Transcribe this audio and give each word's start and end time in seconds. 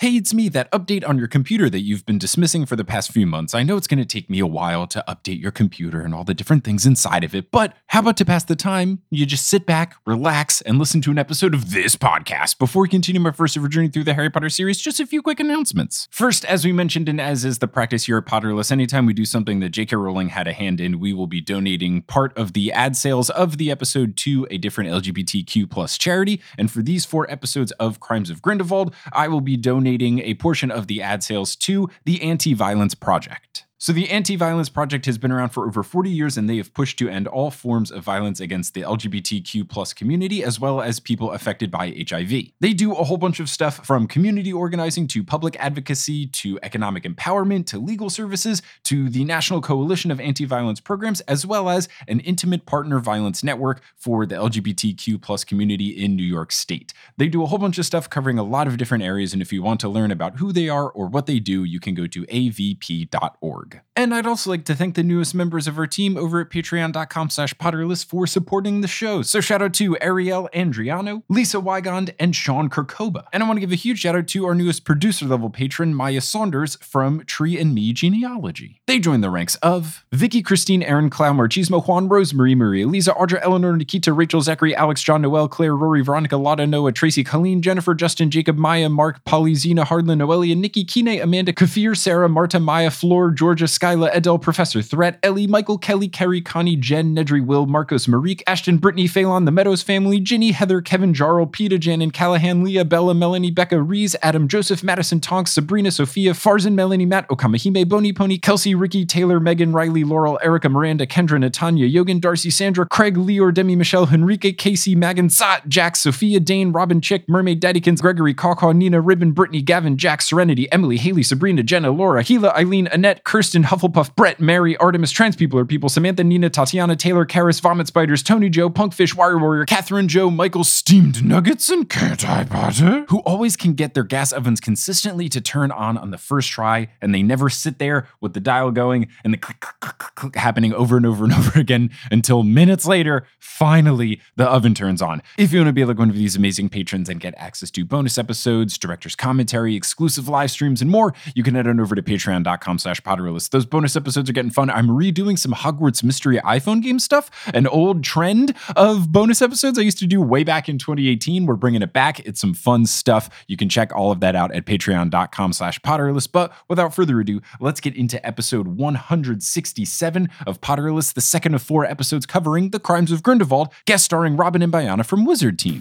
Hey, 0.00 0.12
it's 0.12 0.32
me, 0.32 0.48
that 0.50 0.70
update 0.70 1.04
on 1.04 1.18
your 1.18 1.26
computer 1.26 1.68
that 1.68 1.80
you've 1.80 2.06
been 2.06 2.18
dismissing 2.18 2.66
for 2.66 2.76
the 2.76 2.84
past 2.84 3.10
few 3.10 3.26
months. 3.26 3.52
I 3.52 3.64
know 3.64 3.76
it's 3.76 3.88
going 3.88 3.98
to 3.98 4.04
take 4.04 4.30
me 4.30 4.38
a 4.38 4.46
while 4.46 4.86
to 4.86 5.04
update 5.08 5.42
your 5.42 5.50
computer 5.50 6.02
and 6.02 6.14
all 6.14 6.22
the 6.22 6.34
different 6.34 6.62
things 6.62 6.86
inside 6.86 7.24
of 7.24 7.34
it, 7.34 7.50
but 7.50 7.74
how 7.88 7.98
about 7.98 8.16
to 8.18 8.24
pass 8.24 8.44
the 8.44 8.54
time? 8.54 9.02
You 9.10 9.26
just 9.26 9.48
sit 9.48 9.66
back, 9.66 9.96
relax, 10.06 10.60
and 10.60 10.78
listen 10.78 11.00
to 11.00 11.10
an 11.10 11.18
episode 11.18 11.52
of 11.52 11.72
this 11.72 11.96
podcast. 11.96 12.60
Before 12.60 12.82
we 12.82 12.88
continue 12.88 13.20
my 13.20 13.32
first 13.32 13.56
ever 13.56 13.66
journey 13.66 13.88
through 13.88 14.04
the 14.04 14.14
Harry 14.14 14.30
Potter 14.30 14.48
series, 14.48 14.78
just 14.80 15.00
a 15.00 15.04
few 15.04 15.20
quick 15.20 15.40
announcements. 15.40 16.06
First, 16.12 16.44
as 16.44 16.64
we 16.64 16.70
mentioned, 16.70 17.08
and 17.08 17.20
as 17.20 17.44
is 17.44 17.58
the 17.58 17.66
practice 17.66 18.04
here 18.04 18.18
at 18.18 18.26
Potterless, 18.26 18.70
anytime 18.70 19.04
we 19.04 19.14
do 19.14 19.24
something 19.24 19.58
that 19.58 19.70
J.K. 19.70 19.96
Rowling 19.96 20.28
had 20.28 20.46
a 20.46 20.52
hand 20.52 20.80
in, 20.80 21.00
we 21.00 21.12
will 21.12 21.26
be 21.26 21.40
donating 21.40 22.02
part 22.02 22.32
of 22.38 22.52
the 22.52 22.70
ad 22.70 22.94
sales 22.94 23.30
of 23.30 23.58
the 23.58 23.68
episode 23.68 24.16
to 24.18 24.46
a 24.48 24.58
different 24.58 24.90
LGBTQ 24.90 25.68
plus 25.68 25.98
charity. 25.98 26.40
And 26.56 26.70
for 26.70 26.82
these 26.82 27.04
four 27.04 27.28
episodes 27.28 27.72
of 27.80 27.98
Crimes 27.98 28.30
of 28.30 28.40
Grindelwald, 28.40 28.94
I 29.12 29.26
will 29.26 29.40
be 29.40 29.56
donating 29.56 29.87
donating 29.88 30.18
a 30.20 30.34
portion 30.34 30.70
of 30.70 30.86
the 30.86 31.00
ad 31.00 31.22
sales 31.22 31.56
to 31.56 31.88
the 32.04 32.22
Anti 32.22 32.52
Violence 32.52 32.94
Project. 32.94 33.64
So, 33.80 33.92
the 33.92 34.10
Anti 34.10 34.34
Violence 34.34 34.68
Project 34.68 35.06
has 35.06 35.18
been 35.18 35.30
around 35.30 35.50
for 35.50 35.64
over 35.64 35.84
40 35.84 36.10
years 36.10 36.36
and 36.36 36.50
they 36.50 36.56
have 36.56 36.74
pushed 36.74 36.98
to 36.98 37.08
end 37.08 37.28
all 37.28 37.52
forms 37.52 37.92
of 37.92 38.02
violence 38.02 38.40
against 38.40 38.74
the 38.74 38.80
LGBTQ 38.82 39.68
plus 39.68 39.92
community 39.92 40.42
as 40.42 40.58
well 40.58 40.80
as 40.80 40.98
people 40.98 41.30
affected 41.30 41.70
by 41.70 41.94
HIV. 42.10 42.32
They 42.58 42.72
do 42.72 42.90
a 42.90 43.04
whole 43.04 43.18
bunch 43.18 43.38
of 43.38 43.48
stuff 43.48 43.86
from 43.86 44.08
community 44.08 44.52
organizing 44.52 45.06
to 45.08 45.22
public 45.22 45.54
advocacy 45.60 46.26
to 46.26 46.58
economic 46.64 47.04
empowerment 47.04 47.66
to 47.66 47.78
legal 47.78 48.10
services 48.10 48.62
to 48.82 49.08
the 49.08 49.22
National 49.22 49.60
Coalition 49.60 50.10
of 50.10 50.18
Anti 50.18 50.44
Violence 50.44 50.80
Programs, 50.80 51.20
as 51.22 51.46
well 51.46 51.68
as 51.68 51.88
an 52.08 52.18
intimate 52.18 52.66
partner 52.66 52.98
violence 52.98 53.44
network 53.44 53.80
for 53.94 54.26
the 54.26 54.34
LGBTQ 54.34 55.22
plus 55.22 55.44
community 55.44 55.90
in 55.90 56.16
New 56.16 56.24
York 56.24 56.50
State. 56.50 56.92
They 57.16 57.28
do 57.28 57.44
a 57.44 57.46
whole 57.46 57.58
bunch 57.58 57.78
of 57.78 57.86
stuff 57.86 58.10
covering 58.10 58.40
a 58.40 58.42
lot 58.42 58.66
of 58.66 58.76
different 58.76 59.04
areas, 59.04 59.32
and 59.32 59.40
if 59.40 59.52
you 59.52 59.62
want 59.62 59.78
to 59.78 59.88
learn 59.88 60.10
about 60.10 60.40
who 60.40 60.50
they 60.52 60.68
are 60.68 60.90
or 60.90 61.06
what 61.06 61.26
they 61.26 61.38
do, 61.38 61.62
you 61.62 61.78
can 61.78 61.94
go 61.94 62.08
to 62.08 62.26
avp.org. 62.26 63.67
And 63.96 64.14
I'd 64.14 64.26
also 64.26 64.50
like 64.50 64.64
to 64.66 64.76
thank 64.76 64.94
the 64.94 65.02
newest 65.02 65.34
members 65.34 65.66
of 65.66 65.76
our 65.76 65.86
team 65.86 66.16
over 66.16 66.40
at 66.40 66.50
patreon.com 66.50 67.30
slash 67.30 67.52
potterless 67.54 68.04
for 68.04 68.28
supporting 68.28 68.80
the 68.80 68.86
show. 68.86 69.22
So 69.22 69.40
shout 69.40 69.60
out 69.60 69.74
to 69.74 69.96
Ariel 70.00 70.48
Andriano, 70.54 71.24
Lisa 71.28 71.56
Wygand, 71.56 72.14
and 72.20 72.34
Sean 72.34 72.70
Kirkoba. 72.70 73.24
And 73.32 73.42
I 73.42 73.46
want 73.46 73.56
to 73.56 73.60
give 73.60 73.72
a 73.72 73.76
huge 73.76 74.00
shout 74.00 74.14
out 74.14 74.28
to 74.28 74.46
our 74.46 74.54
newest 74.54 74.84
producer 74.84 75.26
level 75.26 75.50
patron, 75.50 75.94
Maya 75.94 76.20
Saunders 76.20 76.76
from 76.76 77.24
Tree 77.24 77.58
and 77.58 77.74
Me 77.74 77.92
Genealogy. 77.92 78.80
They 78.86 79.00
joined 79.00 79.24
the 79.24 79.30
ranks 79.30 79.56
of 79.56 80.04
Vicky, 80.12 80.42
Christine, 80.42 80.84
Aaron, 80.84 81.10
Clow, 81.10 81.32
Marchismo, 81.32 81.84
Juan, 81.84 82.08
Rosemary, 82.08 82.54
Maria, 82.54 82.86
Lisa, 82.86 83.12
Audra, 83.14 83.40
Eleanor, 83.42 83.76
Nikita, 83.76 84.12
Rachel, 84.12 84.40
Zachary, 84.40 84.76
Alex, 84.76 85.02
John, 85.02 85.22
Noel, 85.22 85.48
Claire, 85.48 85.74
Rory, 85.74 86.02
Veronica, 86.02 86.36
Lotta, 86.36 86.66
Noah, 86.66 86.92
Tracy, 86.92 87.24
Colleen, 87.24 87.62
Jennifer, 87.62 87.94
Justin, 87.94 88.30
Jacob, 88.30 88.56
Maya, 88.56 88.88
Mark, 88.88 89.24
Polly, 89.24 89.56
Zena, 89.56 89.84
Hardlin, 89.84 90.20
Noelia, 90.20 90.56
Nikki, 90.56 90.84
Kine, 90.84 91.20
Amanda, 91.20 91.52
Kafir, 91.52 91.96
Sarah, 91.96 92.28
Marta, 92.28 92.60
Maya, 92.60 92.90
Floor, 92.90 93.30
Georgia, 93.58 93.78
Skyla, 93.80 94.14
Edel, 94.14 94.38
Professor 94.38 94.80
Threat, 94.82 95.18
Ellie, 95.20 95.48
Michael, 95.48 95.78
Kelly, 95.78 96.06
Kerry, 96.06 96.40
Connie, 96.40 96.76
Jen, 96.76 97.12
Nedry, 97.12 97.44
Will, 97.44 97.66
Marcos, 97.66 98.06
Marique, 98.06 98.40
Ashton, 98.46 98.76
Brittany, 98.76 99.08
Phelan, 99.08 99.46
The 99.46 99.50
Meadows 99.50 99.82
Family, 99.82 100.20
Ginny, 100.20 100.52
Heather, 100.52 100.80
Kevin, 100.80 101.12
Jarl, 101.12 101.44
Peta, 101.44 101.76
Jan, 101.76 102.00
and 102.00 102.12
Callahan, 102.12 102.62
Leah, 102.62 102.84
Bella, 102.84 103.14
Melanie, 103.14 103.50
Becca, 103.50 103.82
Reese, 103.82 104.14
Adam, 104.22 104.46
Joseph, 104.46 104.84
Madison, 104.84 105.18
Tonks, 105.18 105.50
Sabrina, 105.50 105.90
Sophia, 105.90 106.34
Farzan, 106.34 106.74
Melanie, 106.74 107.04
Matt, 107.04 107.28
Okamahime, 107.30 107.88
Bony 107.88 108.12
Pony, 108.12 108.38
Kelsey, 108.38 108.76
Ricky, 108.76 109.04
Taylor, 109.04 109.40
Megan, 109.40 109.72
Riley, 109.72 110.04
Laurel, 110.04 110.38
Erica, 110.40 110.68
Miranda, 110.68 111.04
Kendra, 111.04 111.42
Natanya, 111.42 111.90
Yogan, 111.90 112.20
Darcy, 112.20 112.50
Sandra, 112.50 112.86
Craig, 112.86 113.16
Leor, 113.16 113.52
Demi, 113.52 113.74
Michelle, 113.74 114.06
Henrique, 114.06 114.56
Casey, 114.56 114.94
Megan, 114.94 115.28
Sat, 115.28 115.68
Jack, 115.68 115.96
Sophia, 115.96 116.38
Dane, 116.38 116.70
Robin, 116.70 117.00
Chick, 117.00 117.28
Mermaid, 117.28 117.60
Daddykins, 117.60 118.00
Gregory, 118.00 118.34
Kawkaw, 118.34 118.72
Nina, 118.72 119.00
Ribbon, 119.00 119.32
Brittany, 119.32 119.62
Gavin, 119.62 119.96
Jack, 119.96 120.22
Serenity, 120.22 120.70
Emily, 120.70 120.96
Haley, 120.96 121.24
Sabrina, 121.24 121.64
Jenna, 121.64 121.90
Laura, 121.90 122.22
Gila, 122.22 122.50
Eileen, 122.50 122.86
Annette, 122.92 123.24
Kirsten, 123.24 123.47
Hufflepuff, 123.54 124.14
Brett, 124.16 124.40
Mary, 124.40 124.76
Artemis, 124.78 125.10
Trans 125.10 125.36
People 125.36 125.58
are 125.58 125.64
People, 125.64 125.88
Samantha, 125.88 126.24
Nina, 126.24 126.50
Tatiana, 126.50 126.96
Taylor, 126.96 127.26
Karis, 127.26 127.60
Vomit 127.60 127.86
Spiders, 127.86 128.22
Tony, 128.22 128.48
Joe, 128.48 128.70
Punkfish, 128.70 129.14
Wire 129.14 129.38
Warrior, 129.38 129.64
Catherine, 129.64 130.08
Joe, 130.08 130.30
Michael, 130.30 130.64
Steamed 130.64 131.24
Nuggets, 131.24 131.68
and 131.68 131.88
Can't 131.88 132.28
I 132.28 132.44
Butter, 132.44 133.04
who 133.08 133.18
always 133.20 133.56
can 133.56 133.74
get 133.74 133.94
their 133.94 134.04
gas 134.04 134.32
ovens 134.32 134.60
consistently 134.60 135.28
to 135.28 135.40
turn 135.40 135.70
on 135.70 135.96
on 135.96 136.10
the 136.10 136.18
first 136.18 136.50
try, 136.50 136.88
and 137.00 137.14
they 137.14 137.22
never 137.22 137.48
sit 137.48 137.78
there 137.78 138.08
with 138.20 138.34
the 138.34 138.40
dial 138.40 138.70
going 138.70 139.08
and 139.24 139.32
the 139.32 139.38
click, 139.38 139.60
click, 139.60 139.80
click, 139.80 139.98
click, 139.98 140.14
click 140.14 140.36
happening 140.36 140.72
over 140.72 140.96
and 140.96 141.06
over 141.06 141.24
and 141.24 141.32
over 141.38 141.58
again 141.58 141.90
until 142.10 142.42
minutes 142.42 142.86
later, 142.86 143.26
finally, 143.38 144.20
the 144.36 144.48
oven 144.48 144.74
turns 144.74 145.02
on. 145.02 145.22
If 145.36 145.52
you 145.52 145.58
want 145.60 145.68
to 145.68 145.72
be 145.72 145.84
like 145.84 145.98
one 145.98 146.10
of 146.10 146.16
these 146.16 146.36
amazing 146.36 146.68
patrons 146.68 147.08
and 147.08 147.20
get 147.20 147.34
access 147.36 147.70
to 147.72 147.84
bonus 147.84 148.18
episodes, 148.18 148.78
director's 148.78 149.16
commentary, 149.16 149.74
exclusive 149.76 150.28
live 150.28 150.50
streams, 150.50 150.82
and 150.82 150.90
more, 150.90 151.14
you 151.34 151.42
can 151.42 151.54
head 151.54 151.66
on 151.66 151.80
over 151.80 151.94
to 151.94 152.02
patreon.com 152.02 152.78
slash 152.78 153.02
Those 153.46 153.66
bonus 153.66 153.94
episodes 153.94 154.28
are 154.28 154.32
getting 154.32 154.50
fun. 154.50 154.70
I'm 154.70 154.88
redoing 154.88 155.38
some 155.38 155.52
Hogwarts 155.52 156.02
Mystery 156.02 156.38
iPhone 156.38 156.82
game 156.82 156.98
stuff, 156.98 157.30
an 157.54 157.66
old 157.66 158.02
trend 158.02 158.54
of 158.74 159.12
bonus 159.12 159.40
episodes 159.40 159.78
I 159.78 159.82
used 159.82 159.98
to 159.98 160.06
do 160.06 160.20
way 160.20 160.42
back 160.42 160.68
in 160.68 160.78
2018. 160.78 161.46
We're 161.46 161.54
bringing 161.54 161.82
it 161.82 161.92
back. 161.92 162.20
It's 162.20 162.40
some 162.40 162.54
fun 162.54 162.86
stuff. 162.86 163.30
You 163.46 163.56
can 163.56 163.68
check 163.68 163.94
all 163.94 164.10
of 164.10 164.20
that 164.20 164.34
out 164.34 164.52
at 164.54 164.64
patreon.com 164.64 165.52
slash 165.52 165.78
potterless. 165.80 166.28
But 166.30 166.52
without 166.68 166.94
further 166.94 167.20
ado, 167.20 167.40
let's 167.60 167.80
get 167.80 167.94
into 167.94 168.24
episode 168.26 168.66
167 168.66 170.28
of 170.46 170.60
Potterless, 170.60 171.12
the 171.12 171.20
second 171.20 171.54
of 171.54 171.62
four 171.62 171.84
episodes 171.84 172.26
covering 172.26 172.70
the 172.70 172.80
crimes 172.80 173.12
of 173.12 173.22
Grindelwald, 173.22 173.68
guest 173.84 174.06
starring 174.06 174.36
Robyn 174.36 174.62
and 174.62 174.72
Bayana 174.72 175.04
from 175.04 175.24
Wizard 175.24 175.58
Team. 175.58 175.80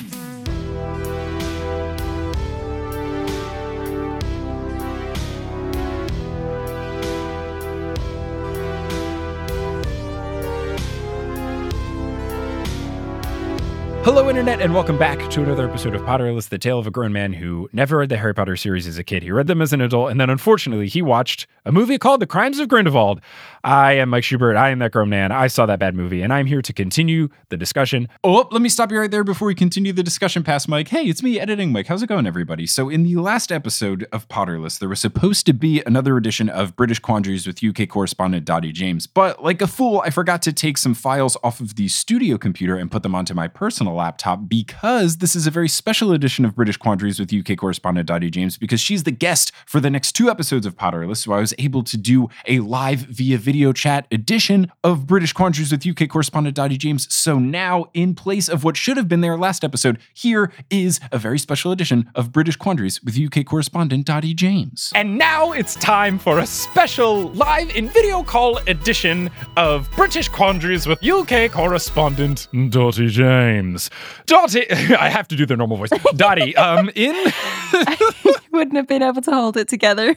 Internet, 14.38 14.62
and 14.62 14.76
welcome 14.76 15.00
back 15.00 15.32
to 15.32 15.42
another 15.42 15.68
episode 15.68 15.96
of 15.96 16.04
Potterless, 16.04 16.50
the 16.50 16.60
tale 16.60 16.78
of 16.78 16.86
a 16.86 16.92
grown 16.92 17.12
man 17.12 17.34
who 17.34 17.68
never 17.74 17.98
read 17.98 18.10
the 18.10 18.18
Harry 18.18 18.36
Potter 18.36 18.56
series 18.56 18.86
as 18.86 19.00
a 19.00 19.04
kid. 19.04 19.24
He 19.24 19.32
read 19.32 19.48
them 19.48 19.64
as 19.64 19.74
an 19.74 19.82
adult, 19.82 20.12
and 20.12 20.22
then 20.22 20.30
unfortunately, 20.30 20.88
he 20.88 21.02
watched 21.02 21.48
a 21.66 21.72
movie 21.72 21.98
called 21.98 22.20
The 22.20 22.28
Crimes 22.28 22.60
of 22.60 22.68
Grindelwald. 22.68 23.20
I 23.68 23.98
am 23.98 24.08
Mike 24.08 24.24
Schubert. 24.24 24.56
I 24.56 24.70
am 24.70 24.80
that 24.80 24.94
grown 24.94 25.10
man. 25.10 25.34
I 25.34 25.48
saw 25.48 25.66
that 25.66 25.78
bad 25.78 25.94
movie, 25.94 26.22
and 26.22 26.32
I'm 26.32 26.46
here 26.46 26.62
to 26.62 26.72
continue 26.72 27.28
the 27.50 27.58
discussion. 27.58 28.08
Oh, 28.24 28.48
let 28.50 28.62
me 28.62 28.70
stop 28.70 28.94
you 28.94 28.98
right 28.98 29.12
there 29.12 29.26
before 29.26 29.46
we 29.46 29.56
continue 29.56 29.92
the 29.92 30.04
discussion 30.04 30.42
past 30.42 30.70
Mike. 30.70 30.88
Hey, 30.88 31.04
it's 31.04 31.22
me 31.22 31.38
editing 31.38 31.74
Mike. 31.74 31.88
How's 31.88 32.02
it 32.02 32.08
going, 32.08 32.26
everybody? 32.26 32.66
So, 32.66 32.88
in 32.88 33.04
the 33.04 33.18
last 33.18 33.52
episode 33.52 34.08
of 34.14 34.26
Potterless, 34.30 34.80
there 34.80 34.88
was 34.88 35.02
supposed 35.02 35.46
to 35.48 35.54
be 35.54 35.84
another 35.86 36.16
edition 36.16 36.48
of 36.48 36.78
British 36.78 37.00
Quandaries 37.00 37.46
with 37.46 37.62
UK 37.62 37.90
correspondent 37.90 38.46
Dottie 38.46 38.72
James, 38.72 39.06
but 39.06 39.44
like 39.44 39.62
a 39.62 39.68
fool, 39.68 40.02
I 40.06 40.12
forgot 40.12 40.42
to 40.44 40.54
take 40.54 40.78
some 40.78 40.94
files 40.94 41.36
off 41.44 41.60
of 41.60 41.76
the 41.76 41.90
studio 41.90 42.38
computer 42.38 42.78
and 42.78 42.90
put 42.90 43.04
them 43.04 43.16
onto 43.16 43.34
my 43.34 43.50
personal 43.50 43.96
laptop 43.96 44.48
because 44.48 45.18
this 45.18 45.36
is 45.36 45.46
a 45.46 45.52
very 45.52 45.68
special 45.68 46.14
edition 46.14 46.46
of 46.46 46.56
British 46.56 46.78
Quandaries 46.78 47.20
with 47.20 47.34
UK 47.34 47.58
correspondent 47.58 48.08
Dottie 48.08 48.32
James 48.32 48.58
because 48.58 48.80
she's 48.80 49.04
the 49.04 49.12
guest 49.12 49.52
for 49.66 49.82
the 49.82 49.90
next 49.90 50.14
two 50.14 50.30
episodes 50.30 50.66
of 50.66 50.78
Potterless. 50.78 51.18
So 51.18 51.34
I 51.34 51.42
was 51.42 51.54
able 51.58 51.84
to 51.84 51.98
do 51.98 52.30
a 52.46 52.62
live 52.62 53.00
via 53.00 53.38
video 53.38 53.57
chat 53.74 54.08
edition 54.12 54.72
of 54.84 55.08
British 55.08 55.34
Quandaries 55.34 55.72
with 55.72 55.86
UK 55.86 56.10
correspondent 56.10 56.56
Dottie 56.56 56.78
James. 56.78 57.14
So 57.14 57.40
now, 57.40 57.86
in 57.94 58.16
place 58.16 58.48
of 58.48 58.64
what 58.64 58.78
should 58.78 58.98
have 58.98 59.08
been 59.08 59.22
their 59.22 59.38
last 59.38 59.64
episode, 59.64 60.00
here 60.14 60.52
is 60.70 61.00
a 61.12 61.18
very 61.18 61.40
special 61.40 61.72
edition 61.72 62.10
of 62.16 62.32
British 62.32 62.56
Quandaries 62.56 63.04
with 63.04 63.18
UK 63.18 63.46
correspondent 63.46 64.06
Dottie 64.06 64.34
James. 64.34 64.92
And 64.96 65.18
now 65.18 65.52
it's 65.52 65.76
time 65.76 66.20
for 66.20 66.40
a 66.40 66.46
special 66.46 67.30
live 67.34 67.70
in 67.76 67.90
video 67.90 68.24
call 68.24 68.58
edition 68.68 69.30
of 69.56 69.90
British 69.92 70.30
Quandaries 70.30 70.88
with 70.88 71.04
UK 71.04 71.52
correspondent 71.52 72.48
Dottie 72.70 73.08
James. 73.10 73.90
Dottie, 74.26 74.70
I 74.72 75.10
have 75.10 75.28
to 75.30 75.36
do 75.36 75.46
the 75.46 75.56
normal 75.56 75.78
voice. 75.78 75.90
Dottie, 76.16 76.56
um, 76.56 76.90
in 76.96 77.16
Wouldn't 78.52 78.76
have 78.76 78.88
been 78.88 79.04
able 79.04 79.22
to 79.22 79.32
hold 79.32 79.58
it 79.58 79.68
together. 79.68 80.16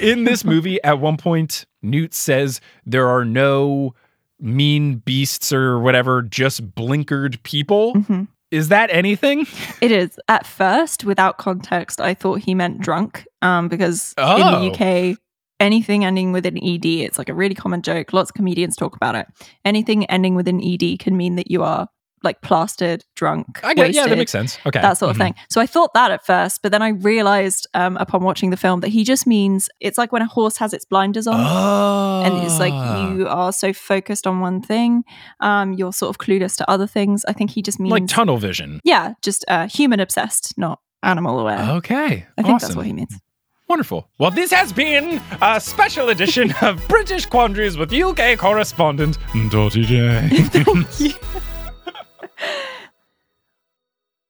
in 0.00 0.24
this 0.24 0.44
movie, 0.44 0.82
at 0.84 1.00
one 1.00 1.16
point, 1.16 1.66
Newt 1.82 2.14
says 2.14 2.60
there 2.86 3.08
are 3.08 3.24
no 3.24 3.94
mean 4.40 4.96
beasts 4.96 5.52
or 5.52 5.78
whatever, 5.78 6.22
just 6.22 6.74
blinkered 6.74 7.42
people. 7.42 7.94
Mhm. 7.94 8.28
Is 8.50 8.68
that 8.68 8.90
anything? 8.92 9.46
It 9.80 9.90
is. 9.90 10.18
At 10.28 10.46
first, 10.46 11.04
without 11.04 11.38
context, 11.38 12.00
I 12.00 12.14
thought 12.14 12.40
he 12.40 12.54
meant 12.54 12.80
drunk 12.80 13.26
um, 13.40 13.68
because 13.68 14.14
in 14.18 14.24
Oh. 14.24 14.68
the 14.70 14.70
UK, 15.12 15.16
anything 15.60 16.04
ending 16.04 16.32
with 16.32 16.44
an 16.46 16.58
ED, 16.62 16.84
it's 17.02 17.18
like 17.18 17.28
a 17.28 17.34
really 17.34 17.54
common 17.54 17.82
joke. 17.82 18.12
Lots 18.12 18.30
of 18.30 18.34
comedians 18.34 18.76
talk 18.76 18.94
about 18.96 19.14
it. 19.14 19.26
Anything 19.64 20.04
ending 20.06 20.34
with 20.34 20.48
an 20.48 20.60
ED 20.62 20.98
can 20.98 21.16
mean 21.16 21.36
that 21.36 21.50
you 21.50 21.62
are 21.62 21.88
like 22.22 22.40
plastered, 22.42 23.04
drunk, 23.16 23.60
I 23.64 23.74
get, 23.74 23.92
yeah, 23.94 24.06
that 24.06 24.18
makes 24.18 24.30
sense. 24.32 24.58
Okay. 24.66 24.80
That 24.80 24.98
sort 24.98 25.10
of 25.10 25.16
Mhm. 25.16 25.20
thing. 25.20 25.34
So 25.50 25.60
I 25.60 25.66
thought 25.66 25.92
that 25.94 26.10
at 26.10 26.24
first, 26.24 26.60
but 26.62 26.72
then 26.72 26.82
I 26.82 26.88
realized 26.88 27.66
um, 27.74 27.96
upon 27.98 28.22
watching 28.22 28.50
the 28.50 28.56
film 28.56 28.80
that 28.80 28.88
he 28.88 29.04
just 29.04 29.26
means 29.26 29.68
it's 29.80 29.98
like 29.98 30.12
when 30.12 30.22
a 30.22 30.26
horse 30.26 30.56
has 30.58 30.72
its 30.72 30.84
blinders 30.84 31.26
on. 31.26 31.34
Oh. 31.38 32.22
and 32.24 32.44
it's 32.44 32.58
like 32.58 32.72
you 32.72 33.26
are 33.28 33.52
so 33.52 33.72
focused 33.72 34.26
on 34.26 34.40
one 34.40 34.60
thing 34.62 35.02
um 35.40 35.72
you're 35.72 35.92
sort 35.92 36.10
of 36.10 36.18
clueless 36.18 36.56
to 36.56 36.70
other 36.70 36.86
things 36.86 37.24
i 37.26 37.32
think 37.32 37.50
he 37.50 37.60
just 37.62 37.80
means 37.80 37.90
like 37.90 38.06
tunnel 38.06 38.36
vision. 38.38 38.80
yeah 38.84 39.14
just 39.22 39.44
uh 39.48 39.66
human 39.68 39.98
obsessed 40.00 40.54
not 40.56 40.78
animal 41.02 41.40
aware. 41.40 41.58
Okay. 41.78 42.26
I 42.38 42.42
think 42.42 42.54
awesome. 42.54 42.58
that's 42.68 42.76
what 42.76 42.86
he 42.86 42.92
means. 42.92 43.18
Wonderful. 43.68 44.08
Well, 44.18 44.30
this 44.30 44.52
has 44.52 44.72
been 44.72 45.20
a 45.40 45.60
special 45.60 46.10
edition 46.10 46.54
of 46.62 46.86
British 46.88 47.26
Quandaries 47.26 47.76
with 47.76 47.92
UK 47.92 48.36
correspondent 48.38 49.18
Dottie 49.50 49.84
J. 49.84 50.28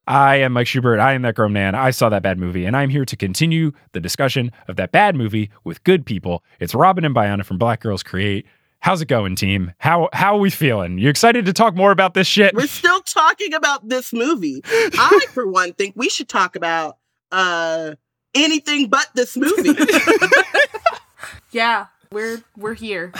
I 0.07 0.37
am 0.37 0.53
Mike 0.53 0.67
Schubert. 0.67 0.99
I 0.99 1.13
am 1.13 1.23
that 1.23 1.37
grown 1.37 1.53
man. 1.53 1.75
I 1.75 1.91
saw 1.91 2.09
that 2.09 2.23
bad 2.23 2.37
movie, 2.37 2.65
and 2.65 2.77
I'm 2.77 2.91
here 2.91 3.05
to 3.05 3.17
continue 3.17 3.73
the 3.93 4.01
discussion 4.01 4.51
of 4.67 4.77
that 4.77 4.91
bad 4.91 5.15
movie 5.15 5.51
with 5.63 5.85
good 5.85 6.05
people. 6.05 6.43
It's 6.59 6.75
Robyn 6.75 7.05
and 7.05 7.15
Bayana 7.15 7.45
from 7.45 7.57
Black 7.57 7.81
Girls 7.81 8.03
Create. 8.03 8.45
How's 8.81 9.01
it 9.01 9.07
going, 9.07 9.37
team? 9.37 9.73
How 9.79 10.09
how 10.13 10.35
are 10.35 10.41
we 10.41 10.51
feeling? 10.51 10.99
You 10.99 11.09
excited 11.09 11.45
to 11.47 11.53
talk 11.53 11.77
more 11.77 11.93
about 11.93 12.15
this 12.15 12.27
shit? 12.27 12.53
We're 12.53 12.67
still 12.67 13.01
talking 13.03 13.55
about 13.55 13.89
this 13.89 14.13
movie. 14.13 14.61
I, 14.65 15.27
for 15.31 15.47
one, 15.47 15.73
think 15.73 15.95
we 15.97 16.09
should 16.09 16.29
talk 16.29 16.57
about 16.57 16.99
uh 17.31 17.95
anything 18.35 18.89
but 18.89 19.07
this 19.15 19.37
movie. 19.37 19.75
Yeah, 21.53 21.87
we're 22.11 22.43
we're 22.57 22.75
here. 22.75 23.13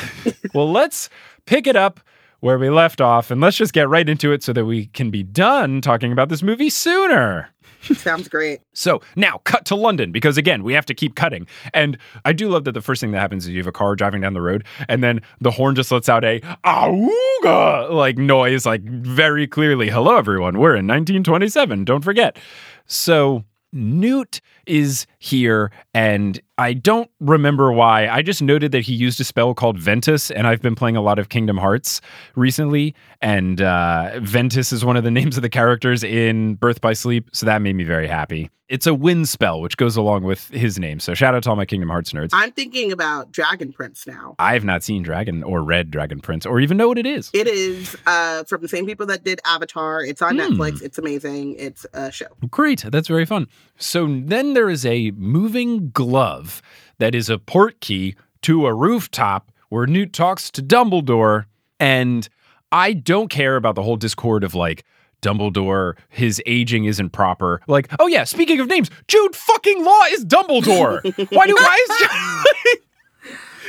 well, 0.55 0.73
let's 0.73 1.11
pick 1.45 1.67
it 1.67 1.77
up 1.77 2.01
where 2.43 2.59
we 2.59 2.69
left 2.71 3.01
off, 3.01 3.31
and 3.31 3.41
let's 3.41 3.57
just 3.57 3.73
get 3.73 3.89
right 3.89 4.09
into 4.09 4.33
it 4.33 4.43
so 4.43 4.53
that 4.53 4.65
we 4.65 4.87
can 4.87 5.11
be 5.11 5.23
done 5.23 5.81
talking 5.81 6.11
about 6.11 6.29
this 6.29 6.43
movie 6.43 6.69
sooner. 6.69 7.49
Sounds 7.83 8.27
great. 8.29 8.61
So 8.75 9.01
now 9.15 9.41
cut 9.45 9.65
to 9.67 9.77
London 9.77 10.11
because 10.11 10.37
again, 10.37 10.65
we 10.65 10.73
have 10.73 10.85
to 10.87 10.95
keep 10.95 11.15
cutting. 11.15 11.47
And 11.73 11.97
I 12.25 12.33
do 12.33 12.49
love 12.49 12.65
that 12.65 12.73
the 12.73 12.81
first 12.81 13.01
thing 13.01 13.13
that 13.13 13.21
happens 13.21 13.45
is 13.45 13.51
you 13.51 13.59
have 13.59 13.67
a 13.69 13.73
car 13.73 13.95
driving 13.95 14.21
down 14.21 14.35
the 14.35 14.41
road 14.41 14.65
and 14.89 15.05
then 15.05 15.21
the 15.41 15.53
horn 15.53 15.77
just 15.77 15.93
lets 15.93 16.09
out 16.09 16.25
a 16.25 16.41
auga 16.65 17.91
like 17.91 18.19
noise, 18.19 18.67
like 18.67 18.83
very 18.83 19.47
clearly, 19.47 19.89
hello 19.89 20.17
everyone, 20.17 20.59
we're 20.59 20.77
in 20.77 20.87
1927, 20.87 21.85
don't 21.85 22.03
forget. 22.03 22.39
So 22.87 23.45
Newt 23.73 24.41
is 24.67 25.07
here, 25.27 25.71
and 25.95 26.41
I 26.59 26.73
don't 26.73 27.09
remember 27.21 27.71
why. 27.73 28.09
I 28.09 28.23
just 28.23 28.43
noted 28.43 28.73
that 28.73 28.81
he 28.81 28.93
used 28.93 29.21
a 29.21 29.25
spell 29.25 29.55
called 29.55 29.79
Ventus, 29.79 30.33
and 30.33 30.49
I've 30.49 30.61
been 30.61 30.75
playing 30.75 30.97
a 30.97 31.01
lot 31.01 31.21
of 31.21 31.29
Kingdom 31.29 31.57
Hearts 31.59 32.01
recently, 32.35 32.95
and 33.21 33.63
uh, 33.63 34.19
Ventus 34.21 34.73
is 34.73 34.85
one 34.85 34.97
of 34.97 35.05
the 35.05 35.11
names 35.21 35.37
of 35.37 35.43
the 35.43 35.49
characters 35.49 36.03
in 36.03 36.57
Birth 36.57 36.81
by 36.81 36.93
Sleep, 36.93 37.31
so 37.33 37.47
that 37.47 37.63
made 37.63 37.77
me 37.77 37.85
very 37.85 38.09
happy. 38.09 38.51
It's 38.69 38.87
a 38.87 38.95
wind 38.95 39.29
spell, 39.29 39.61
which 39.61 39.77
goes 39.77 39.99
along 39.99 40.23
with 40.23 40.49
his 40.49 40.79
name. 40.79 40.99
So 40.99 41.13
shout 41.13 41.35
out 41.35 41.43
to 41.43 41.51
all 41.51 41.57
my 41.57 41.67
Kingdom 41.67 41.91
Hearts 41.91 42.13
nerds. 42.13 42.31
I'm 42.33 42.53
thinking 42.53 42.91
about 42.91 43.31
Dragon 43.31 43.71
Prince 43.71 44.07
now. 44.07 44.35
I 44.39 44.55
have 44.55 44.65
not 44.65 44.83
seen 44.83 45.03
Dragon 45.03 45.43
or 45.43 45.63
read 45.63 45.91
Dragon 45.91 46.21
Prince 46.21 46.47
or 46.47 46.59
even 46.59 46.79
know 46.79 46.89
what 46.89 46.97
it 46.97 47.05
is. 47.05 47.31
It 47.35 47.47
is 47.49 47.95
uh 48.07 48.45
from 48.45 48.63
the 48.63 48.69
same 48.69 48.87
people 48.87 49.05
that 49.07 49.25
did 49.25 49.41
Avatar. 49.45 50.03
It's 50.03 50.23
on 50.23 50.37
Hmm. 50.39 50.41
Netflix. 50.41 50.81
It's 50.81 50.97
amazing. 50.97 51.57
It's 51.59 51.85
a 51.93 52.11
show. 52.11 52.29
Great. 52.51 52.83
That's 52.91 53.09
very 53.09 53.27
fun. 53.27 53.47
So 53.77 54.07
then 54.25 54.55
there 54.55 54.71
is 54.71 54.87
a 54.87 55.12
moving 55.17 55.91
glove 55.91 56.63
that 56.99 57.15
is 57.15 57.29
a 57.29 57.39
port 57.39 57.81
key 57.81 58.15
to 58.43 58.67
a 58.67 58.75
rooftop 58.75 59.51
where 59.69 59.87
Newt 59.87 60.13
talks 60.13 60.51
to 60.51 60.63
Dumbledore. 60.63 61.47
And 61.81 62.29
I 62.71 62.93
don't 62.93 63.29
care 63.29 63.57
about 63.57 63.75
the 63.75 63.83
whole 63.83 63.97
discord 63.97 64.45
of 64.45 64.55
like, 64.55 64.85
Dumbledore, 65.23 65.97
his 66.09 66.43
aging 66.47 66.85
isn't 66.85 67.11
proper. 67.11 67.61
Like, 67.69 67.89
oh 67.99 68.09
yeah, 68.09 68.25
speaking 68.25 68.61
of 68.61 68.69
names, 68.69 68.91
Jude 69.09 69.35
fucking 69.35 69.85
Law 69.85 70.03
is 70.11 70.25
Dumbledore. 70.25 71.03
Why 71.33 71.47
do 71.47 71.55
why 71.55 71.87
is 71.89 72.79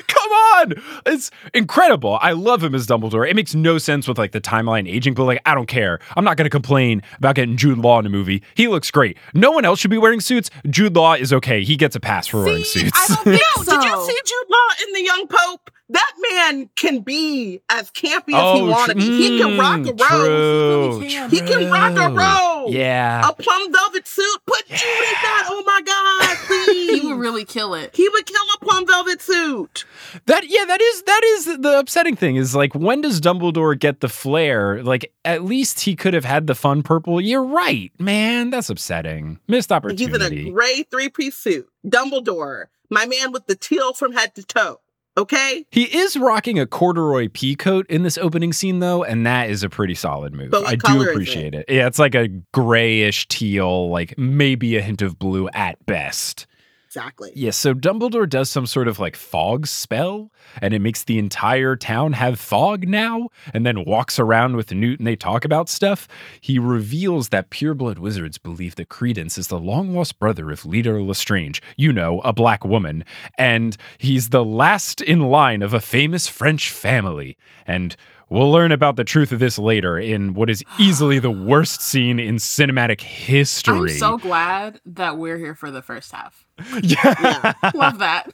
Come 0.07 0.31
on! 0.31 0.73
It's 1.05 1.29
incredible. 1.53 2.17
I 2.21 2.31
love 2.31 2.63
him 2.63 2.73
as 2.75 2.87
Dumbledore. 2.87 3.29
It 3.29 3.35
makes 3.35 3.53
no 3.55 3.77
sense 3.77 4.07
with 4.07 4.17
like 4.17 4.31
the 4.31 4.41
timeline 4.41 4.87
aging, 4.89 5.13
but 5.13 5.25
like 5.25 5.41
I 5.45 5.53
don't 5.55 5.67
care. 5.67 5.99
I'm 6.15 6.23
not 6.23 6.37
gonna 6.37 6.49
complain 6.49 7.01
about 7.17 7.35
getting 7.35 7.57
Jude 7.57 7.77
Law 7.77 7.99
in 7.99 8.05
a 8.05 8.09
movie. 8.09 8.43
He 8.55 8.67
looks 8.67 8.91
great. 8.91 9.17
No 9.33 9.51
one 9.51 9.65
else 9.65 9.79
should 9.79 9.91
be 9.91 9.97
wearing 9.97 10.21
suits. 10.21 10.49
Jude 10.69 10.95
Law 10.95 11.13
is 11.13 11.31
okay. 11.33 11.63
He 11.63 11.75
gets 11.75 11.95
a 11.95 11.99
pass 11.99 12.27
for 12.27 12.43
wearing 12.43 12.63
suits. 12.63 12.91
I 12.95 13.15
don't 13.15 13.23
think 13.23 13.41
So- 13.57 13.63
so. 13.63 13.81
Did 13.81 13.83
you 13.89 14.05
see 14.07 14.19
Jude 14.25 14.49
Law 14.49 14.85
in 14.87 14.93
The 14.93 15.01
Young 15.03 15.27
Pope? 15.27 15.69
That 15.89 16.11
man 16.31 16.69
can 16.75 17.01
be 17.01 17.59
as 17.69 17.91
campy 17.91 18.33
as 18.33 18.55
he 18.57 18.61
Oh, 18.61 18.69
want 18.69 18.89
to 18.91 18.95
be. 18.95 19.03
He 19.03 19.37
can 19.39 19.57
rock 19.59 19.81
a 19.85 19.93
rose. 19.93 20.97
True, 20.97 21.27
He 21.29 21.39
can. 21.41 21.69
Rock 21.71 21.91
a 21.91 22.07
true. 22.09 22.17
rose. 22.17 22.73
Yeah. 22.73 23.29
A 23.29 23.33
plum 23.33 23.71
velvet 23.71 24.07
suit. 24.07 24.39
Put 24.47 24.65
Jude 24.69 24.79
in 24.79 24.79
that. 24.79 25.47
Oh 25.49 25.63
my 25.65 25.81
God, 25.85 26.37
please. 26.47 27.01
He 27.01 27.07
would 27.13 27.19
really 27.33 27.45
kill 27.45 27.73
it. 27.73 27.95
He 27.95 28.07
would 28.09 28.25
kill 28.25 28.45
a 28.55 28.65
plum 28.65 28.85
velvet 28.87 29.21
suit. 29.21 29.85
That 30.25 30.47
yeah, 30.47 30.65
that 30.65 30.81
is 30.81 31.03
that 31.03 31.21
is 31.23 31.45
the 31.57 31.79
upsetting 31.79 32.15
thing 32.15 32.35
is 32.35 32.55
like 32.55 32.73
when 32.75 33.01
does 33.01 33.19
Dumbledore 33.19 33.77
get 33.77 33.99
the 33.99 34.09
flair? 34.09 34.83
Like 34.83 35.11
at 35.25 35.43
least 35.43 35.81
he 35.81 35.95
could 35.95 36.13
have 36.13 36.25
had 36.25 36.47
the 36.47 36.55
fun 36.55 36.83
purple. 36.83 37.19
You're 37.19 37.43
right, 37.43 37.91
man. 37.99 38.49
That's 38.49 38.69
upsetting. 38.69 39.39
Missed 39.47 39.71
He's 39.71 40.01
in 40.01 40.21
a 40.21 40.51
gray 40.51 40.83
three 40.83 41.09
piece 41.09 41.35
suit. 41.35 41.67
Dumbledore, 41.85 42.65
my 42.89 43.05
man 43.05 43.31
with 43.31 43.47
the 43.47 43.55
teal 43.55 43.93
from 43.93 44.13
head 44.13 44.35
to 44.35 44.43
toe. 44.43 44.79
Okay? 45.15 45.65
He 45.69 45.83
is 45.83 46.17
rocking 46.17 46.57
a 46.59 46.65
corduroy 46.65 47.29
pea 47.31 47.55
coat 47.55 47.85
in 47.87 48.01
this 48.01 48.17
opening 48.17 48.51
scene, 48.51 48.79
though, 48.79 49.03
and 49.03 49.27
that 49.27 49.51
is 49.51 49.61
a 49.61 49.69
pretty 49.69 49.93
solid 49.93 50.33
move. 50.33 50.49
But 50.49 50.65
I 50.65 50.71
do 50.71 50.77
color 50.77 51.05
is 51.05 51.11
appreciate 51.11 51.53
it? 51.53 51.65
Yeah, 51.69 51.85
it's 51.85 51.99
like 51.99 52.15
a 52.15 52.29
grayish 52.51 53.27
teal, 53.27 53.89
like 53.89 54.17
maybe 54.17 54.75
a 54.75 54.81
hint 54.81 55.03
of 55.03 55.19
blue 55.19 55.49
at 55.49 55.83
best. 55.85 56.47
Exactly. 56.93 57.31
Yeah, 57.33 57.49
so 57.49 57.73
Dumbledore 57.73 58.29
does 58.29 58.51
some 58.51 58.67
sort 58.67 58.87
of 58.87 58.99
like 58.99 59.15
fog 59.15 59.65
spell, 59.65 60.31
and 60.61 60.75
it 60.75 60.79
makes 60.79 61.05
the 61.05 61.17
entire 61.17 61.75
town 61.75 62.13
have 62.13 62.39
fog 62.39 62.87
now, 62.87 63.29
and 63.51 63.65
then 63.65 63.83
walks 63.83 64.19
around 64.19 64.55
with 64.55 64.71
Newt 64.71 64.99
and 64.99 65.07
they 65.07 65.15
talk 65.15 65.43
about 65.43 65.69
stuff. 65.69 66.07
He 66.39 66.59
reveals 66.59 67.29
that 67.29 67.49
pureblood 67.49 67.97
wizards 67.97 68.37
believe 68.37 68.75
that 68.75 68.89
Credence 68.89 69.39
is 69.39 69.47
the 69.47 69.57
long 69.57 69.95
lost 69.95 70.19
brother 70.19 70.51
of 70.51 70.67
Leta 70.67 70.91
Lestrange, 70.91 71.63
you 71.77 71.91
know, 71.91 72.19
a 72.19 72.31
black 72.31 72.63
woman, 72.63 73.03
and 73.39 73.75
he's 73.97 74.29
the 74.29 74.45
last 74.45 75.01
in 75.01 75.21
line 75.21 75.63
of 75.63 75.73
a 75.73 75.81
famous 75.81 76.27
French 76.27 76.69
family. 76.69 77.37
And 77.65 77.95
We'll 78.29 78.51
learn 78.51 78.71
about 78.71 78.95
the 78.95 79.03
truth 79.03 79.31
of 79.31 79.37
this 79.37 79.59
later 79.59 79.99
in 79.99 80.33
what 80.33 80.49
is 80.49 80.63
easily 80.79 81.19
the 81.19 81.29
worst 81.29 81.81
scene 81.81 82.19
in 82.19 82.37
cinematic 82.37 83.01
history. 83.01 83.91
I'm 83.91 83.97
so 83.97 84.17
glad 84.17 84.81
that 84.85 85.17
we're 85.17 85.37
here 85.37 85.53
for 85.53 85.69
the 85.69 85.83
first 85.83 86.11
half. 86.11 86.42
yeah. 86.83 87.53
Love 87.73 87.99
that. 87.99 88.31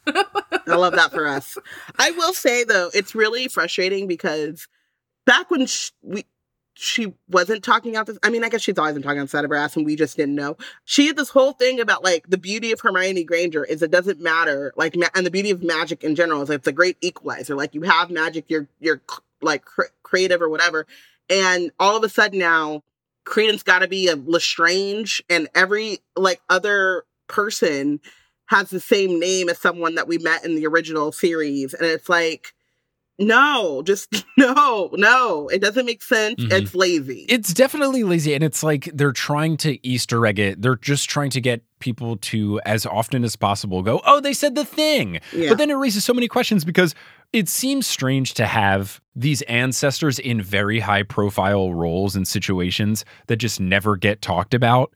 I 0.68 0.76
love 0.76 0.94
that 0.94 1.12
for 1.12 1.28
us. 1.28 1.58
I 1.98 2.12
will 2.12 2.34
say 2.34 2.64
though, 2.64 2.90
it's 2.94 3.16
really 3.16 3.48
frustrating 3.48 4.08
because 4.08 4.68
back 5.26 5.50
when 5.50 5.66
sh- 5.66 5.92
we 6.02 6.26
she 6.82 7.14
wasn't 7.30 7.62
talking 7.62 7.98
out 7.98 8.08
this. 8.08 8.18
I 8.24 8.30
mean, 8.30 8.42
I 8.44 8.48
guess 8.48 8.62
she's 8.62 8.78
always 8.78 8.94
been 8.94 9.04
talking 9.04 9.20
outside 9.20 9.44
of 9.44 9.50
her 9.50 9.58
ass, 9.58 9.76
and 9.76 9.86
we 9.86 9.98
just 9.98 10.16
didn't 10.16 10.36
know. 10.36 10.56
She 10.86 11.08
had 11.08 11.18
this 11.18 11.30
whole 11.30 11.52
thing 11.52 11.82
about 11.82 12.06
like 12.06 12.30
the 12.30 12.38
beauty 12.38 12.72
of 12.72 12.80
Hermione 12.80 13.26
Granger 13.26 13.66
is 13.66 13.82
it 13.82 13.92
doesn't 13.92 14.22
matter, 14.22 14.74
like, 14.78 14.96
ma- 14.96 15.10
and 15.14 15.26
the 15.26 15.32
beauty 15.32 15.52
of 15.52 15.62
magic 15.62 16.06
in 16.06 16.16
general 16.16 16.42
is 16.42 16.50
it's 16.50 16.68
a 16.68 16.72
great 16.72 16.96
equalizer. 17.02 17.54
Like, 17.54 17.76
you 17.76 17.82
have 17.82 18.10
magic, 18.10 18.46
you're 18.48 18.68
you're 18.80 19.02
like 19.42 19.66
cr- 19.66 19.92
creative 20.04 20.42
or 20.42 20.48
whatever, 20.48 20.88
and 21.30 21.72
all 21.82 21.98
of 21.98 22.04
a 22.06 22.10
sudden 22.10 22.40
now, 22.40 22.84
Credence 23.26 23.62
got 23.62 23.80
to 23.80 23.90
be 23.90 24.08
a 24.08 24.16
Lestrange, 24.16 25.22
and 25.30 25.50
every 25.54 26.00
like 26.16 26.40
other 26.50 27.04
person 27.30 28.02
has 28.48 28.70
the 28.70 28.80
same 28.80 29.20
name 29.20 29.48
as 29.48 29.60
someone 29.60 29.96
that 29.96 30.08
we 30.08 30.18
met 30.18 30.44
in 30.44 30.56
the 30.56 30.68
original 30.68 31.12
series. 31.12 31.74
And 31.74 31.86
it's 31.86 32.10
like, 32.10 32.54
no, 33.20 33.84
just 33.86 34.26
no, 34.38 34.90
no. 34.94 35.48
It 35.50 35.62
doesn't 35.62 35.86
make 35.86 36.02
sense. 36.02 36.42
Mhm. 36.42 36.52
It's 36.52 36.74
lazy. 36.74 37.26
It's 37.30 37.54
definitely 37.54 38.04
lazy, 38.04 38.34
and 38.34 38.44
it's 38.44 38.64
like 38.64 38.90
they're 38.94 39.12
trying 39.12 39.58
to 39.58 39.86
Easter 39.86 40.26
egg 40.26 40.40
it. 40.40 40.62
They're 40.62 40.78
just 40.78 41.10
trying 41.10 41.30
to 41.32 41.42
get 41.42 41.62
people 41.80 42.18
to, 42.18 42.60
as 42.66 42.86
often 42.86 43.24
as 43.24 43.36
possible, 43.36 43.82
go, 43.84 44.02
"Oh, 44.06 44.22
they 44.22 44.34
said 44.34 44.56
the 44.56 44.66
thing," 44.66 45.20
yeah. 45.34 45.50
but 45.50 45.58
then 45.58 45.70
it 45.70 45.76
raises 45.76 46.06
so 46.06 46.14
many 46.14 46.30
questions 46.30 46.64
because 46.64 46.96
it 47.34 47.50
seems 47.50 47.86
strange 47.86 48.34
to 48.36 48.46
have 48.46 49.02
these 49.16 49.42
ancestors 49.44 50.18
in 50.18 50.42
very 50.42 50.80
high 50.80 51.04
profile 51.04 51.74
roles 51.74 52.16
and 52.16 52.28
situations 52.28 53.04
that 53.28 53.36
just 53.36 53.60
never 53.60 53.98
get 53.98 54.22
talked 54.22 54.54
about. 54.54 54.94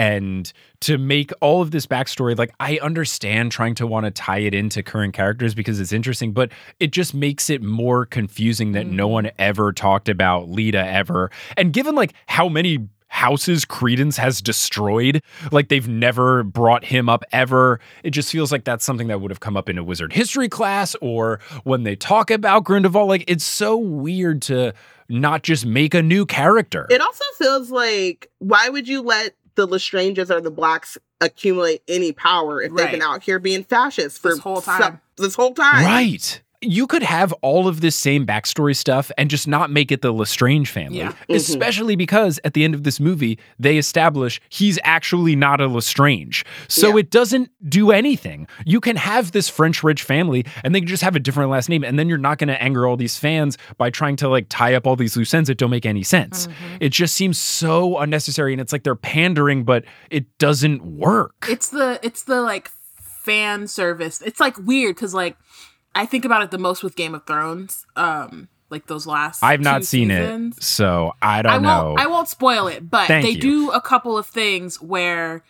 And 0.00 0.50
to 0.80 0.96
make 0.96 1.30
all 1.42 1.60
of 1.60 1.72
this 1.72 1.86
backstory, 1.86 2.34
like 2.38 2.54
I 2.58 2.78
understand 2.78 3.52
trying 3.52 3.74
to 3.74 3.86
want 3.86 4.06
to 4.06 4.10
tie 4.10 4.38
it 4.38 4.54
into 4.54 4.82
current 4.82 5.12
characters 5.12 5.54
because 5.54 5.78
it's 5.78 5.92
interesting, 5.92 6.32
but 6.32 6.50
it 6.78 6.90
just 6.90 7.12
makes 7.12 7.50
it 7.50 7.62
more 7.62 8.06
confusing 8.06 8.72
that 8.72 8.86
no 8.86 9.08
one 9.08 9.24
mm. 9.24 9.32
ever 9.38 9.74
talked 9.74 10.08
about 10.08 10.48
Leta 10.48 10.82
ever. 10.82 11.30
And 11.58 11.74
given 11.74 11.94
like 11.94 12.14
how 12.24 12.48
many 12.48 12.88
houses 13.08 13.66
Credence 13.66 14.16
has 14.16 14.40
destroyed, 14.40 15.22
like 15.52 15.68
they've 15.68 15.86
never 15.86 16.44
brought 16.44 16.82
him 16.86 17.10
up 17.10 17.22
ever, 17.30 17.78
it 18.02 18.12
just 18.12 18.32
feels 18.32 18.50
like 18.50 18.64
that's 18.64 18.86
something 18.86 19.08
that 19.08 19.20
would 19.20 19.30
have 19.30 19.40
come 19.40 19.54
up 19.54 19.68
in 19.68 19.76
a 19.76 19.84
wizard 19.84 20.14
history 20.14 20.48
class 20.48 20.96
or 21.02 21.40
when 21.64 21.82
they 21.82 21.94
talk 21.94 22.30
about 22.30 22.64
Grindelwald. 22.64 23.10
Like 23.10 23.24
it's 23.26 23.44
so 23.44 23.76
weird 23.76 24.40
to 24.42 24.72
not 25.10 25.42
just 25.42 25.66
make 25.66 25.92
a 25.92 26.02
new 26.02 26.24
character. 26.24 26.86
it 26.88 27.00
also 27.00 27.24
feels 27.36 27.70
like 27.70 28.30
why 28.38 28.68
would 28.68 28.88
you 28.88 29.02
let 29.02 29.34
the 29.54 29.66
Lestranges 29.66 30.30
or 30.30 30.40
the 30.40 30.50
blacks 30.50 30.96
accumulate 31.20 31.82
any 31.88 32.12
power 32.12 32.62
if 32.62 32.74
they've 32.74 32.90
been 32.90 33.02
out 33.02 33.22
here 33.22 33.38
being 33.38 33.64
fascists 33.64 34.18
for 34.18 34.30
This 34.30 34.38
whole 34.40 34.60
some- 34.60 34.80
time. 34.80 35.00
this 35.16 35.34
whole 35.34 35.52
time. 35.54 35.84
Right. 35.84 36.40
You 36.62 36.86
could 36.86 37.02
have 37.02 37.32
all 37.40 37.66
of 37.66 37.80
this 37.80 37.96
same 37.96 38.26
backstory 38.26 38.76
stuff 38.76 39.10
and 39.16 39.30
just 39.30 39.48
not 39.48 39.70
make 39.70 39.90
it 39.90 40.02
the 40.02 40.12
Lestrange 40.12 40.70
family. 40.70 40.98
Yeah. 40.98 41.12
Mm-hmm. 41.12 41.32
Especially 41.34 41.96
because 41.96 42.38
at 42.44 42.52
the 42.52 42.64
end 42.64 42.74
of 42.74 42.82
this 42.84 43.00
movie, 43.00 43.38
they 43.58 43.78
establish 43.78 44.40
he's 44.50 44.78
actually 44.84 45.34
not 45.36 45.60
a 45.62 45.68
Lestrange. 45.68 46.44
So 46.68 46.88
Yeah. 46.90 46.98
it 46.98 47.10
doesn't 47.10 47.50
do 47.70 47.90
anything. 47.92 48.46
You 48.66 48.78
can 48.80 48.96
have 48.96 49.32
this 49.32 49.48
French 49.48 49.82
rich 49.82 50.02
family 50.02 50.44
and 50.62 50.74
they 50.74 50.80
can 50.80 50.88
just 50.88 51.02
have 51.02 51.16
a 51.16 51.20
different 51.20 51.50
last 51.50 51.70
name. 51.70 51.82
And 51.82 51.98
then 51.98 52.08
you're 52.10 52.18
not 52.18 52.36
going 52.36 52.48
to 52.48 52.62
anger 52.62 52.86
all 52.86 52.96
these 52.98 53.16
fans 53.16 53.56
by 53.78 53.88
trying 53.88 54.16
to 54.16 54.28
like 54.28 54.46
tie 54.50 54.74
up 54.74 54.86
all 54.86 54.96
these 54.96 55.16
loose 55.16 55.32
ends 55.32 55.46
that 55.48 55.56
don't 55.56 55.70
make 55.70 55.86
any 55.86 56.02
sense. 56.02 56.46
Mm-hmm. 56.46 56.76
It 56.80 56.90
just 56.90 57.14
seems 57.14 57.38
so 57.38 57.96
unnecessary. 57.98 58.52
And 58.52 58.60
it's 58.60 58.72
like 58.72 58.82
they're 58.82 58.94
pandering, 58.94 59.64
but 59.64 59.84
it 60.10 60.26
doesn't 60.36 60.84
work. 60.84 61.46
It's 61.48 61.68
the 61.68 61.98
it's 62.02 62.24
the 62.24 62.42
like 62.42 62.70
fan 63.24 63.66
service. 63.66 64.20
It's 64.20 64.40
like 64.40 64.58
weird 64.58 64.96
because 64.96 65.14
like 65.14 65.36
I 65.94 66.06
think 66.06 66.24
about 66.24 66.42
it 66.42 66.50
the 66.50 66.58
most 66.58 66.82
with 66.82 66.96
Game 66.96 67.14
of 67.14 67.26
Thrones. 67.26 67.86
Um, 67.96 68.48
like 68.70 68.86
those 68.86 69.06
last. 69.06 69.42
I've 69.42 69.60
not 69.60 69.84
seen 69.84 70.10
seasons. 70.10 70.58
it, 70.58 70.62
so 70.62 71.12
I 71.20 71.42
don't 71.42 71.52
I 71.52 71.58
know. 71.58 71.86
won't. 71.88 72.00
I 72.00 72.06
won't 72.06 72.28
spoil 72.28 72.68
it, 72.68 72.88
but 72.88 73.08
Thank 73.08 73.24
they 73.24 73.32
you. 73.32 73.40
do 73.40 73.70
a 73.72 73.80
couple 73.80 74.16
of 74.16 74.26
things 74.26 74.80
where 74.80 75.42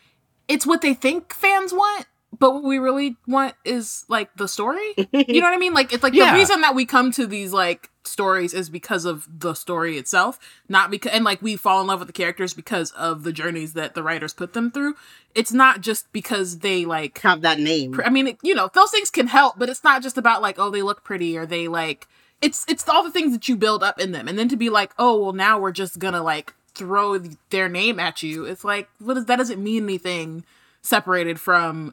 it's 0.48 0.66
what 0.66 0.80
they 0.80 0.94
think 0.94 1.32
fans 1.34 1.72
want, 1.72 2.06
but 2.38 2.52
what 2.54 2.62
we 2.64 2.78
really 2.78 3.16
want 3.26 3.54
is 3.64 4.04
like 4.08 4.34
the 4.36 4.46
story. 4.48 4.94
you 4.96 5.40
know 5.40 5.46
what 5.48 5.54
I 5.54 5.58
mean? 5.58 5.74
Like 5.74 5.92
it's 5.92 6.02
like 6.02 6.14
Yeah. 6.14 6.32
the 6.32 6.38
reason 6.38 6.60
that 6.60 6.74
we 6.74 6.86
come 6.86 7.10
to 7.12 7.26
these 7.26 7.52
like 7.52 7.90
stories 8.04 8.54
is 8.54 8.70
because 8.70 9.04
of 9.04 9.26
the 9.40 9.52
story 9.54 9.98
itself, 9.98 10.38
not 10.68 10.90
because 10.90 11.12
and 11.12 11.24
like 11.24 11.42
we 11.42 11.56
fall 11.56 11.80
in 11.80 11.86
love 11.86 11.98
with 11.98 12.06
the 12.08 12.12
characters 12.12 12.54
because 12.54 12.92
of 12.92 13.24
the 13.24 13.32
journeys 13.32 13.72
that 13.74 13.94
the 13.94 14.02
writers 14.02 14.32
put 14.32 14.52
them 14.52 14.70
through. 14.70 14.94
It's 15.34 15.52
not 15.52 15.80
just 15.80 16.10
because 16.12 16.60
they 16.60 16.84
like 16.84 17.18
Have 17.18 17.42
that 17.42 17.58
name. 17.60 18.00
I 18.04 18.10
mean, 18.10 18.28
it- 18.28 18.38
you 18.42 18.54
know, 18.54 18.70
those 18.74 18.90
things 18.90 19.10
can 19.10 19.26
help, 19.26 19.58
but 19.58 19.68
it's 19.68 19.84
not 19.84 20.02
just 20.02 20.16
about 20.18 20.40
like, 20.42 20.58
oh, 20.58 20.70
they 20.70 20.82
look 20.82 21.04
pretty 21.04 21.36
or 21.36 21.46
they 21.46 21.68
like. 21.68 22.06
It's 22.42 22.64
it's 22.68 22.88
all 22.88 23.02
the 23.04 23.10
things 23.10 23.32
that 23.32 23.48
you 23.48 23.56
build 23.56 23.82
up 23.82 24.00
in 24.00 24.12
them, 24.12 24.26
and 24.26 24.38
then 24.38 24.48
to 24.48 24.56
be 24.56 24.70
like, 24.70 24.92
oh, 24.98 25.20
well, 25.22 25.32
now 25.34 25.58
we're 25.60 25.72
just 25.72 25.98
gonna 25.98 26.22
like 26.22 26.54
throw 26.74 27.18
th- 27.18 27.34
their 27.50 27.68
name 27.68 28.00
at 28.00 28.22
you. 28.22 28.44
It's 28.46 28.64
like, 28.64 28.88
what 28.98 29.14
does 29.14 29.26
that? 29.26 29.36
Doesn't 29.36 29.62
mean 29.62 29.82
anything 29.84 30.44
separated 30.80 31.38
from 31.38 31.92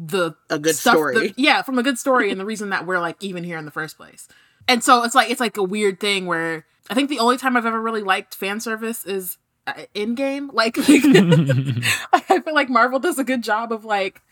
the 0.00 0.34
A 0.48 0.58
good 0.58 0.76
stuff 0.76 0.94
story. 0.94 1.28
that- 1.28 1.38
yeah, 1.38 1.62
from 1.62 1.78
a 1.78 1.82
good 1.82 1.98
story, 1.98 2.30
and 2.30 2.38
the 2.40 2.44
reason 2.44 2.70
that 2.70 2.86
we're 2.86 3.00
like 3.00 3.16
even 3.22 3.42
here 3.44 3.58
in 3.58 3.64
the 3.64 3.70
first 3.70 3.96
place. 3.96 4.28
And 4.68 4.84
so 4.84 5.02
it's 5.02 5.14
like 5.14 5.30
it's 5.30 5.40
like 5.40 5.56
a 5.56 5.62
weird 5.62 5.98
thing 5.98 6.26
where 6.26 6.66
I 6.90 6.94
think 6.94 7.08
the 7.10 7.18
only 7.18 7.36
time 7.36 7.56
I've 7.56 7.66
ever 7.66 7.80
really 7.80 8.02
liked 8.02 8.34
fan 8.34 8.60
service 8.60 9.04
is 9.04 9.38
uh, 9.66 9.72
in 9.94 10.14
game. 10.14 10.50
Like, 10.52 10.76
I 10.78 12.40
feel 12.44 12.54
like 12.54 12.68
Marvel 12.68 12.98
does 12.98 13.18
a 13.18 13.24
good 13.24 13.42
job 13.42 13.72
of 13.72 13.84
like 13.84 14.22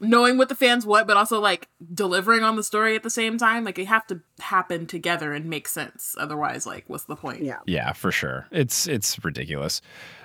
knowing 0.00 0.36
what 0.36 0.48
the 0.48 0.54
fans 0.54 0.84
want, 0.84 1.06
but 1.06 1.16
also 1.16 1.40
like 1.40 1.68
delivering 1.92 2.42
on 2.42 2.56
the 2.56 2.62
story 2.62 2.96
at 2.96 3.02
the 3.02 3.10
same 3.10 3.38
time. 3.38 3.64
Like 3.64 3.76
they 3.76 3.84
have 3.84 4.06
to 4.08 4.20
happen 4.40 4.86
together 4.86 5.32
and 5.32 5.46
make 5.46 5.68
sense. 5.68 6.14
Otherwise, 6.18 6.66
like, 6.66 6.84
what's 6.88 7.04
the 7.04 7.16
point? 7.16 7.42
Yeah. 7.42 7.58
Yeah, 7.66 7.92
for 7.92 8.12
sure. 8.12 8.46
It's 8.50 8.86
it's 8.86 9.22
ridiculous. 9.24 9.80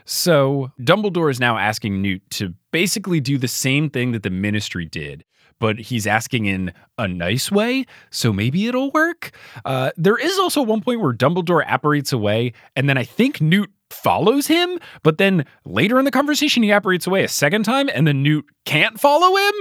So 0.06 0.72
Dumbledore 0.80 1.32
is 1.32 1.40
now 1.40 1.58
asking 1.58 2.02
Newt 2.02 2.28
to 2.32 2.54
basically 2.72 3.20
do 3.20 3.38
the 3.38 3.48
same 3.48 3.90
thing 3.90 4.12
that 4.12 4.24
the 4.24 4.30
Ministry 4.30 4.86
did, 4.86 5.24
but 5.60 5.78
he's 5.80 6.08
asking 6.08 6.48
in 6.48 6.74
a 6.98 7.08
nice 7.08 7.52
way. 7.52 7.86
So 8.10 8.34
maybe 8.34 8.68
it'll 8.68 8.92
work. 8.92 9.32
Uh, 9.64 9.92
there 9.96 10.18
is 10.18 10.38
also 10.40 10.62
one 10.62 10.82
point 10.82 11.00
where 11.00 11.14
Dumbledore 11.14 11.66
apparates 11.66 12.12
away, 12.12 12.54
and 12.76 12.90
then 12.90 12.98
I 12.98 13.04
think 13.04 13.42
Newt 13.42 13.70
follows 13.92 14.48
him, 14.48 14.80
but 15.04 15.18
then 15.18 15.46
later 15.66 16.00
in 16.00 16.06
the 16.06 16.12
conversation 16.12 16.64
he 16.64 16.72
apparates 16.72 17.08
away 17.08 17.24
a 17.24 17.28
second 17.28 17.64
time, 17.64 17.90
and 17.94 18.08
then 18.08 18.24
Newt 18.24 18.46
can't 18.66 19.00
follow 19.00 19.36
him. 19.36 19.54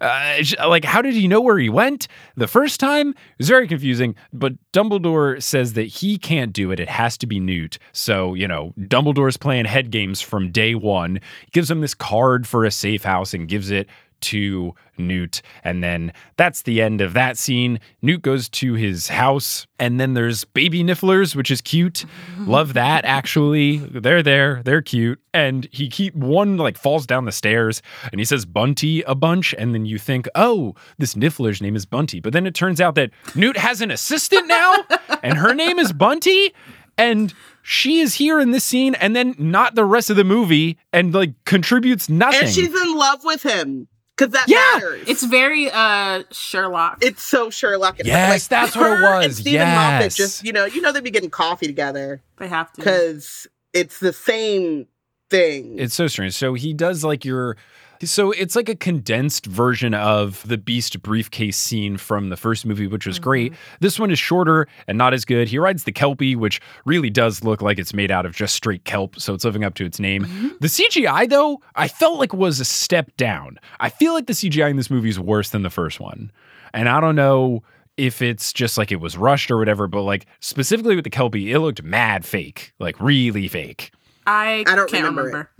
Uh, 0.00 0.42
like, 0.68 0.84
how 0.84 1.00
did 1.00 1.14
he 1.14 1.28
know 1.28 1.40
where 1.40 1.58
he 1.58 1.68
went 1.68 2.08
the 2.36 2.48
first 2.48 2.80
time? 2.80 3.10
It 3.10 3.38
was 3.38 3.48
very 3.48 3.68
confusing. 3.68 4.14
But 4.32 4.54
Dumbledore 4.72 5.42
says 5.42 5.74
that 5.74 5.84
he 5.84 6.18
can't 6.18 6.52
do 6.52 6.70
it; 6.70 6.80
it 6.80 6.88
has 6.88 7.16
to 7.18 7.26
be 7.26 7.40
Newt. 7.40 7.78
So 7.92 8.34
you 8.34 8.48
know, 8.48 8.74
Dumbledore's 8.78 9.36
playing 9.36 9.66
head 9.66 9.90
games 9.90 10.20
from 10.20 10.50
day 10.50 10.74
one. 10.74 11.16
He 11.44 11.50
gives 11.52 11.70
him 11.70 11.80
this 11.80 11.94
card 11.94 12.46
for 12.46 12.64
a 12.64 12.70
safe 12.70 13.04
house 13.04 13.34
and 13.34 13.48
gives 13.48 13.70
it 13.70 13.88
to 14.20 14.74
Newt. 14.98 15.42
And 15.64 15.82
then 15.82 16.12
that's 16.36 16.62
the 16.62 16.82
end 16.82 17.00
of 17.00 17.12
that 17.14 17.38
scene. 17.38 17.80
Newt 18.02 18.22
goes 18.22 18.48
to 18.50 18.74
his 18.74 19.08
house, 19.08 19.66
and 19.78 20.00
then 20.00 20.14
there's 20.14 20.44
baby 20.44 20.82
nifflers, 20.82 21.36
which 21.36 21.50
is 21.50 21.60
cute. 21.60 22.04
Love 22.40 22.74
that, 22.74 23.04
actually. 23.04 23.78
They're 23.78 24.22
there, 24.22 24.62
they're 24.64 24.82
cute. 24.82 25.20
And 25.32 25.68
he 25.70 25.88
keep 25.88 26.14
one 26.14 26.56
like 26.56 26.76
falls 26.76 27.06
down 27.06 27.24
the 27.24 27.32
stairs 27.32 27.80
and 28.10 28.20
he 28.20 28.24
says 28.24 28.44
Bunty 28.44 29.02
a 29.02 29.14
bunch. 29.14 29.54
And 29.56 29.74
then 29.74 29.86
you 29.86 29.98
think, 29.98 30.28
oh, 30.34 30.74
this 30.98 31.14
niffler's 31.14 31.60
name 31.60 31.76
is 31.76 31.86
Bunty. 31.86 32.20
But 32.20 32.32
then 32.32 32.46
it 32.46 32.54
turns 32.54 32.80
out 32.80 32.94
that 32.96 33.10
Newt 33.34 33.56
has 33.56 33.80
an 33.80 33.90
assistant 33.90 34.48
now, 34.48 34.74
and 35.22 35.38
her 35.38 35.54
name 35.54 35.78
is 35.78 35.92
Bunty. 35.92 36.52
And 36.96 37.32
she 37.62 38.00
is 38.00 38.14
here 38.14 38.40
in 38.40 38.50
this 38.50 38.64
scene 38.64 38.96
and 38.96 39.14
then 39.14 39.36
not 39.38 39.76
the 39.76 39.84
rest 39.84 40.10
of 40.10 40.16
the 40.16 40.24
movie 40.24 40.78
and 40.92 41.14
like 41.14 41.32
contributes 41.44 42.08
nothing. 42.08 42.40
And 42.40 42.50
she's 42.50 42.74
in 42.74 42.96
love 42.96 43.22
with 43.22 43.44
him 43.44 43.86
because 44.18 44.32
that 44.32 44.48
Yeah. 44.48 44.56
matters. 44.74 45.08
It's 45.08 45.22
very 45.24 45.70
uh 45.70 46.24
Sherlock. 46.32 46.98
it's 47.02 47.22
so 47.22 47.50
Sherlock. 47.50 47.96
Yes, 48.04 48.48
that's 48.48 48.74
what 48.76 48.86
it 48.92 48.96
her 48.96 49.16
was. 49.16 49.24
And 49.26 49.34
Steven 49.34 49.68
Moffat 49.68 50.02
Yes. 50.02 50.16
just 50.16 50.44
you 50.44 50.52
know 50.52 50.64
you 50.64 50.80
know 50.80 50.90
they'd 50.92 51.04
be 51.04 51.10
getting 51.10 51.30
coffee 51.30 51.66
together 51.66 52.20
they 52.38 52.48
have 52.48 52.72
to. 52.72 52.76
because 52.80 53.46
it's 53.72 54.00
the 54.00 54.12
same 54.12 54.86
thing. 55.30 55.78
It's 55.78 55.94
so 55.94 56.06
strange. 56.08 56.34
So 56.34 56.54
he 56.54 56.72
does 56.74 57.04
like 57.04 57.24
your 57.24 57.56
so 58.04 58.32
it's 58.32 58.56
like 58.56 58.68
a 58.68 58.76
condensed 58.76 59.46
version 59.46 59.94
of 59.94 60.46
the 60.46 60.58
Beast 60.58 61.02
briefcase 61.02 61.56
scene 61.56 61.96
from 61.96 62.28
the 62.28 62.36
first 62.36 62.66
movie, 62.66 62.86
which 62.86 63.06
was 63.06 63.18
great. 63.18 63.52
Mm-hmm. 63.52 63.76
This 63.80 63.98
one 63.98 64.10
is 64.10 64.18
shorter 64.18 64.66
and 64.86 64.98
not 64.98 65.14
as 65.14 65.24
good. 65.24 65.48
He 65.48 65.58
rides 65.58 65.84
the 65.84 65.92
Kelpie, 65.92 66.36
which 66.36 66.60
really 66.84 67.10
does 67.10 67.44
look 67.44 67.62
like 67.62 67.78
it's 67.78 67.94
made 67.94 68.10
out 68.10 68.26
of 68.26 68.34
just 68.34 68.54
straight 68.54 68.84
kelp, 68.84 69.18
so 69.18 69.34
it's 69.34 69.44
living 69.44 69.64
up 69.64 69.74
to 69.74 69.84
its 69.84 69.98
name. 70.00 70.24
Mm-hmm. 70.24 70.48
The 70.60 70.68
CGI, 70.68 71.28
though, 71.28 71.60
I 71.74 71.88
felt 71.88 72.18
like 72.18 72.32
was 72.32 72.60
a 72.60 72.64
step 72.64 73.16
down. 73.16 73.58
I 73.80 73.88
feel 73.88 74.14
like 74.14 74.26
the 74.26 74.32
CGI 74.32 74.70
in 74.70 74.76
this 74.76 74.90
movie 74.90 75.08
is 75.08 75.18
worse 75.18 75.50
than 75.50 75.62
the 75.62 75.70
first 75.70 76.00
one. 76.00 76.30
And 76.72 76.88
I 76.88 77.00
don't 77.00 77.16
know 77.16 77.62
if 77.96 78.22
it's 78.22 78.52
just 78.52 78.78
like 78.78 78.92
it 78.92 79.00
was 79.00 79.18
rushed 79.18 79.50
or 79.50 79.58
whatever, 79.58 79.88
but 79.88 80.02
like 80.02 80.26
specifically 80.40 80.94
with 80.94 81.04
the 81.04 81.10
Kelpie, 81.10 81.52
it 81.52 81.58
looked 81.58 81.82
mad 81.82 82.24
fake, 82.24 82.72
like 82.78 82.98
really 83.00 83.48
fake. 83.48 83.90
I, 84.28 84.62
I 84.66 84.74
don't 84.76 84.90
can't 84.90 85.06
remember 85.06 85.22
remember. 85.22 85.50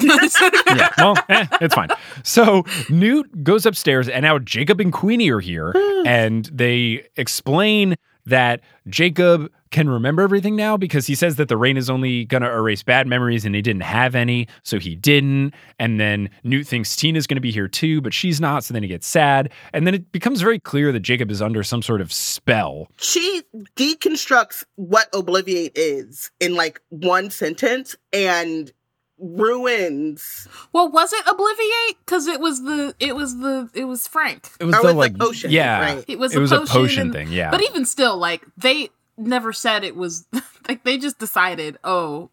yeah, 0.66 0.90
well, 0.98 1.16
eh, 1.30 1.46
it's 1.62 1.74
fine. 1.74 1.88
So 2.22 2.64
Newt 2.90 3.42
goes 3.42 3.64
upstairs, 3.64 4.10
and 4.10 4.24
now 4.24 4.38
Jacob 4.38 4.78
and 4.78 4.92
Queenie 4.92 5.30
are 5.30 5.40
here, 5.40 5.72
and 6.06 6.44
they 6.52 7.08
explain 7.16 7.96
that 8.26 8.60
Jacob 8.86 9.50
can 9.70 9.88
remember 9.88 10.22
everything 10.22 10.56
now 10.56 10.76
because 10.76 11.06
he 11.06 11.14
says 11.14 11.36
that 11.36 11.48
the 11.48 11.56
rain 11.56 11.76
is 11.76 11.88
only 11.90 12.24
going 12.24 12.42
to 12.42 12.50
erase 12.50 12.82
bad 12.82 13.06
memories 13.06 13.44
and 13.44 13.54
he 13.54 13.62
didn't 13.62 13.82
have 13.82 14.14
any, 14.14 14.48
so 14.62 14.78
he 14.78 14.94
didn't. 14.94 15.54
And 15.78 16.00
then 16.00 16.30
Newt 16.44 16.66
thinks 16.66 16.96
Tina's 16.96 17.26
going 17.26 17.36
to 17.36 17.40
be 17.40 17.50
here 17.50 17.68
too, 17.68 18.00
but 18.00 18.12
she's 18.14 18.40
not, 18.40 18.64
so 18.64 18.72
then 18.74 18.82
he 18.82 18.88
gets 18.88 19.06
sad. 19.06 19.50
And 19.72 19.86
then 19.86 19.94
it 19.94 20.10
becomes 20.12 20.40
very 20.40 20.58
clear 20.58 20.92
that 20.92 21.00
Jacob 21.00 21.30
is 21.30 21.40
under 21.42 21.62
some 21.62 21.82
sort 21.82 22.00
of 22.00 22.12
spell. 22.12 22.88
she 22.98 23.42
deconstructs 23.76 24.64
what 24.76 25.10
obliviate 25.12 25.72
is 25.74 26.30
in 26.40 26.54
like 26.54 26.80
one 26.90 27.30
sentence 27.30 27.96
and 28.12 28.72
ruins 29.20 30.46
well, 30.72 30.90
was 30.90 31.12
it 31.12 31.24
Obliviate? 31.26 31.96
Because 32.04 32.26
it 32.26 32.40
was 32.40 32.62
the 32.62 32.94
it 33.00 33.16
was 33.16 33.36
the 33.38 33.68
it 33.74 33.84
was 33.84 34.06
Frank. 34.06 34.48
It 34.60 34.64
was 34.64 34.74
Or 34.76 34.78
the 34.78 34.84
was 34.86 34.92
the 34.94 34.98
like 34.98 35.18
potion, 35.18 35.50
yeah, 35.50 35.80
right? 35.80 36.04
It 36.06 36.18
was 36.18 36.34
it 36.34 36.38
a 36.38 36.40
was 36.40 36.52
a 36.52 36.58
potion 36.60 36.72
potion 36.72 37.02
and- 37.02 37.12
thing, 37.12 37.32
yeah. 37.32 37.50
But 37.50 37.62
even 37.64 37.84
still, 37.84 38.16
like 38.16 38.44
they 38.56 38.90
never 39.18 39.52
said 39.52 39.84
it 39.84 39.96
was 39.96 40.26
like 40.68 40.84
they 40.84 40.98
just 40.98 41.18
decided, 41.18 41.78
oh, 41.84 42.30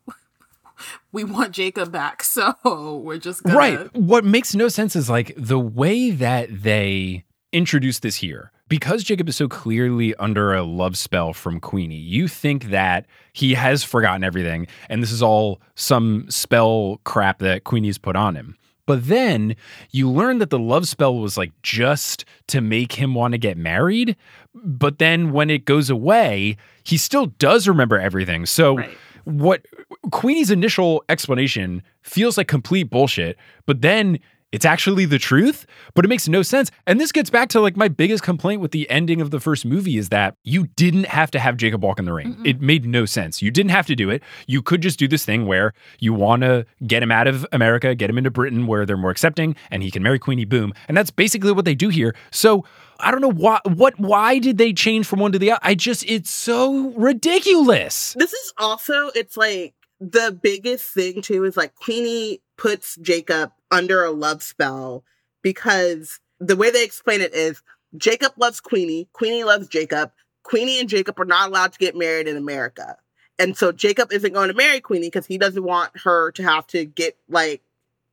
we 1.12 1.24
want 1.24 1.51
Jacob 1.51 1.92
back, 1.92 2.24
so 2.24 3.01
we're 3.04 3.18
just 3.18 3.44
gonna 3.44 3.58
Right. 3.58 3.96
What 3.96 4.25
makes 4.25 4.56
no 4.56 4.68
sense 4.68 4.96
is 4.96 5.10
like 5.10 5.34
the 5.38 5.60
way 5.60 6.12
that 6.12 6.50
they 6.63 7.25
introduce 7.51 8.00
this 8.00 8.18
here. 8.18 8.51
Because 8.68 9.04
Jacob 9.04 9.30
is 9.30 9.36
so 9.36 9.48
clearly 9.48 10.15
under 10.15 10.56
a 10.56 10.63
love 10.63 10.98
spell 10.98 11.34
from 11.34 11.60
Queenie, 11.60 11.96
you 11.96 12.27
think 12.27 12.72
that 12.72 13.06
he 13.32 13.54
has 13.54 13.84
forgotten 13.84 14.24
everything 14.24 14.65
and 14.89 15.04
this 15.04 15.12
is 15.12 15.22
all 15.22 15.62
some 15.75 16.25
spell 16.32 17.00
crap 17.04 17.38
that 17.39 17.63
Queenie's 17.63 18.00
put 18.00 18.15
on 18.15 18.36
him. 18.36 18.58
But 18.86 19.08
then 19.08 19.56
you 19.92 20.10
learn 20.10 20.38
that 20.39 20.50
the 20.51 20.60
love 20.60 20.88
spell 20.88 21.15
was 21.18 21.38
like 21.38 21.51
just 21.63 22.24
to 22.48 22.62
make 22.62 22.94
him 22.94 23.15
want 23.15 23.32
to 23.32 23.38
get 23.38 23.58
married. 23.58 24.15
But 24.54 25.00
then 25.00 25.32
when 25.32 25.50
it 25.50 25.65
goes 25.65 25.89
away, 25.89 26.58
he 26.84 26.98
still 26.98 27.27
does 27.27 27.68
remember 27.68 27.98
everything. 28.00 28.46
So 28.46 28.77
Right. 28.77 28.98
what 29.24 29.65
Queenie's 30.12 30.51
initial 30.51 31.04
explanation 31.10 31.82
feels 32.04 32.38
like 32.38 32.48
complete 32.48 32.89
bullshit, 32.92 33.38
but 33.65 33.82
then 33.82 34.20
it's 34.56 34.64
actually 34.64 35.04
the 35.04 35.20
truth, 35.20 35.66
but 35.96 36.06
it 36.06 36.08
makes 36.08 36.30
no 36.30 36.42
sense. 36.42 36.72
And 36.88 36.98
this 36.98 37.12
gets 37.12 37.30
back 37.30 37.50
to 37.50 37.60
like 37.60 37.76
my 37.76 37.90
biggest 37.90 38.24
complaint 38.24 38.62
with 38.62 38.72
the 38.72 38.90
ending 38.90 39.20
of 39.20 39.30
the 39.30 39.42
first 39.42 39.66
movie 39.66 39.98
is 39.98 40.08
that 40.10 40.38
you 40.46 40.68
didn't 40.78 41.08
have 41.08 41.30
to 41.32 41.40
have 41.40 41.58
Jacob 41.58 41.84
walk 41.84 42.00
in 42.00 42.06
the 42.06 42.14
ring. 42.14 42.36
Mm-mm. 42.36 42.48
It 42.48 42.62
made 42.62 42.86
no 42.86 43.06
sense. 43.06 43.42
You 43.42 43.52
didn't 43.52 43.72
have 43.72 43.86
to 43.88 43.98
do 43.98 44.10
it. 44.10 44.24
You 44.48 44.62
could 44.62 44.82
just 44.82 44.98
do 44.98 45.10
this 45.10 45.26
thing 45.26 45.46
where 45.46 45.74
you 46.00 46.14
want 46.14 46.44
to 46.44 46.66
get 46.88 47.04
him 47.04 47.12
out 47.12 47.28
of 47.28 47.46
America, 47.52 47.94
get 47.96 48.10
him 48.10 48.18
into 48.18 48.32
Britain 48.32 48.66
where 48.66 48.86
they're 48.86 48.96
more 48.96 49.12
accepting 49.12 49.58
and 49.72 49.84
he 49.84 49.92
can 49.92 50.02
marry 50.02 50.20
Queenie 50.20 50.46
Boom. 50.46 50.74
And 50.88 50.96
that's 50.96 51.12
basically 51.12 51.52
what 51.52 51.66
they 51.66 51.76
do 51.76 51.90
here. 51.90 52.16
So 52.32 52.64
I 53.02 53.12
don't 53.12 53.20
know 53.20 53.34
why 53.34 53.60
what 53.66 54.00
why 54.00 54.40
did 54.40 54.58
they 54.58 54.72
change 54.72 55.06
from 55.06 55.20
one 55.20 55.34
to 55.34 55.40
the 55.40 55.52
other? 55.52 55.60
I 55.64 55.76
just 55.76 56.06
it's 56.06 56.30
so 56.30 56.92
ridiculous. 56.92 58.16
This 58.18 58.32
is 58.32 58.54
also, 58.58 59.10
it's 59.16 59.36
like 59.36 59.74
the 60.00 60.38
biggest 60.42 60.94
thing 60.94 61.22
too 61.22 61.44
is 61.44 61.58
like 61.58 61.76
Queenie 61.76 62.42
puts 62.58 62.96
Jacob 63.02 63.52
under 63.72 64.04
a 64.04 64.12
love 64.12 64.44
spell 64.44 65.04
because 65.42 66.20
the 66.40 66.56
way 66.56 66.72
they 66.72 66.84
explain 66.84 67.22
it 67.22 67.34
is 67.34 67.62
Jacob 67.98 68.34
loves 68.38 68.60
Queenie, 68.60 69.08
Queenie 69.14 69.44
loves 69.44 69.68
Jacob, 69.68 70.12
Queenie 70.44 70.80
and 70.80 70.90
Jacob 70.90 71.20
are 71.20 71.26
not 71.26 71.50
allowed 71.50 71.74
to 71.74 71.80
get 71.80 71.96
married 71.96 72.28
in 72.28 72.38
America. 72.38 72.98
And 73.38 73.58
so 73.58 73.72
Jacob 73.72 74.12
isn't 74.12 74.34
going 74.34 74.50
to 74.50 74.54
marry 74.54 74.80
Queenie 74.80 75.08
because 75.08 75.26
he 75.26 75.38
doesn't 75.38 75.64
want 75.64 75.92
her 76.04 76.32
to 76.34 76.44
have 76.44 76.68
to 76.68 76.86
get 76.86 77.18
like 77.30 77.62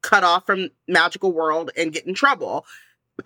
cut 0.03 0.25
off 0.25 0.47
from 0.47 0.71
magical 0.89 1.33
world 1.33 1.71
and 1.77 1.93
get 1.93 2.07
in 2.07 2.15
trouble. 2.15 2.67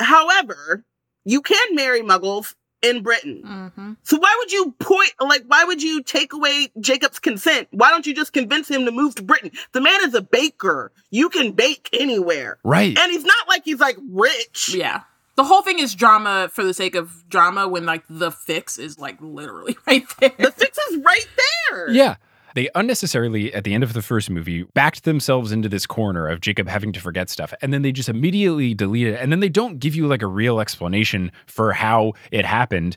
However, 0.01 0.85
you 1.25 1.41
can 1.41 1.75
marry 1.75 2.03
muggles 2.03 2.55
in 2.87 3.03
Britain. 3.03 3.43
Mm-hmm. 3.45 3.93
So 4.03 4.19
why 4.19 4.35
would 4.39 4.53
you 4.53 4.75
point 4.79 5.13
like 5.21 5.45
why 5.47 5.65
would 5.65 5.83
you 5.83 6.03
take 6.03 6.33
away 6.33 6.69
Jacob's 6.81 7.19
consent? 7.19 7.69
Why 7.71 7.91
don't 7.91 8.07
you 8.07 8.15
just 8.15 8.33
convince 8.33 8.69
him 8.69 8.85
to 8.85 8.93
move 8.93 9.15
to 9.17 9.23
Britain? 9.23 9.51
The 9.73 9.81
man 9.81 10.01
is 10.03 10.15
a 10.15 10.23
baker. 10.23 10.93
You 11.11 11.29
can 11.29 11.53
bake 11.53 11.89
anywhere. 11.93 12.59
Right. 12.65 12.97
And 12.99 13.13
he's 13.13 13.25
not 13.25 13.49
like 13.49 13.63
he's 13.65 13.81
like 13.81 13.97
rich. 14.11 14.75
Yeah. 14.75 15.03
The 15.37 15.45
whole 15.45 15.61
thing 15.61 15.79
is 15.79 15.95
drama 15.95 16.49
for 16.51 16.65
the 16.65 16.73
sake 16.73 16.95
of 16.95 17.29
drama 17.29 17.69
when 17.69 17.85
like 17.85 18.05
the 18.09 18.31
fix 18.31 18.79
is 18.79 18.99
like 18.99 19.19
literally 19.21 19.77
right 19.87 20.05
there. 20.19 20.33
The 20.39 20.51
fix 20.51 20.79
is 20.79 20.99
right 21.05 21.27
there. 21.71 21.91
Yeah. 21.91 22.17
They 22.57 22.71
unnecessarily, 22.75 23.53
at 23.53 23.65
the 23.65 23.75
end 23.75 23.85
of 23.85 23.93
the 23.93 24.01
first 24.01 24.31
movie, 24.31 24.63
backed 24.73 25.05
themselves 25.05 25.53
into 25.53 25.69
this 25.69 25.85
corner 25.85 26.27
of 26.27 26.41
Jacob 26.41 26.69
having 26.69 26.91
to 26.95 27.01
forget 27.01 27.29
stuff. 27.29 27.53
And 27.61 27.71
then 27.71 27.83
they 27.83 27.93
just 27.93 28.09
immediately 28.09 28.73
delete 28.73 29.09
it. 29.09 29.21
And 29.21 29.31
then 29.31 29.41
they 29.41 29.51
don't 29.51 29.79
give 29.79 29.95
you 29.95 30.07
like 30.07 30.23
a 30.23 30.27
real 30.27 30.59
explanation 30.59 31.31
for 31.47 31.75
how 31.75 32.15
it 32.31 32.47
happened. 32.47 32.97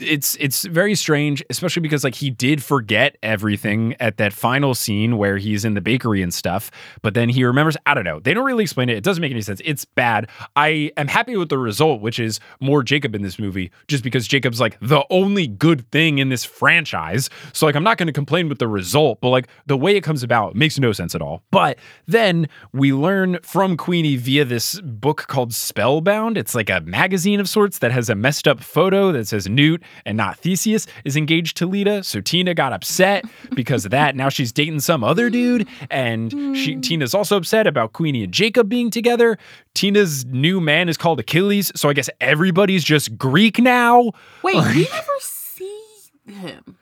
It's 0.00 0.36
it's 0.40 0.64
very 0.64 0.96
strange, 0.96 1.40
especially 1.50 1.82
because 1.82 2.02
like 2.02 2.16
he 2.16 2.30
did 2.30 2.64
forget 2.64 3.16
everything 3.22 3.94
at 4.00 4.16
that 4.16 4.32
final 4.32 4.74
scene 4.74 5.18
where 5.18 5.36
he's 5.36 5.64
in 5.64 5.74
the 5.74 5.80
bakery 5.80 6.20
and 6.20 6.34
stuff. 6.34 6.72
But 7.00 7.14
then 7.14 7.28
he 7.28 7.44
remembers, 7.44 7.76
I 7.86 7.94
don't 7.94 8.02
know. 8.02 8.18
They 8.18 8.34
don't 8.34 8.44
really 8.44 8.64
explain 8.64 8.88
it. 8.88 8.96
It 8.96 9.04
doesn't 9.04 9.20
make 9.22 9.30
any 9.30 9.40
sense. 9.40 9.62
It's 9.64 9.84
bad. 9.84 10.28
I 10.56 10.90
am 10.96 11.06
happy 11.06 11.36
with 11.36 11.48
the 11.48 11.58
result, 11.58 12.00
which 12.00 12.18
is 12.18 12.40
more 12.58 12.82
Jacob 12.82 13.14
in 13.14 13.22
this 13.22 13.38
movie, 13.38 13.70
just 13.86 14.02
because 14.02 14.26
Jacob's 14.26 14.58
like 14.58 14.76
the 14.80 15.04
only 15.10 15.46
good 15.46 15.88
thing 15.92 16.18
in 16.18 16.28
this 16.28 16.44
franchise. 16.44 17.30
So 17.52 17.66
like 17.66 17.76
I'm 17.76 17.84
not 17.84 17.96
going 17.96 18.08
to 18.08 18.12
complain 18.12 18.48
with 18.48 18.58
the 18.58 18.66
result, 18.66 18.79
but 18.82 19.28
like 19.28 19.48
the 19.66 19.76
way 19.76 19.96
it 19.96 20.02
comes 20.02 20.22
about 20.22 20.54
makes 20.54 20.78
no 20.78 20.92
sense 20.92 21.14
at 21.14 21.22
all. 21.22 21.42
But 21.50 21.78
then 22.06 22.48
we 22.72 22.92
learn 22.92 23.38
from 23.42 23.76
Queenie 23.76 24.16
via 24.16 24.44
this 24.44 24.80
book 24.80 25.26
called 25.28 25.52
Spellbound. 25.52 26.36
It's 26.36 26.54
like 26.54 26.70
a 26.70 26.80
magazine 26.80 27.40
of 27.40 27.48
sorts 27.48 27.78
that 27.78 27.92
has 27.92 28.08
a 28.08 28.14
messed 28.14 28.46
up 28.46 28.60
photo 28.60 29.12
that 29.12 29.28
says 29.28 29.48
Newt 29.48 29.82
and 30.04 30.16
not 30.16 30.38
Theseus 30.38 30.86
is 31.04 31.16
engaged 31.16 31.56
to 31.58 31.66
Leta. 31.66 32.02
So 32.04 32.20
Tina 32.20 32.54
got 32.54 32.72
upset 32.72 33.24
because 33.54 33.84
of 33.84 33.90
that. 33.90 34.16
Now 34.16 34.28
she's 34.28 34.52
dating 34.52 34.80
some 34.80 35.04
other 35.04 35.30
dude, 35.30 35.66
and 35.90 36.30
she 36.56 36.74
hmm. 36.74 36.80
Tina's 36.80 37.14
also 37.14 37.36
upset 37.36 37.66
about 37.66 37.92
Queenie 37.92 38.24
and 38.24 38.32
Jacob 38.32 38.68
being 38.68 38.90
together. 38.90 39.38
Tina's 39.74 40.24
new 40.26 40.60
man 40.60 40.88
is 40.88 40.96
called 40.96 41.20
Achilles, 41.20 41.72
so 41.74 41.88
I 41.88 41.92
guess 41.92 42.10
everybody's 42.20 42.84
just 42.84 43.16
Greek 43.16 43.58
now. 43.58 44.12
Wait, 44.42 44.56
we 44.56 44.60
never 44.92 45.12
see 45.20 45.84
him. 46.26 46.76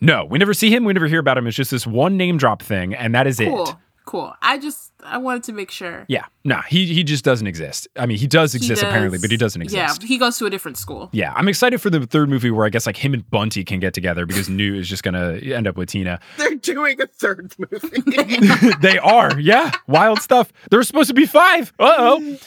No, 0.00 0.24
we 0.24 0.38
never 0.38 0.54
see 0.54 0.74
him. 0.74 0.84
We 0.84 0.92
never 0.92 1.06
hear 1.06 1.20
about 1.20 1.38
him. 1.38 1.46
It's 1.46 1.56
just 1.56 1.70
this 1.70 1.86
one 1.86 2.16
name 2.16 2.36
drop 2.38 2.62
thing, 2.62 2.94
and 2.94 3.14
that 3.14 3.26
is 3.26 3.40
it. 3.40 3.48
Cool. 3.48 3.68
it. 3.68 3.76
Cool. 4.06 4.34
I 4.42 4.58
just 4.58 4.92
I 5.04 5.18
wanted 5.18 5.42
to 5.44 5.52
make 5.52 5.70
sure. 5.70 6.04
Yeah, 6.08 6.26
nah, 6.44 6.62
he 6.62 6.86
he 6.86 7.04
just 7.04 7.24
doesn't 7.24 7.46
exist. 7.46 7.88
I 7.96 8.06
mean, 8.06 8.18
he 8.18 8.26
does 8.26 8.52
He 8.52 8.58
exist 8.58 8.82
apparently, 8.82 9.18
but 9.18 9.30
he 9.30 9.36
doesn't 9.36 9.60
exist. 9.60 10.02
Yeah, 10.02 10.06
he 10.06 10.18
goes 10.18 10.38
to 10.38 10.46
a 10.46 10.50
different 10.50 10.76
school. 10.76 11.08
Yeah, 11.12 11.32
I'm 11.34 11.48
excited 11.48 11.80
for 11.80 11.90
the 11.90 12.06
third 12.06 12.28
movie 12.28 12.50
where 12.50 12.66
I 12.66 12.68
guess 12.68 12.86
like 12.86 12.96
him 12.96 13.14
and 13.14 13.28
Bunty 13.30 13.64
can 13.64 13.80
get 13.80 13.94
together 13.94 14.26
because 14.26 14.48
Newt 14.50 14.78
is 14.78 14.88
just 14.88 15.02
gonna 15.02 15.34
end 15.36 15.66
up 15.66 15.76
with 15.76 15.90
Tina. 15.90 16.20
They're 16.36 16.54
doing 16.56 17.00
a 17.00 17.06
third 17.06 17.54
movie. 17.58 18.02
they 18.80 18.98
are, 18.98 19.38
yeah, 19.40 19.72
wild 19.86 20.20
stuff. 20.20 20.52
There's 20.70 20.86
supposed 20.86 21.08
to 21.08 21.14
be 21.14 21.26
five. 21.26 21.72
Uh 21.78 21.94
oh. 21.98 22.38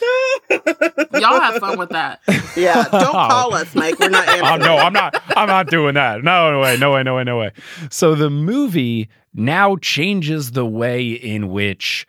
Y'all 1.14 1.40
have 1.40 1.56
fun 1.56 1.78
with 1.78 1.90
that. 1.90 2.20
yeah. 2.56 2.84
Don't 2.90 3.12
call 3.12 3.54
us, 3.54 3.74
Mike. 3.74 3.98
We're 3.98 4.08
not 4.08 4.28
answering. 4.28 4.50
Oh 4.50 4.56
no, 4.56 4.76
I'm 4.76 4.92
not. 4.92 5.20
I'm 5.36 5.48
not 5.48 5.68
doing 5.68 5.94
that. 5.94 6.22
No, 6.22 6.52
no 6.52 6.60
way. 6.60 6.76
No 6.76 6.92
way. 6.92 7.02
No 7.02 7.16
way. 7.16 7.24
No 7.24 7.38
way. 7.38 7.52
So 7.90 8.14
the 8.14 8.30
movie 8.30 9.08
now 9.34 9.76
changes 9.76 10.52
the 10.52 10.64
way 10.64 11.10
in 11.10 11.48
which 11.50 12.06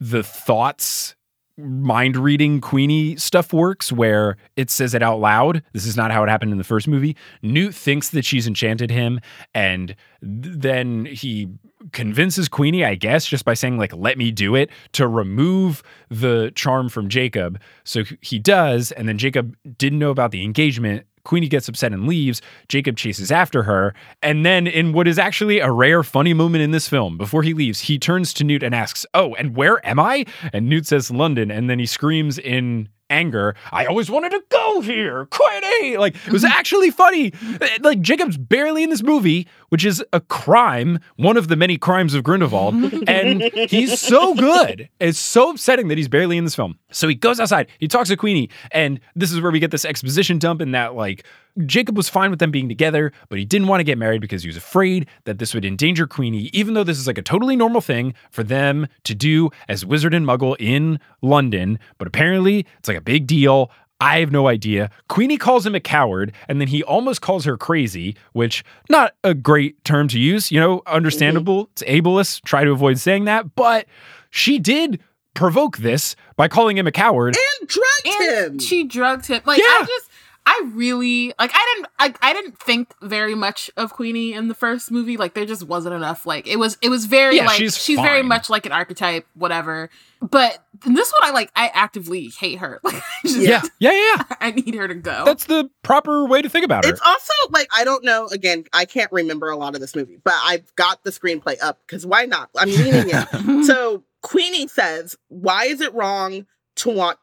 the 0.00 0.22
thoughts 0.22 1.14
mind 1.56 2.16
reading 2.16 2.60
Queenie 2.60 3.16
stuff 3.16 3.52
works, 3.52 3.92
where 3.92 4.36
it 4.56 4.70
says 4.70 4.94
it 4.94 5.02
out 5.02 5.20
loud. 5.20 5.62
This 5.72 5.86
is 5.86 5.96
not 5.96 6.10
how 6.10 6.22
it 6.24 6.28
happened 6.28 6.52
in 6.52 6.58
the 6.58 6.64
first 6.64 6.88
movie. 6.88 7.16
Newt 7.42 7.74
thinks 7.74 8.10
that 8.10 8.24
she's 8.24 8.46
enchanted 8.46 8.90
him, 8.90 9.20
and 9.54 9.94
th- 10.22 10.56
then 10.56 11.04
he 11.04 11.48
convinces 11.92 12.48
Queenie, 12.48 12.84
I 12.84 12.94
guess, 12.94 13.26
just 13.26 13.44
by 13.44 13.54
saying, 13.54 13.78
like, 13.78 13.94
let 13.94 14.18
me 14.18 14.30
do 14.30 14.54
it 14.54 14.70
to 14.92 15.06
remove 15.06 15.82
the 16.08 16.52
charm 16.54 16.88
from 16.88 17.08
Jacob. 17.08 17.60
So 17.84 18.04
he 18.20 18.38
does, 18.38 18.92
and 18.92 19.08
then 19.08 19.18
Jacob 19.18 19.56
didn't 19.76 19.98
know 19.98 20.10
about 20.10 20.30
the 20.30 20.44
engagement. 20.44 21.06
Queenie 21.24 21.48
gets 21.48 21.68
upset 21.68 21.92
and 21.92 22.06
leaves. 22.06 22.40
Jacob 22.68 22.96
chases 22.96 23.30
after 23.30 23.64
her. 23.64 23.94
And 24.22 24.44
then, 24.44 24.66
in 24.66 24.92
what 24.92 25.08
is 25.08 25.18
actually 25.18 25.58
a 25.58 25.70
rare, 25.70 26.02
funny 26.02 26.34
moment 26.34 26.62
in 26.62 26.70
this 26.70 26.88
film, 26.88 27.18
before 27.18 27.42
he 27.42 27.54
leaves, 27.54 27.80
he 27.80 27.98
turns 27.98 28.32
to 28.34 28.44
Newt 28.44 28.62
and 28.62 28.74
asks, 28.74 29.04
Oh, 29.14 29.34
and 29.34 29.56
where 29.56 29.84
am 29.86 29.98
I? 29.98 30.24
And 30.52 30.68
Newt 30.68 30.86
says, 30.86 31.10
London. 31.10 31.50
And 31.50 31.68
then 31.68 31.78
he 31.78 31.86
screams 31.86 32.38
in 32.38 32.88
anger, 33.10 33.54
I 33.72 33.86
always 33.86 34.10
wanted 34.10 34.30
to 34.30 34.42
go 34.48 34.80
here. 34.80 35.26
Queenie! 35.26 35.96
Like, 35.98 36.16
it 36.26 36.32
was 36.32 36.44
actually 36.44 36.90
funny. 36.90 37.32
Eh, 37.60 37.78
like, 37.80 38.00
Jacob's 38.00 38.38
barely 38.38 38.82
in 38.82 38.90
this 38.90 39.02
movie, 39.02 39.46
which 39.68 39.84
is 39.84 40.02
a 40.12 40.20
crime, 40.20 40.98
one 41.16 41.36
of 41.36 41.48
the 41.48 41.56
many 41.56 41.76
crimes 41.76 42.14
of 42.14 42.22
Grindelwald. 42.22 42.74
and 43.08 43.42
he's 43.42 44.00
so 44.00 44.34
good. 44.34 44.88
It's 45.00 45.18
so 45.18 45.50
upsetting 45.50 45.88
that 45.88 45.98
he's 45.98 46.08
barely 46.08 46.38
in 46.38 46.44
this 46.44 46.54
film. 46.54 46.78
So 46.90 47.08
he 47.08 47.14
goes 47.14 47.40
outside, 47.40 47.68
he 47.78 47.88
talks 47.88 48.08
to 48.08 48.16
Queenie, 48.16 48.48
and 48.70 49.00
this 49.14 49.32
is 49.32 49.40
where 49.40 49.50
we 49.50 49.58
get 49.58 49.70
this 49.70 49.84
exposition 49.84 50.38
dump 50.38 50.60
in 50.60 50.70
that, 50.72 50.94
like, 50.94 51.26
Jacob 51.66 51.96
was 51.96 52.08
fine 52.08 52.30
with 52.30 52.38
them 52.38 52.50
being 52.50 52.68
together, 52.68 53.12
but 53.28 53.38
he 53.38 53.44
didn't 53.44 53.68
want 53.68 53.80
to 53.80 53.84
get 53.84 53.98
married 53.98 54.20
because 54.20 54.42
he 54.42 54.48
was 54.48 54.56
afraid 54.56 55.06
that 55.24 55.38
this 55.38 55.54
would 55.54 55.64
endanger 55.64 56.06
Queenie, 56.06 56.50
even 56.52 56.74
though 56.74 56.84
this 56.84 56.98
is 56.98 57.06
like 57.06 57.18
a 57.18 57.22
totally 57.22 57.56
normal 57.56 57.80
thing 57.80 58.14
for 58.30 58.42
them 58.42 58.86
to 59.04 59.14
do 59.14 59.50
as 59.68 59.84
wizard 59.84 60.14
and 60.14 60.26
muggle 60.26 60.56
in 60.58 60.98
London. 61.22 61.78
But 61.98 62.08
apparently, 62.08 62.66
it's 62.78 62.88
like 62.88 62.96
a 62.96 63.02
big 63.02 63.26
deal. 63.26 63.70
I 64.00 64.20
have 64.20 64.32
no 64.32 64.48
idea. 64.48 64.90
Queenie 65.08 65.36
calls 65.36 65.66
him 65.66 65.74
a 65.74 65.80
coward, 65.80 66.32
and 66.48 66.60
then 66.60 66.68
he 66.68 66.82
almost 66.82 67.20
calls 67.20 67.44
her 67.44 67.58
crazy, 67.58 68.16
which 68.32 68.64
not 68.88 69.14
a 69.22 69.34
great 69.34 69.84
term 69.84 70.08
to 70.08 70.18
use, 70.18 70.50
you 70.50 70.58
know, 70.58 70.82
understandable. 70.86 71.66
Mm-hmm. 71.66 71.72
It's 71.72 71.82
ableist. 71.82 72.44
Try 72.44 72.64
to 72.64 72.70
avoid 72.70 72.98
saying 72.98 73.26
that, 73.26 73.54
but 73.54 73.86
she 74.30 74.58
did 74.58 75.00
provoke 75.34 75.78
this 75.78 76.16
by 76.36 76.48
calling 76.48 76.78
him 76.78 76.86
a 76.86 76.92
coward. 76.92 77.36
And 77.60 77.68
drugged 77.68 78.20
him. 78.20 78.58
She 78.58 78.84
drugged 78.84 79.26
him. 79.26 79.42
Like 79.44 79.58
Yeah. 79.58 79.64
I 79.66 79.84
just 79.86 80.09
I 80.46 80.62
really 80.74 81.34
like 81.38 81.50
I 81.54 81.74
didn't 81.74 81.92
I, 81.98 82.28
I 82.30 82.32
didn't 82.32 82.58
think 82.58 82.94
very 83.02 83.34
much 83.34 83.70
of 83.76 83.92
Queenie 83.92 84.32
in 84.32 84.48
the 84.48 84.54
first 84.54 84.90
movie. 84.90 85.16
Like 85.16 85.34
there 85.34 85.44
just 85.44 85.64
wasn't 85.64 85.94
enough. 85.94 86.26
Like 86.26 86.46
it 86.46 86.56
was 86.56 86.78
it 86.82 86.88
was 86.88 87.06
very 87.06 87.36
Yeah, 87.36 87.46
like 87.46 87.58
she's 87.58 87.76
she's, 87.76 88.00
very 88.00 88.22
much 88.22 88.48
like 88.48 88.66
an 88.66 88.72
archetype, 88.72 89.26
whatever. 89.34 89.90
But 90.20 90.64
in 90.86 90.94
this 90.94 91.12
one 91.12 91.28
I 91.28 91.32
like 91.32 91.50
I 91.54 91.70
actively 91.74 92.28
hate 92.28 92.58
her. 92.58 92.80
Like 92.90 92.94
I 92.94 93.28
just, 93.28 93.38
Yeah, 93.38 93.62
yeah, 93.78 93.92
yeah. 93.92 94.14
yeah. 94.16 94.36
I 94.40 94.50
need 94.50 94.74
her 94.74 94.88
to 94.88 94.94
go. 94.94 95.24
That's 95.24 95.44
the 95.44 95.70
proper 95.82 96.24
way 96.24 96.42
to 96.42 96.48
think 96.48 96.64
about 96.64 96.84
her. 96.84 96.90
It's 96.90 97.02
also 97.04 97.32
like 97.50 97.68
I 97.74 97.84
don't 97.84 98.04
know. 98.04 98.26
Again, 98.28 98.64
I 98.72 98.86
can't 98.86 99.12
remember 99.12 99.50
a 99.50 99.56
lot 99.56 99.74
of 99.74 99.80
this 99.80 99.94
movie, 99.94 100.18
but 100.22 100.34
I've 100.42 100.74
got 100.76 101.04
the 101.04 101.10
screenplay 101.10 101.56
up 101.62 101.78
because 101.86 102.06
why 102.06 102.24
not? 102.24 102.48
I'm 102.56 102.68
reading 102.76 103.10
it. 103.12 103.64
so 103.66 104.04
Queenie 104.22 104.68
says, 104.68 105.16
"Why 105.28 105.66
is 105.66 105.80
it 105.80 105.92
wrong 105.94 106.46
to 106.76 106.90
want 106.90 107.18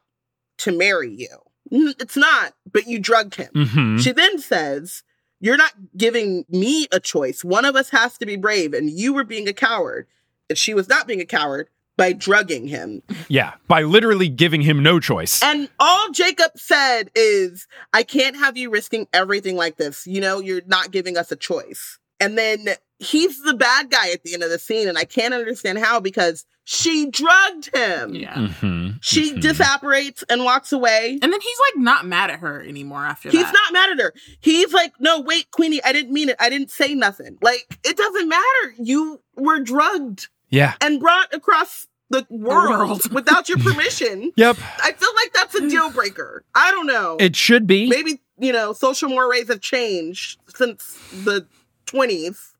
to 0.58 0.72
marry 0.76 1.12
you? 1.14 1.28
"N- 1.72 1.94
It's 1.98 2.16
not, 2.16 2.54
but 2.70 2.86
you 2.86 2.98
drugged 2.98 3.34
him." 3.36 3.50
Mhm. 3.54 4.00
She 4.02 4.12
then 4.12 4.38
says, 4.38 5.02
"You're 5.40 5.56
not 5.56 5.72
giving 5.96 6.44
me 6.48 6.86
a 6.92 7.00
choice. 7.00 7.44
One 7.44 7.64
of 7.64 7.76
us 7.76 7.90
has 7.90 8.18
to 8.18 8.26
be 8.26 8.36
brave, 8.36 8.74
and 8.74 8.90
you 8.90 9.12
were 9.12 9.24
being 9.24 9.48
a 9.48 9.52
coward. 9.52 10.06
And 10.48 10.56
she 10.58 10.72
was 10.74 10.88
not 10.88 11.06
being 11.06 11.20
a 11.20 11.26
coward 11.26 11.68
by 11.96 12.12
drugging 12.12 12.68
him." 12.68 13.02
Yeah, 13.28 13.54
by 13.66 13.82
literally 13.82 14.28
giving 14.28 14.62
him 14.62 14.82
no 14.82 14.98
choice. 15.00 15.42
And 15.42 15.68
all 15.78 16.10
Jacob 16.10 16.52
said 16.56 17.10
is, 17.14 17.66
I 17.92 18.02
can't 18.02 18.36
have 18.36 18.56
you 18.56 18.70
risking 18.70 19.08
everything 19.12 19.56
like 19.56 19.76
this. 19.76 20.06
You 20.06 20.20
know, 20.20 20.40
you're 20.40 20.62
not 20.66 20.90
giving 20.90 21.16
us 21.18 21.30
a 21.30 21.36
choice. 21.36 21.98
And 22.20 22.36
then 22.38 22.68
he's 22.98 23.42
the 23.42 23.54
bad 23.54 23.90
guy 23.90 24.10
at 24.10 24.22
the 24.24 24.34
end 24.34 24.42
of 24.42 24.50
the 24.50 24.58
scene. 24.58 24.88
And 24.88 24.98
I 24.98 25.04
can't 25.04 25.34
understand 25.34 25.78
how 25.78 26.00
because 26.00 26.46
She 26.70 27.08
drugged 27.08 27.74
him. 27.74 28.14
Yeah. 28.14 28.34
Mm-hmm. 28.34 28.98
She 29.00 29.32
disapparates 29.32 30.22
and 30.28 30.44
walks 30.44 30.70
away. 30.70 31.18
And 31.22 31.32
then 31.32 31.40
he's 31.40 31.58
like 31.72 31.82
not 31.82 32.04
mad 32.04 32.28
at 32.30 32.40
her 32.40 32.60
anymore 32.62 33.06
after 33.06 33.30
He's 33.30 33.40
that. 33.42 33.54
not 33.54 33.72
mad 33.72 33.88
at 33.92 33.98
her. 34.04 34.12
He's 34.40 34.70
like, 34.74 34.92
no, 35.00 35.18
wait, 35.18 35.50
Queenie, 35.50 35.82
I 35.82 35.94
didn't 35.94 36.12
mean 36.12 36.28
it. 36.28 36.36
I 36.38 36.50
didn't 36.50 36.70
say 36.70 36.94
nothing. 36.94 37.38
Like, 37.40 37.78
it 37.86 37.96
doesn't 37.96 38.28
matter. 38.28 38.74
You 38.76 39.22
were 39.34 39.60
drugged 39.60 40.28
Yeah. 40.50 40.74
and 40.82 41.00
brought 41.00 41.32
across 41.32 41.86
the 42.10 42.26
world, 42.28 42.68
world. 42.68 43.12
without 43.14 43.48
your 43.48 43.56
permission. 43.64 44.30
Yep. 44.36 44.58
I 44.82 44.92
feel 44.92 45.10
like 45.14 45.32
that's 45.32 45.54
a 45.54 45.70
deal 45.70 45.90
breaker. 45.90 46.44
I 46.54 46.70
don't 46.70 46.86
know. 46.86 47.16
It 47.18 47.34
should 47.34 47.66
be. 47.66 47.88
Maybe, 47.88 48.20
you 48.38 48.52
know, 48.52 48.74
social 48.74 49.08
mores 49.08 49.48
have 49.48 49.62
changed 49.62 50.38
since 50.54 50.98
the 51.24 51.46
20s, 51.86 52.52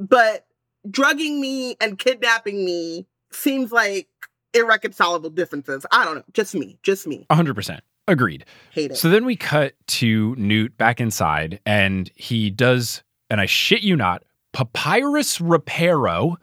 but 0.00 0.44
drugging 0.90 1.40
me 1.40 1.76
and 1.80 2.00
kidnapping 2.00 2.64
me 2.64 3.06
seems 3.34 3.72
like 3.72 4.08
irreconcilable 4.52 5.30
differences. 5.30 5.84
I 5.90 6.04
don't 6.04 6.16
know. 6.16 6.24
Just 6.32 6.54
me. 6.54 6.78
Just 6.82 7.06
me. 7.06 7.26
100%. 7.30 7.80
Agreed. 8.06 8.44
Hate 8.70 8.92
it. 8.92 8.96
So 8.96 9.08
then 9.08 9.24
we 9.24 9.36
cut 9.36 9.74
to 9.86 10.34
Newt 10.36 10.76
back 10.76 11.00
inside, 11.00 11.60
and 11.64 12.10
he 12.14 12.50
does, 12.50 13.02
and 13.30 13.40
I 13.40 13.46
shit 13.46 13.82
you 13.82 13.96
not, 13.96 14.24
papyrus 14.52 15.38
reparo 15.38 16.36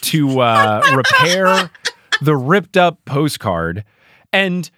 to 0.02 0.40
uh, 0.40 0.82
repair 0.94 1.70
the 2.22 2.36
ripped 2.36 2.76
up 2.76 3.04
postcard. 3.04 3.84
And 4.32 4.70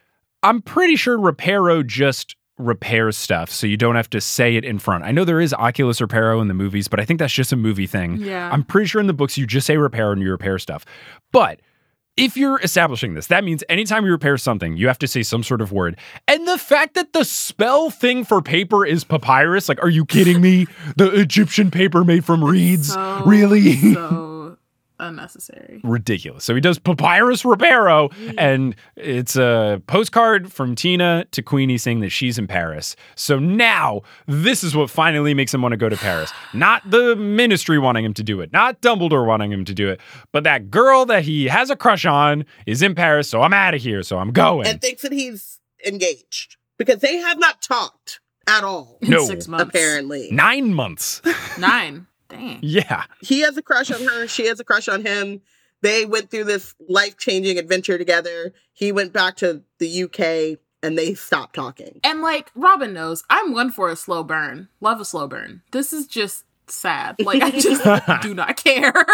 I'm 0.42 0.62
pretty 0.62 0.96
sure 0.96 1.18
reparo 1.18 1.86
just 1.86 2.36
repairs 2.58 3.16
stuff, 3.16 3.50
so 3.50 3.66
you 3.66 3.76
don't 3.76 3.96
have 3.96 4.10
to 4.10 4.20
say 4.20 4.56
it 4.56 4.64
in 4.64 4.78
front. 4.78 5.04
I 5.04 5.10
know 5.10 5.24
there 5.24 5.40
is 5.40 5.54
Oculus 5.54 6.00
reparo 6.00 6.40
in 6.40 6.48
the 6.48 6.54
movies, 6.54 6.88
but 6.88 7.00
I 7.00 7.04
think 7.04 7.18
that's 7.18 7.32
just 7.32 7.52
a 7.52 7.56
movie 7.56 7.86
thing. 7.86 8.18
Yeah. 8.18 8.50
I'm 8.52 8.62
pretty 8.62 8.86
sure 8.86 9.00
in 9.00 9.06
the 9.06 9.12
books 9.12 9.38
you 9.38 9.46
just 9.46 9.66
say 9.66 9.76
repair 9.76 10.12
and 10.12 10.22
you 10.22 10.30
repair 10.30 10.58
stuff. 10.58 10.84
But 11.32 11.60
if 12.16 12.36
you're 12.36 12.60
establishing 12.60 13.14
this, 13.14 13.28
that 13.28 13.42
means 13.42 13.64
anytime 13.68 14.04
you 14.04 14.12
repair 14.12 14.36
something, 14.36 14.76
you 14.76 14.86
have 14.86 14.98
to 14.98 15.08
say 15.08 15.22
some 15.22 15.42
sort 15.42 15.62
of 15.62 15.72
word. 15.72 15.98
And 16.28 16.46
the 16.46 16.58
fact 16.58 16.94
that 16.94 17.14
the 17.14 17.24
spell 17.24 17.90
thing 17.90 18.24
for 18.24 18.42
paper 18.42 18.84
is 18.84 19.02
papyrus, 19.02 19.68
like, 19.68 19.82
are 19.82 19.88
you 19.88 20.04
kidding 20.04 20.40
me? 20.40 20.66
The 20.96 21.10
Egyptian 21.18 21.70
paper 21.70 22.04
made 22.04 22.24
from 22.24 22.44
reeds? 22.44 22.92
So, 22.92 23.22
really? 23.24 23.94
so 23.94 24.28
unnecessary. 25.02 25.80
Ridiculous. 25.84 26.44
So 26.44 26.54
he 26.54 26.60
does 26.60 26.78
papyrus 26.78 27.42
reparo, 27.42 28.12
and 28.38 28.74
it's 28.96 29.36
a 29.36 29.82
postcard 29.86 30.52
from 30.52 30.74
Tina 30.74 31.26
to 31.32 31.42
Queenie 31.42 31.78
saying 31.78 32.00
that 32.00 32.10
she's 32.10 32.38
in 32.38 32.46
Paris. 32.46 32.96
So 33.16 33.38
now 33.38 34.02
this 34.26 34.64
is 34.64 34.74
what 34.74 34.88
finally 34.90 35.34
makes 35.34 35.52
him 35.52 35.62
want 35.62 35.72
to 35.72 35.76
go 35.76 35.88
to 35.88 35.96
Paris. 35.96 36.32
Not 36.54 36.88
the 36.90 37.16
ministry 37.16 37.78
wanting 37.78 38.04
him 38.04 38.14
to 38.14 38.22
do 38.22 38.40
it, 38.40 38.52
not 38.52 38.80
Dumbledore 38.80 39.26
wanting 39.26 39.52
him 39.52 39.64
to 39.64 39.74
do 39.74 39.88
it, 39.88 40.00
but 40.32 40.44
that 40.44 40.70
girl 40.70 41.04
that 41.06 41.24
he 41.24 41.46
has 41.46 41.70
a 41.70 41.76
crush 41.76 42.06
on 42.06 42.44
is 42.66 42.82
in 42.82 42.94
Paris. 42.94 43.28
So 43.28 43.42
I'm 43.42 43.52
out 43.52 43.74
of 43.74 43.82
here. 43.82 44.02
So 44.02 44.18
I'm 44.18 44.30
going. 44.32 44.66
and 44.66 44.80
thinks 44.80 45.02
that 45.02 45.12
he's 45.12 45.58
engaged 45.86 46.56
because 46.78 46.98
they 47.00 47.16
have 47.16 47.38
not 47.38 47.60
talked 47.62 48.20
at 48.48 48.64
all, 48.64 48.98
In 49.02 49.10
No. 49.10 49.24
six 49.24 49.46
months. 49.48 49.64
apparently. 49.68 50.28
Nine 50.32 50.74
months. 50.74 51.22
Nine. 51.58 52.06
Dang. 52.32 52.58
yeah. 52.62 53.04
he 53.20 53.40
has 53.40 53.56
a 53.56 53.62
crush 53.62 53.90
on 53.90 54.02
her. 54.02 54.26
She 54.26 54.46
has 54.46 54.60
a 54.60 54.64
crush 54.64 54.88
on 54.88 55.04
him. 55.04 55.40
They 55.82 56.06
went 56.06 56.30
through 56.30 56.44
this 56.44 56.74
life 56.88 57.18
changing 57.18 57.58
adventure 57.58 57.98
together. 57.98 58.52
He 58.72 58.92
went 58.92 59.12
back 59.12 59.36
to 59.38 59.62
the 59.78 60.04
UK 60.04 60.58
and 60.82 60.96
they 60.98 61.14
stopped 61.14 61.54
talking. 61.54 62.00
And 62.04 62.22
like 62.22 62.50
Robyn 62.54 62.92
knows, 62.92 63.24
I'm 63.30 63.52
one 63.52 63.70
for 63.70 63.90
a 63.90 63.96
slow 63.96 64.22
burn. 64.22 64.68
Love 64.80 65.00
a 65.00 65.04
slow 65.04 65.26
burn. 65.26 65.62
This 65.72 65.92
is 65.92 66.06
just 66.06 66.44
sad. 66.68 67.16
Like 67.20 67.42
I 67.42 67.50
just 67.50 67.84
do 68.22 68.34
not 68.34 68.56
care. 68.56 68.92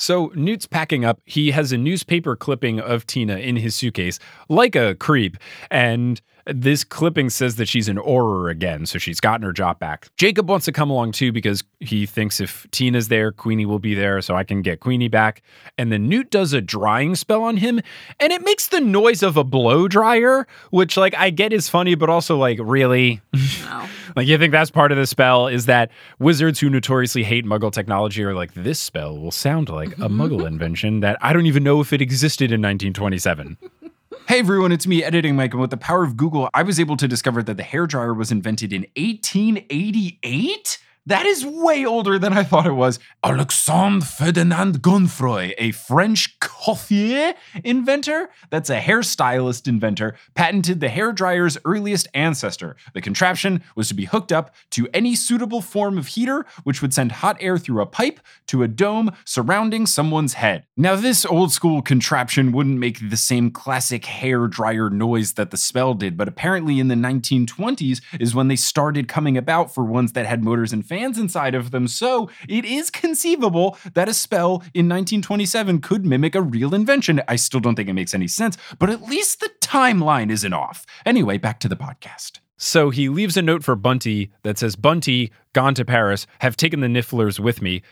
So 0.00 0.30
Newt's 0.36 0.64
packing 0.64 1.04
up. 1.04 1.20
He 1.24 1.50
has 1.50 1.72
a 1.72 1.76
newspaper 1.76 2.36
clipping 2.36 2.78
of 2.78 3.04
Tina 3.04 3.38
in 3.38 3.56
his 3.56 3.74
suitcase, 3.74 4.20
like 4.48 4.76
a 4.76 4.94
creep. 4.94 5.36
And 5.72 6.20
this 6.48 6.84
clipping 6.84 7.30
says 7.30 7.56
that 7.56 7.68
she's 7.68 7.88
an 7.88 7.96
Auror 7.96 8.50
again, 8.50 8.86
so 8.86 8.98
she's 8.98 9.20
gotten 9.20 9.44
her 9.44 9.52
job 9.52 9.78
back. 9.78 10.08
Jacob 10.16 10.48
wants 10.48 10.64
to 10.66 10.72
come 10.72 10.90
along 10.90 11.12
too 11.12 11.32
because 11.32 11.62
he 11.80 12.06
thinks 12.06 12.40
if 12.40 12.66
Tina's 12.70 13.08
there, 13.08 13.32
Queenie 13.32 13.66
will 13.66 13.78
be 13.78 13.94
there, 13.94 14.20
so 14.22 14.34
I 14.34 14.44
can 14.44 14.62
get 14.62 14.80
Queenie 14.80 15.08
back. 15.08 15.42
And 15.76 15.92
then 15.92 16.08
Newt 16.08 16.30
does 16.30 16.52
a 16.52 16.60
drying 16.60 17.14
spell 17.14 17.42
on 17.42 17.58
him, 17.58 17.80
and 18.18 18.32
it 18.32 18.42
makes 18.44 18.68
the 18.68 18.80
noise 18.80 19.22
of 19.22 19.36
a 19.36 19.44
blow 19.44 19.88
dryer, 19.88 20.46
which 20.70 20.96
like 20.96 21.14
I 21.16 21.30
get 21.30 21.52
is 21.52 21.68
funny, 21.68 21.94
but 21.94 22.10
also 22.10 22.36
like 22.36 22.58
really. 22.60 23.20
no. 23.62 23.86
Like 24.16 24.26
you 24.26 24.36
think 24.36 24.50
that's 24.50 24.70
part 24.70 24.90
of 24.90 24.98
the 24.98 25.06
spell 25.06 25.46
is 25.46 25.66
that 25.66 25.90
wizards 26.18 26.58
who 26.58 26.68
notoriously 26.70 27.22
hate 27.22 27.44
muggle 27.44 27.70
technology 27.70 28.24
are 28.24 28.34
like 28.34 28.52
this 28.54 28.80
spell 28.80 29.16
will 29.16 29.30
sound 29.30 29.68
like 29.68 29.92
a 29.92 30.08
muggle 30.08 30.44
invention 30.44 31.00
that 31.00 31.18
I 31.20 31.32
don't 31.32 31.46
even 31.46 31.62
know 31.62 31.80
if 31.80 31.92
it 31.92 32.00
existed 32.00 32.50
in 32.50 32.60
1927. 32.60 33.58
Hey 34.26 34.40
everyone, 34.40 34.72
it's 34.72 34.86
me 34.86 35.04
editing 35.04 35.36
Mike, 35.36 35.52
and 35.52 35.60
with 35.60 35.70
the 35.70 35.76
power 35.76 36.02
of 36.04 36.16
Google, 36.16 36.48
I 36.52 36.62
was 36.62 36.80
able 36.80 36.96
to 36.98 37.06
discover 37.08 37.42
that 37.42 37.56
the 37.56 37.62
hairdryer 37.62 38.16
was 38.16 38.30
invented 38.32 38.72
in 38.72 38.86
1888. 38.96 40.78
That 41.08 41.24
is 41.24 41.46
way 41.46 41.86
older 41.86 42.18
than 42.18 42.34
I 42.34 42.44
thought 42.44 42.66
it 42.66 42.72
was. 42.72 42.98
Alexandre 43.24 44.04
Ferdinand 44.04 44.82
Gonfroy, 44.82 45.54
a 45.56 45.72
French 45.72 46.38
coiffier 46.38 47.32
inventor, 47.64 48.28
that's 48.50 48.68
a 48.68 48.78
hairstylist 48.78 49.66
inventor, 49.66 50.18
patented 50.34 50.80
the 50.80 50.90
hairdryer's 50.90 51.56
earliest 51.64 52.08
ancestor. 52.12 52.76
The 52.92 53.00
contraption 53.00 53.62
was 53.74 53.88
to 53.88 53.94
be 53.94 54.04
hooked 54.04 54.32
up 54.32 54.54
to 54.72 54.86
any 54.92 55.14
suitable 55.14 55.62
form 55.62 55.96
of 55.96 56.08
heater, 56.08 56.44
which 56.64 56.82
would 56.82 56.92
send 56.92 57.12
hot 57.12 57.38
air 57.40 57.56
through 57.56 57.80
a 57.80 57.86
pipe 57.86 58.20
to 58.48 58.62
a 58.62 58.68
dome 58.68 59.10
surrounding 59.24 59.86
someone's 59.86 60.34
head. 60.34 60.66
Now, 60.76 60.94
this 60.94 61.24
old 61.24 61.52
school 61.52 61.80
contraption 61.80 62.52
wouldn't 62.52 62.78
make 62.78 63.08
the 63.08 63.16
same 63.16 63.50
classic 63.50 64.04
hair 64.04 64.46
dryer 64.46 64.90
noise 64.90 65.32
that 65.32 65.52
the 65.52 65.56
spell 65.56 65.94
did, 65.94 66.18
but 66.18 66.28
apparently 66.28 66.78
in 66.78 66.88
the 66.88 66.94
1920s 66.94 68.02
is 68.20 68.34
when 68.34 68.48
they 68.48 68.56
started 68.56 69.08
coming 69.08 69.38
about 69.38 69.72
for 69.72 69.84
ones 69.84 70.12
that 70.12 70.26
had 70.26 70.44
motors 70.44 70.70
and 70.70 70.86
fans 70.86 70.97
inside 70.98 71.54
of 71.54 71.70
them. 71.70 71.86
So 71.88 72.30
it 72.48 72.64
is 72.64 72.90
conceivable 72.90 73.78
that 73.94 74.08
a 74.08 74.14
spell 74.14 74.62
in 74.74 74.88
1927 74.88 75.80
could 75.80 76.04
mimic 76.04 76.34
a 76.34 76.42
real 76.42 76.74
invention. 76.74 77.22
I 77.28 77.36
still 77.36 77.60
don't 77.60 77.76
think 77.76 77.88
it 77.88 77.94
makes 77.94 78.14
any 78.14 78.28
sense, 78.28 78.56
but 78.78 78.90
at 78.90 79.02
least 79.02 79.40
the 79.40 79.50
timeline 79.60 80.30
isn't 80.30 80.52
off. 80.52 80.84
Anyway, 81.06 81.38
back 81.38 81.60
to 81.60 81.68
the 81.68 81.76
podcast. 81.76 82.40
So 82.56 82.90
he 82.90 83.08
leaves 83.08 83.36
a 83.36 83.42
note 83.42 83.62
for 83.62 83.76
Bunty 83.76 84.32
that 84.42 84.58
says, 84.58 84.74
Bunty, 84.74 85.30
gone 85.52 85.74
to 85.74 85.84
Paris, 85.84 86.26
have 86.40 86.56
taken 86.56 86.80
the 86.80 86.88
Nifflers 86.88 87.38
with 87.38 87.62
me. 87.62 87.82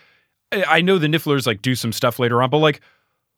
I 0.53 0.81
know 0.81 0.99
the 0.99 1.07
Nifflers 1.07 1.47
like 1.47 1.63
do 1.63 1.75
some 1.75 1.93
stuff 1.93 2.19
later 2.19 2.43
on, 2.43 2.51
but 2.51 2.59
like, 2.59 2.81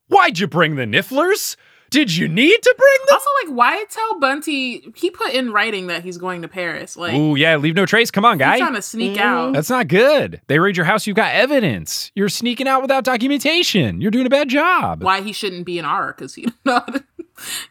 why'd 0.08 0.38
you 0.38 0.46
bring 0.46 0.76
the 0.76 0.84
Nifflers? 0.84 1.56
Did 1.90 2.14
you 2.14 2.28
need 2.28 2.62
to 2.62 2.74
bring 2.76 2.94
them? 3.08 3.14
Also, 3.14 3.30
like, 3.44 3.56
why 3.56 3.84
tell 3.88 4.20
Bunty? 4.20 4.92
He 4.94 5.10
put 5.10 5.32
in 5.32 5.52
writing 5.52 5.86
that 5.86 6.02
he's 6.02 6.18
going 6.18 6.42
to 6.42 6.48
Paris. 6.48 6.96
Like, 6.96 7.14
Ooh, 7.14 7.34
yeah, 7.36 7.56
leave 7.56 7.74
no 7.74 7.86
trace. 7.86 8.10
Come 8.10 8.24
on, 8.24 8.34
he's 8.38 8.44
guy. 8.46 8.58
trying 8.58 8.74
to 8.74 8.82
sneak 8.82 9.16
Mhm. 9.16 9.20
out. 9.20 9.52
That's 9.54 9.70
not 9.70 9.88
good. 9.88 10.40
They 10.48 10.58
raid 10.58 10.76
your 10.76 10.84
house, 10.86 11.06
you've 11.06 11.16
got 11.16 11.32
evidence. 11.34 12.10
You're 12.14 12.28
sneaking 12.28 12.68
out 12.68 12.82
without 12.82 13.04
documentation. 13.04 14.00
You're 14.00 14.10
doing 14.10 14.26
a 14.26 14.30
bad 14.30 14.48
job. 14.48 15.02
Why 15.02 15.22
he 15.22 15.32
shouldn't 15.32 15.64
be 15.66 15.78
an 15.78 15.84
Auror 15.84 16.16
because 16.16 16.34
he 16.34 16.46
don't 16.64 16.86
to- 16.86 17.04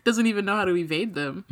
doesn't 0.03 0.25
even 0.27 0.45
know 0.45 0.55
how 0.55 0.65
to 0.65 0.75
evade 0.75 1.13
them. 1.13 1.45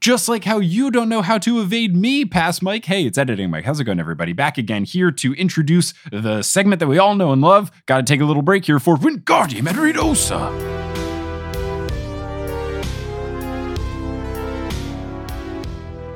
Just 0.00 0.28
like 0.28 0.42
how 0.42 0.58
you 0.58 0.90
don't 0.90 1.08
know 1.08 1.22
how 1.22 1.38
to 1.38 1.60
evade 1.60 1.94
me, 1.94 2.24
past 2.24 2.60
Mike. 2.60 2.86
Hey, 2.86 3.04
it's 3.06 3.16
editing 3.16 3.50
Mike. 3.50 3.64
How's 3.64 3.78
it 3.78 3.84
going, 3.84 4.00
everybody? 4.00 4.32
Back 4.32 4.58
again 4.58 4.82
here 4.82 5.12
to 5.12 5.32
introduce 5.34 5.94
the 6.10 6.42
segment 6.42 6.80
that 6.80 6.88
we 6.88 6.98
all 6.98 7.14
know 7.14 7.30
and 7.30 7.40
love. 7.40 7.70
Got 7.86 7.98
to 7.98 8.02
take 8.02 8.20
a 8.20 8.24
little 8.24 8.42
break 8.42 8.64
here 8.64 8.80
for 8.80 8.96
Wingardium 8.96 9.68
Adridosa. 9.68 10.91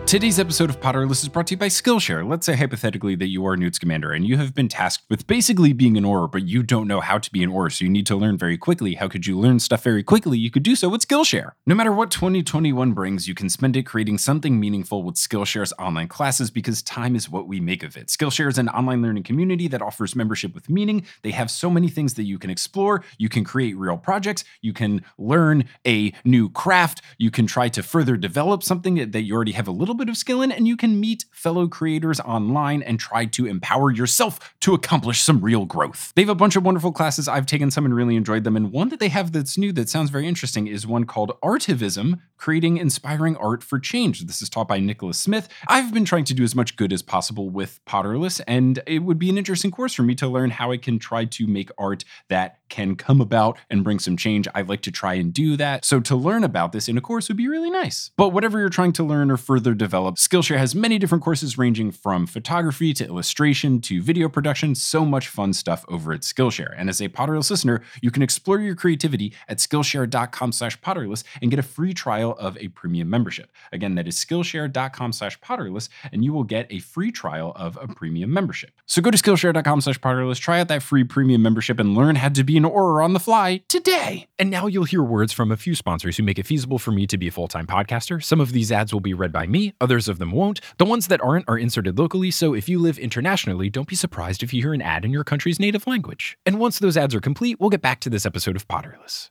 Today's 0.07 0.39
episode 0.39 0.71
of 0.71 0.79
Potterless 0.81 1.25
is 1.25 1.29
brought 1.29 1.49
to 1.49 1.55
you 1.55 1.59
by 1.59 1.67
Skillshare. 1.67 2.25
Let's 2.25 2.47
say 2.47 2.55
hypothetically 2.55 3.17
that 3.17 3.27
you 3.27 3.45
are 3.45 3.55
a 3.55 3.57
Newt 3.57 3.75
Scamander 3.75 4.13
and 4.13 4.25
you 4.25 4.37
have 4.37 4.55
been 4.55 4.69
tasked 4.69 5.03
with 5.11 5.27
basically 5.27 5.73
being 5.73 5.97
an 5.97 6.05
Auror, 6.05 6.31
but 6.31 6.47
you 6.47 6.63
don't 6.63 6.87
know 6.87 7.01
how 7.01 7.19
to 7.19 7.29
be 7.33 7.43
an 7.43 7.51
Auror, 7.51 7.73
so 7.73 7.85
you 7.85 7.91
need 7.91 8.07
to 8.07 8.15
learn 8.15 8.39
very 8.39 8.57
quickly. 8.57 8.95
How 8.95 9.09
could 9.09 9.27
you 9.27 9.37
learn 9.37 9.59
stuff 9.59 9.83
very 9.83 10.05
quickly? 10.05 10.39
You 10.39 10.49
could 10.49 10.63
do 10.63 10.77
so 10.77 10.89
with 10.89 11.05
Skillshare. 11.05 11.51
No 11.67 11.75
matter 11.75 11.91
what 11.91 12.13
2021 12.13 12.93
brings, 12.93 13.27
you 13.27 13.35
can 13.35 13.51
spend 13.51 13.77
it 13.77 13.83
creating 13.83 14.19
something 14.19 14.61
meaningful 14.61 15.03
with 15.03 15.17
Skillshare's 15.17 15.73
online 15.77 16.07
classes 16.07 16.53
because 16.53 16.83
time 16.83 17.17
is 17.17 17.29
what 17.29 17.49
we 17.49 17.59
make 17.59 17.83
of 17.83 17.97
it. 17.97 18.07
Skillshare 18.07 18.49
is 18.49 18.59
an 18.59 18.69
online 18.69 19.03
learning 19.03 19.25
community 19.25 19.67
that 19.67 19.83
offers 19.83 20.15
membership 20.15 20.55
with 20.55 20.71
meaning. 20.71 21.05
They 21.23 21.33
have 21.33 21.51
so 21.51 21.69
many 21.69 21.89
things 21.89 22.15
that 22.15 22.27
you 22.27 22.39
can 22.39 22.51
explore. 22.51 23.03
You 23.19 23.29
can 23.29 23.43
create 23.43 23.77
real 23.77 23.97
projects. 23.97 24.45
You 24.61 24.73
can 24.73 25.05
learn 25.19 25.65
a 25.85 26.13
new 26.25 26.49
craft. 26.49 27.03
You 27.19 27.33
can 27.33 27.49
try 27.49 27.69
to 27.71 27.83
further 27.83 28.17
develop 28.17 28.63
something 28.63 29.11
that 29.11 29.23
you 29.23 29.35
already 29.35 29.51
have 29.51 29.67
a 29.67 29.73
little 29.73 29.96
bit 29.97 30.09
of 30.09 30.17
skill 30.17 30.43
in, 30.43 30.53
and 30.53 30.69
you 30.69 30.77
can 30.77 31.01
meet 31.01 31.25
fellow 31.33 31.69
creators 31.69 32.21
online 32.21 32.83
and 32.83 32.99
try 32.99 33.25
to 33.27 33.47
empower 33.47 33.91
yourself 33.91 34.55
to 34.61 34.75
accomplish 34.75 35.23
some 35.23 35.41
real 35.41 35.65
growth. 35.65 36.13
They 36.15 36.23
have 36.23 36.29
a 36.29 36.35
bunch 36.35 36.57
of 36.57 36.65
wonderful 36.65 36.93
classes. 36.93 37.29
I've 37.29 37.47
taken 37.47 37.71
some 37.71 37.85
and 37.85 37.95
really 37.95 38.17
enjoyed 38.17 38.45
them. 38.45 38.57
And 38.57 38.73
one 38.73 38.89
that 38.91 39.01
they 39.01 39.09
have 39.09 39.33
that's 39.33 39.59
new 39.59 39.73
that 39.73 39.89
sounds 39.89 40.11
very 40.11 40.27
interesting 40.27 40.67
is 40.67 40.87
one 40.87 41.05
called 41.05 41.33
Artivism, 41.43 42.21
creating 42.37 42.77
inspiring 42.77 43.37
art 43.37 43.63
for 43.63 43.79
change. 43.79 44.27
This 44.27 44.43
is 44.43 44.49
taught 44.49 44.69
by 44.69 44.79
Nicholas 44.79 45.19
Smith. 45.19 45.49
I've 45.69 45.93
been 45.93 46.05
trying 46.05 46.25
to 46.25 46.35
do 46.35 46.43
as 46.43 46.55
much 46.55 46.77
good 46.77 46.93
as 46.93 47.03
possible 47.03 47.51
with 47.51 47.81
Potterless, 47.87 48.41
and 48.47 48.83
it 48.87 49.01
would 49.01 49.19
be 49.19 49.31
an 49.31 49.39
interesting 49.39 49.71
course 49.71 49.95
for 49.95 50.03
me 50.03 50.15
to 50.17 50.29
learn 50.29 50.51
how 50.51 50.73
I 50.73 50.77
can 50.77 50.99
try 50.99 51.25
to 51.25 51.47
make 51.47 51.71
art 51.79 52.05
that 52.29 52.59
can 52.69 52.97
come 52.97 53.21
about 53.21 53.59
and 53.71 53.85
bring 53.85 53.99
some 53.99 54.17
change. 54.17 54.49
I 54.55 54.63
like 54.63 54.83
to 54.83 54.91
try 54.91 55.15
and 55.15 55.33
do 55.33 55.57
that. 55.57 55.85
So 55.85 56.01
to 56.01 56.17
learn 56.17 56.43
about 56.45 56.73
this 56.73 56.89
in 56.89 56.99
a 56.99 57.01
course 57.01 57.29
would 57.29 57.37
be 57.37 57.49
really 57.49 57.71
nice. 57.71 58.11
But 58.17 58.31
whatever 58.31 58.59
you're 58.59 58.69
trying 58.69 58.93
to 58.95 59.05
learn 59.05 59.31
or 59.31 59.37
further 59.37 59.73
develop, 59.73 59.86
Skillshare 59.91 60.59
has 60.59 60.75
many 60.75 60.99
different 60.99 61.25
courses 61.25 61.59
ranging 61.59 61.91
from 61.91 62.27
photography 62.27 62.93
to 62.95 63.07
illustration 63.07 63.81
to 63.83 64.01
video 64.01 64.29
production. 64.29 64.75
So 64.75 65.05
much 65.05 65.29
fun 65.29 65.53
stuff 65.53 65.85
over 65.89 66.13
at 66.13 66.21
Skillshare. 66.21 66.75
And 66.77 66.89
as 66.89 67.01
a 67.01 67.09
Potterless 67.09 67.51
listener, 67.51 67.83
you 68.03 68.11
can 68.11 68.23
explore 68.23 68.61
your 68.61 68.75
creativity 68.75 69.33
at 69.49 69.59
skillshare.com 69.59 70.53
slash 70.53 70.79
potterless 70.81 71.25
and 71.41 71.51
get 71.51 71.59
a 71.59 71.63
free 71.63 71.95
trial 71.95 72.37
of 72.39 72.57
a 72.59 72.69
premium 72.69 73.09
membership. 73.09 73.51
Again, 73.73 73.95
that 73.95 74.07
is 74.07 74.17
skillshare.com 74.17 75.13
slash 75.13 75.39
potterless, 75.41 75.89
and 76.13 76.25
you 76.25 76.33
will 76.33 76.45
get 76.45 76.67
a 76.71 76.81
free 76.81 77.11
trial 77.11 77.53
of 77.57 77.79
a 77.81 77.89
premium 77.89 78.33
membership. 78.33 78.73
So 78.87 79.01
go 79.03 79.11
to 79.11 79.19
skillshare.com 79.19 79.81
slash 79.81 79.99
potterless, 80.01 80.39
try 80.39 80.61
out 80.61 80.69
that 80.69 80.83
free 80.83 81.05
premium 81.05 81.43
membership, 81.43 81.81
and 81.81 81.95
learn 81.95 82.17
how 82.17 82.29
to 82.29 82.45
be 82.45 82.57
an 82.57 82.65
Auror 82.65 83.03
on 83.03 83.13
the 83.13 83.21
fly 83.21 83.63
today. 83.69 84.27
And 84.39 84.51
now 84.51 84.67
you'll 84.67 84.85
hear 84.85 85.03
words 85.03 85.33
from 85.33 85.51
a 85.51 85.57
few 85.57 85.75
sponsors 85.75 86.17
who 86.17 86.23
make 86.23 86.39
it 86.39 86.47
feasible 86.47 86.79
for 86.79 86.91
me 86.91 87.07
to 87.07 87.17
be 87.17 87.29
a 87.29 87.33
full 87.33 87.49
time 87.49 87.67
podcaster. 87.67 88.23
Some 88.23 88.41
of 88.41 88.53
these 88.53 88.71
ads 88.71 88.93
will 88.93 89.01
be 89.01 89.15
read 89.15 89.33
by 89.33 89.47
me, 89.47 89.75
others 89.81 90.09
of 90.09 90.19
them 90.19 90.33
won't. 90.33 90.61
The 90.79 90.85
ones 90.85 91.09
that 91.09 91.21
aren't 91.21 91.49
are 91.49 91.59
inserted 91.59 91.99
locally, 91.99 92.31
so 92.31 92.55
if 92.55 92.69
you 92.69 92.79
live 92.79 92.99
internationally, 92.99 93.71
don't 93.71 93.89
be 93.89 93.97
surprised 93.97 94.43
if 94.43 94.53
you 94.53 94.63
hear 94.63 94.75
an 94.75 94.83
ad 94.83 95.05
in 95.05 95.11
your 95.11 95.25
country's 95.25 95.61
native 95.61 95.87
language. 95.87 96.39
And 96.47 96.59
once 96.59 96.79
those 96.79 96.97
ads 96.97 97.15
are 97.15 97.21
complete, 97.21 97.61
we'll 97.61 97.71
get 97.71 97.83
back 97.83 98.01
to 98.01 98.11
this 98.11 98.27
episode 98.27 98.57
of 98.57 98.69
Potterless. 98.69 99.31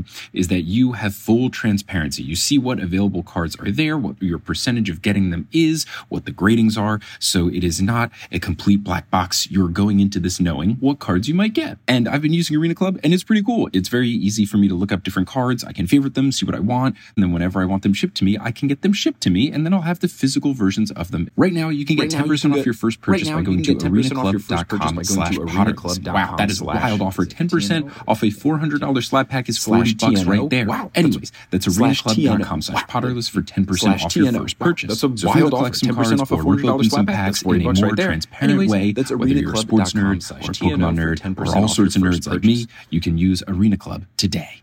is 0.33 0.47
that 0.49 0.61
you 0.61 0.93
have 0.93 1.15
full 1.15 1.49
transparency. 1.49 2.23
You 2.23 2.35
see 2.35 2.57
what 2.57 2.79
available 2.79 3.23
cards 3.23 3.55
are 3.57 3.71
there, 3.71 3.97
what 3.97 4.21
your 4.21 4.39
percentage 4.39 4.89
of 4.89 5.01
getting 5.01 5.29
them 5.29 5.47
is, 5.51 5.85
what 6.09 6.25
the 6.25 6.31
gradings 6.31 6.77
are. 6.77 6.99
So 7.19 7.47
it 7.47 7.63
is 7.63 7.81
not 7.81 8.11
a 8.31 8.39
complete 8.39 8.83
black 8.83 9.09
box. 9.09 9.49
You're 9.51 9.67
going 9.69 9.99
into 9.99 10.19
this 10.19 10.39
knowing 10.39 10.71
what 10.79 10.99
cards 10.99 11.27
you 11.27 11.35
might 11.35 11.53
get. 11.53 11.77
And 11.87 12.07
I've 12.07 12.21
been 12.21 12.33
using 12.33 12.55
Arena 12.57 12.75
Club 12.75 12.99
and 13.03 13.13
it's 13.13 13.23
pretty 13.23 13.43
cool. 13.43 13.69
It's 13.73 13.89
very 13.89 14.09
easy 14.09 14.45
for 14.45 14.57
me 14.57 14.67
to 14.67 14.75
look 14.75 14.91
up 14.91 15.03
different 15.03 15.27
cards. 15.27 15.63
I 15.63 15.71
can 15.73 15.87
favorite 15.87 16.13
them, 16.15 16.31
see 16.31 16.45
what 16.45 16.55
I 16.55 16.59
want. 16.59 16.95
And 17.15 17.23
then 17.23 17.31
whenever 17.31 17.61
I 17.61 17.65
want 17.65 17.83
them 17.83 17.93
shipped 17.93 18.15
to 18.17 18.23
me, 18.23 18.37
I 18.39 18.51
can 18.51 18.67
get 18.67 18.81
them 18.81 18.93
shipped 18.93 19.21
to 19.21 19.29
me 19.29 19.51
and 19.51 19.65
then 19.65 19.73
I'll 19.73 19.81
have 19.81 19.99
the 19.99 20.07
physical 20.07 20.53
versions 20.53 20.91
of 20.91 21.11
them. 21.11 21.29
Right 21.35 21.53
now, 21.53 21.69
you 21.69 21.85
can 21.85 21.95
get 21.95 22.13
Right 22.13 22.25
10% 22.25 22.41
can 22.41 22.51
off 22.51 22.55
get- 22.57 22.65
your 22.65 22.73
first 22.73 23.01
purchase 23.01 23.27
right 23.29 23.35
by 23.37 23.41
going 23.43 23.63
to 23.63 23.75
get 23.75 23.79
10% 23.79 24.17
off 24.17 24.31
your 24.31 24.39
first 24.39 24.67
purchase 24.67 24.91
arenaclub.com 24.91 25.03
slash 25.03 25.35
potterless. 25.35 26.13
Wow, 26.13 26.35
that 26.37 26.49
is 26.51 26.61
a 26.61 26.65
wild 26.65 27.01
offer. 27.01 27.25
10% 27.25 27.91
off 28.07 28.23
a 28.23 28.27
$400 28.27 29.03
slab 29.03 29.29
pack 29.29 29.49
is 29.49 29.57
40 29.57 29.81
slash 29.90 29.90
bucks 29.97 30.21
TNO. 30.21 30.27
right 30.27 30.49
there. 30.49 30.65
Wow. 30.65 30.91
Anyways, 30.95 31.31
that's 31.51 31.65
Slash 31.73 32.03
arenaclub.com 32.03 32.59
TNO. 32.59 32.63
slash 32.63 32.81
Wow. 32.81 33.01
potterless 33.01 33.29
for 33.29 33.41
10% 33.41 33.79
Slash 33.79 34.05
off 34.05 34.15
your 34.15 34.25
TNO. 34.31 34.39
first 34.41 34.59
Wow. 34.59 34.65
purchase. 34.67 34.87
That's 34.89 35.03
a 35.03 35.17
so 35.17 35.27
wild 35.27 35.53
wanna 35.53 35.65
offer. 35.67 35.75
10% 35.85 35.95
cards 35.95 36.21
off 36.21 36.31
a 36.31 36.35
$40 36.37 36.69
open 36.73 36.83
some 36.85 36.89
slab 36.89 37.07
pack. 37.07 37.15
packs 37.15 37.37
That's 37.37 37.43
40 37.43 37.59
in 37.59 37.65
a 37.65 37.69
bucks 37.69 37.79
more 37.81 37.89
right 37.89 37.97
there. 37.97 38.05
transparent 38.07 38.49
Anyways, 38.51 38.69
way, 38.69 38.91
that's 38.91 39.11
whether 39.11 39.27
you're 39.33 39.53
a 39.53 39.57
sports 39.57 39.93
nerd 39.93 40.31
or 40.31 40.37
a 40.37 40.53
Pokemon 40.53 40.95
nerd 40.97 41.37
or 41.39 41.55
all 41.57 41.67
sorts 41.67 41.95
of 41.95 42.01
nerds 42.01 42.27
like 42.27 42.43
me, 42.43 42.67
you 42.89 42.99
can 43.01 43.17
use 43.17 43.43
Arena 43.47 43.77
Club 43.77 44.05
today. 44.17 44.61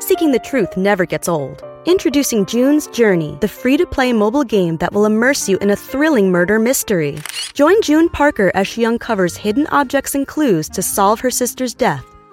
Seeking 0.00 0.32
the 0.32 0.38
truth 0.38 0.76
never 0.76 1.04
gets 1.04 1.28
old. 1.28 1.62
Introducing 1.84 2.44
June's 2.46 2.86
Journey, 2.88 3.36
the 3.40 3.48
free 3.48 3.76
to 3.76 3.86
play 3.86 4.12
mobile 4.12 4.44
game 4.44 4.76
that 4.78 4.92
will 4.92 5.06
immerse 5.06 5.48
you 5.48 5.58
in 5.58 5.70
a 5.70 5.76
thrilling 5.76 6.30
murder 6.30 6.58
mystery. 6.58 7.18
Join 7.54 7.80
June 7.82 8.08
Parker 8.08 8.50
as 8.54 8.66
she 8.66 8.84
uncovers 8.84 9.36
hidden 9.36 9.66
objects 9.68 10.14
and 10.14 10.26
clues 10.26 10.68
to 10.70 10.82
solve 10.82 11.20
her 11.20 11.30
sister's 11.30 11.74
death 11.74 12.04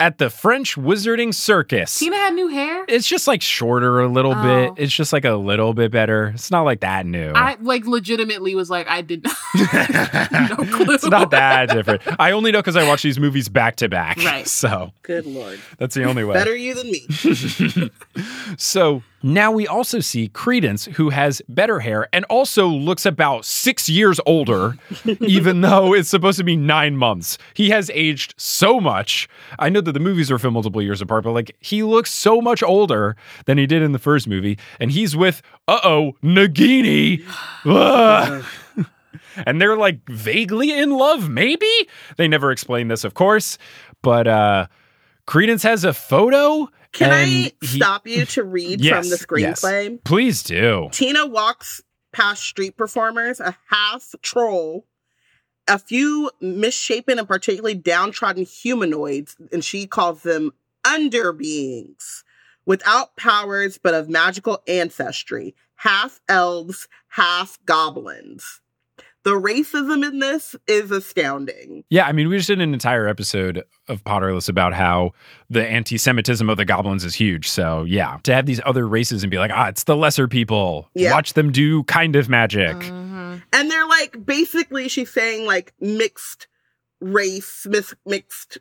at 0.00 0.18
the 0.18 0.28
French 0.28 0.74
Wizarding 0.76 1.32
Circus. 1.32 1.98
Tina 1.98 2.16
had 2.16 2.34
new 2.34 2.48
hair. 2.48 2.84
It's 2.88 3.06
just 3.06 3.28
like 3.28 3.40
shorter 3.40 4.00
a 4.00 4.08
little 4.08 4.34
Oh. 4.34 4.42
bit. 4.74 4.82
It's 4.82 4.92
just 4.92 5.12
like 5.12 5.24
a 5.24 5.34
little 5.34 5.72
bit 5.72 5.92
better. 5.92 6.32
It's 6.34 6.50
not 6.50 6.62
like 6.62 6.80
that 6.80 7.06
new. 7.06 7.30
I 7.32 7.56
like 7.60 7.86
legitimately 7.86 8.54
was 8.56 8.68
like, 8.70 8.88
I 8.88 9.02
did 9.02 9.22
not. 9.24 9.36
no 9.54 10.56
clue. 10.76 10.94
it's 10.94 11.04
not 11.06 11.30
that 11.30 11.68
different. 11.70 12.02
I 12.18 12.32
only 12.32 12.50
know 12.50 12.58
because 12.58 12.76
I 12.76 12.86
watch 12.88 13.02
these 13.04 13.20
movies 13.20 13.48
back 13.48 13.76
to 13.76 13.88
back. 13.88 14.16
Right. 14.18 14.48
So 14.48 14.92
Good 15.02 15.26
lord. 15.26 15.60
that's 15.78 15.94
the 15.94 16.04
only 16.04 16.24
way. 16.24 16.34
Better 16.34 16.56
you 16.56 16.74
than 16.74 16.90
me. 16.90 17.90
So 18.58 19.02
now 19.24 19.50
we 19.50 19.66
also 19.66 20.00
see 20.00 20.28
Credence, 20.28 20.84
who 20.84 21.08
has 21.08 21.40
better 21.48 21.80
hair 21.80 22.08
and 22.12 22.26
also 22.26 22.66
looks 22.66 23.06
about 23.06 23.46
six 23.46 23.88
years 23.88 24.20
older, 24.26 24.76
even 25.20 25.62
though 25.62 25.94
it's 25.94 26.10
supposed 26.10 26.36
to 26.36 26.44
be 26.44 26.56
nine 26.56 26.98
months. 26.98 27.38
He 27.54 27.70
has 27.70 27.90
aged 27.94 28.34
so 28.36 28.80
much. 28.80 29.26
I 29.58 29.70
know 29.70 29.80
that 29.80 29.92
the 29.92 30.00
movies 30.00 30.30
are 30.30 30.38
filmed 30.38 30.52
multiple 30.52 30.82
years 30.82 31.00
apart, 31.00 31.24
but 31.24 31.32
like 31.32 31.56
he 31.60 31.82
looks 31.82 32.10
so 32.10 32.42
much 32.42 32.62
older 32.62 33.16
than 33.46 33.56
he 33.56 33.66
did 33.66 33.80
in 33.80 33.92
the 33.92 33.98
first 33.98 34.28
movie. 34.28 34.58
And 34.78 34.90
he's 34.90 35.16
with, 35.16 35.40
uh 35.68 35.80
oh, 35.82 36.12
Nagini. 36.22 37.24
And 39.46 39.60
they're 39.60 39.76
like 39.76 39.98
vaguely 40.08 40.78
in 40.78 40.90
love, 40.90 41.28
maybe? 41.28 41.70
They 42.18 42.28
never 42.28 42.52
explain 42.52 42.86
this, 42.86 43.02
of 43.02 43.14
course. 43.14 43.58
But 44.00 44.28
uh 44.28 44.66
Credence 45.26 45.62
has 45.62 45.84
a 45.84 45.92
photo. 45.92 46.68
Can 46.94 47.10
and 47.10 47.14
I 47.14 47.24
he- 47.26 47.52
stop 47.66 48.06
you 48.06 48.24
to 48.26 48.42
read 48.44 48.80
Yes, 48.80 48.94
from 48.94 49.10
the 49.10 49.40
yes. 49.40 49.60
screenplay? 49.60 50.02
Please 50.04 50.42
do. 50.42 50.88
Tina 50.92 51.26
walks 51.26 51.82
past 52.12 52.42
street 52.44 52.76
performers, 52.76 53.40
a 53.40 53.56
half 53.68 54.14
troll, 54.22 54.86
a 55.68 55.78
few 55.78 56.30
misshapen 56.40 57.18
and 57.18 57.26
particularly 57.28 57.74
downtrodden 57.74 58.44
humanoids, 58.44 59.36
and 59.52 59.64
she 59.64 59.86
calls 59.86 60.22
them 60.22 60.52
underbeings, 60.84 62.22
without 62.66 63.16
powers 63.16 63.78
but 63.82 63.94
of 63.94 64.08
magical 64.08 64.62
ancestry, 64.68 65.54
half 65.76 66.20
elves, 66.28 66.86
half 67.08 67.58
goblins. 67.66 68.60
The 69.24 69.30
racism 69.32 70.06
in 70.06 70.18
this 70.18 70.54
is 70.66 70.90
astounding. 70.90 71.84
Yeah, 71.88 72.04
I 72.06 72.12
mean, 72.12 72.28
we 72.28 72.36
just 72.36 72.48
did 72.48 72.60
an 72.60 72.74
entire 72.74 73.08
episode 73.08 73.62
of 73.88 74.04
Potterless 74.04 74.50
about 74.50 74.74
how 74.74 75.12
the 75.48 75.66
anti 75.66 75.96
Semitism 75.96 76.48
of 76.48 76.58
the 76.58 76.66
goblins 76.66 77.04
is 77.04 77.14
huge. 77.14 77.48
So, 77.48 77.84
yeah, 77.84 78.18
to 78.24 78.34
have 78.34 78.44
these 78.44 78.60
other 78.66 78.86
races 78.86 79.22
and 79.22 79.30
be 79.30 79.38
like, 79.38 79.50
ah, 79.52 79.68
it's 79.68 79.84
the 79.84 79.96
lesser 79.96 80.28
people. 80.28 80.90
Yeah. 80.94 81.12
Watch 81.12 81.32
them 81.32 81.52
do 81.52 81.84
kind 81.84 82.16
of 82.16 82.28
magic. 82.28 82.76
Mhm. 82.76 83.42
And 83.52 83.70
they're 83.70 83.88
like, 83.88 84.24
basically, 84.26 84.88
she's 84.88 85.10
saying 85.10 85.46
like 85.46 85.72
mixed 85.80 86.46
race, 87.00 87.66
mis- 87.68 87.94
mixed 88.04 88.58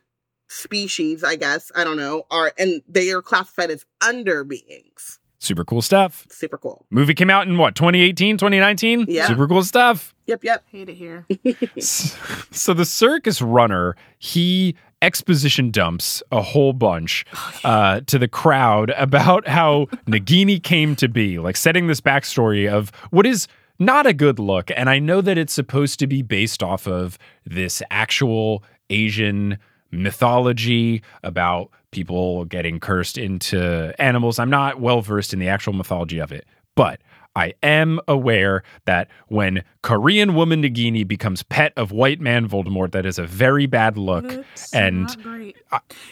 species, 0.47 1.23
I 1.26 1.36
guess. 1.36 1.71
I 1.76 1.84
don't 1.84 1.97
know. 1.97 2.23
Are 2.32 2.54
and 2.58 2.82
they 2.88 3.12
are 3.12 3.21
classified 3.21 3.69
as 3.69 3.86
under 4.06 4.43
beings. 4.43 5.19
Super 5.43 5.65
cool 5.65 5.82
stuff. 5.82 6.25
Super 6.29 6.58
cool. 6.58 6.86
Movie 6.89 7.13
came 7.13 7.29
out 7.29 7.47
in 7.49 7.58
what, 7.58 7.75
2018, 7.75 8.38
2019? 8.38 9.08
Yeah. 9.10 9.27
Super 9.27 9.45
cool 9.45 9.62
stuff. 9.62 10.15
Yep, 10.25 10.45
yep. 10.45 10.63
Hate 10.71 10.88
it 10.88 10.95
here. 10.95 11.25
S- 11.77 12.17
so 12.51 12.73
the 12.73 12.86
circus 12.86 13.41
runner, 13.41 13.97
he 14.19 14.73
exposition 15.01 15.69
dumps 15.69 16.23
a 16.32 16.41
whole 16.41 16.71
bunch 16.71 17.25
uh, 17.65 17.99
to 18.08 18.17
the 18.17 18.29
crowd 18.29 18.91
about 18.91 19.45
how 19.45 19.86
Nagini 20.08 20.63
came 20.63 20.95
to 20.95 21.10
be, 21.10 21.39
like 21.39 21.58
setting 21.58 21.88
this 21.88 21.99
backstory 21.99 22.71
of 22.71 22.93
what 23.10 23.25
is 23.25 23.49
not 23.79 24.06
a 24.08 24.13
good 24.13 24.39
look. 24.39 24.71
And 24.77 24.89
I 24.89 24.97
know 24.97 25.19
that 25.19 25.38
it's 25.38 25.51
supposed 25.51 25.99
to 25.99 26.08
be 26.08 26.21
based 26.21 26.63
off 26.63 26.88
of 26.88 27.17
this 27.45 27.84
actual 27.91 28.63
Asian 28.89 29.58
mythology 29.91 31.03
about 31.21 31.69
people 31.93 32.45
getting 32.45 32.79
cursed 32.79 33.17
into 33.17 33.93
animals. 34.01 34.39
I'm 34.39 34.49
not 34.49 34.79
well 34.82 35.01
versed 35.01 35.34
in 35.34 35.39
the 35.39 35.47
actual 35.47 35.73
mythology 35.73 36.19
of 36.19 36.32
it, 36.32 36.45
but 36.75 36.99
I 37.36 37.53
am 37.63 37.99
aware 38.08 38.63
that 38.86 39.08
when 39.27 39.63
Korean 39.82 40.36
woman 40.36 40.62
Nagini 40.63 41.08
becomes 41.08 41.41
pet 41.43 41.73
of 41.77 41.91
white 41.91 42.19
man 42.21 42.47
Voldemort, 42.47 42.91
that 42.91 43.06
is 43.06 43.17
a 43.17 43.23
very 43.25 43.65
bad 43.65 43.97
look. 43.97 44.25
It's 44.53 44.73
and- 44.73 45.03
not 45.03 45.23
great. 45.23 45.56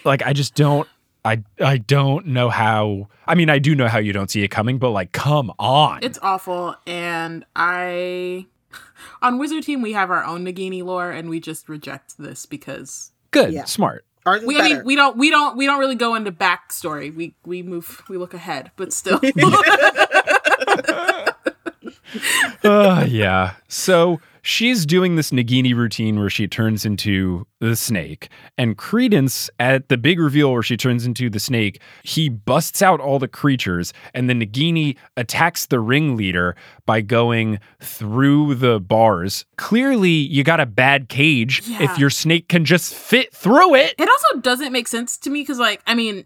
Like 0.06 0.24
I 0.24 0.34
just 0.34 0.56
don't 0.56 0.88
I 1.24 1.44
I 1.60 1.78
don't 1.78 2.26
know 2.28 2.50
how 2.50 3.08
I 3.28 3.36
mean 3.36 3.50
I 3.52 3.60
do 3.60 3.76
know 3.76 3.88
how 3.88 4.00
you 4.00 4.14
don't 4.14 4.32
see 4.32 4.44
it 4.44 4.48
coming, 4.48 4.80
but 4.80 4.90
like 4.90 5.12
come 5.12 5.52
on. 5.60 6.00
It's 6.02 6.18
awful, 6.24 6.76
and 6.88 7.46
I 7.56 8.48
on 9.22 9.38
Wizard 9.38 9.64
Team 9.64 9.84
we 9.84 9.94
have 9.94 10.10
our 10.10 10.24
own 10.24 10.44
Nagini 10.44 10.84
lore, 10.84 11.12
and 11.12 11.30
we 11.30 11.40
just 11.40 11.70
reject 11.70 12.18
this 12.18 12.48
because 12.48 13.12
good, 13.30 13.54
Yeah. 13.54 13.66
smart. 13.66 14.06
Ours 14.26 14.44
we 14.44 14.60
I 14.60 14.64
mean 14.64 14.84
we 14.86 14.96
don't 14.96 15.18
we 15.18 15.30
don't 15.30 15.58
we 15.58 15.66
don't 15.66 15.80
really 15.80 15.96
go 15.96 16.16
into 16.16 16.32
backstory. 16.32 17.14
We 17.14 17.34
we 17.46 17.64
move 17.64 18.04
we 18.08 18.18
look 18.18 18.34
ahead, 18.34 18.72
but 18.76 18.94
still. 18.94 19.20
uh, 22.64 23.06
yeah. 23.08 23.54
So 23.68 24.20
she's 24.44 24.86
doing 24.86 25.16
this 25.16 25.32
Nagini 25.32 25.76
routine 25.76 26.20
where 26.20 26.30
she 26.30 26.48
turns 26.48 26.86
into 26.86 27.46
the 27.60 27.76
snake. 27.76 28.30
And 28.58 28.78
Credence, 28.78 29.50
at 29.60 29.90
the 29.90 29.98
big 29.98 30.20
reveal 30.20 30.52
where 30.52 30.64
she 30.64 30.78
turns 30.78 31.06
into 31.06 31.30
the 31.30 31.40
snake, 31.40 31.80
he 32.04 32.28
busts 32.30 32.82
out 32.82 33.00
all 33.00 33.20
the 33.20 33.28
creatures, 33.28 33.94
and 34.14 34.30
the 34.30 34.34
Nagini 34.34 34.98
attacks 35.18 35.66
the 35.68 35.80
ringleader 35.80 36.56
by 36.86 37.02
going 37.02 37.60
through 37.80 38.56
the 38.56 38.80
bars. 38.80 39.46
Clearly, 39.58 40.10
you 40.10 40.44
got 40.44 40.60
a 40.60 40.66
bad 40.66 41.08
cage 41.10 41.62
Yeah. 41.68 41.84
if 41.84 41.98
your 42.00 42.10
snake 42.10 42.48
can 42.50 42.66
just 42.66 42.94
fit 42.94 43.34
through 43.34 43.76
it. 43.76 43.96
It 44.00 44.10
also 44.10 44.40
doesn't 44.42 44.72
make 44.72 44.88
sense 44.88 45.18
to 45.18 45.30
me 45.30 45.42
because, 45.42 45.60
like, 45.60 45.82
I 45.86 45.94
mean, 45.94 46.26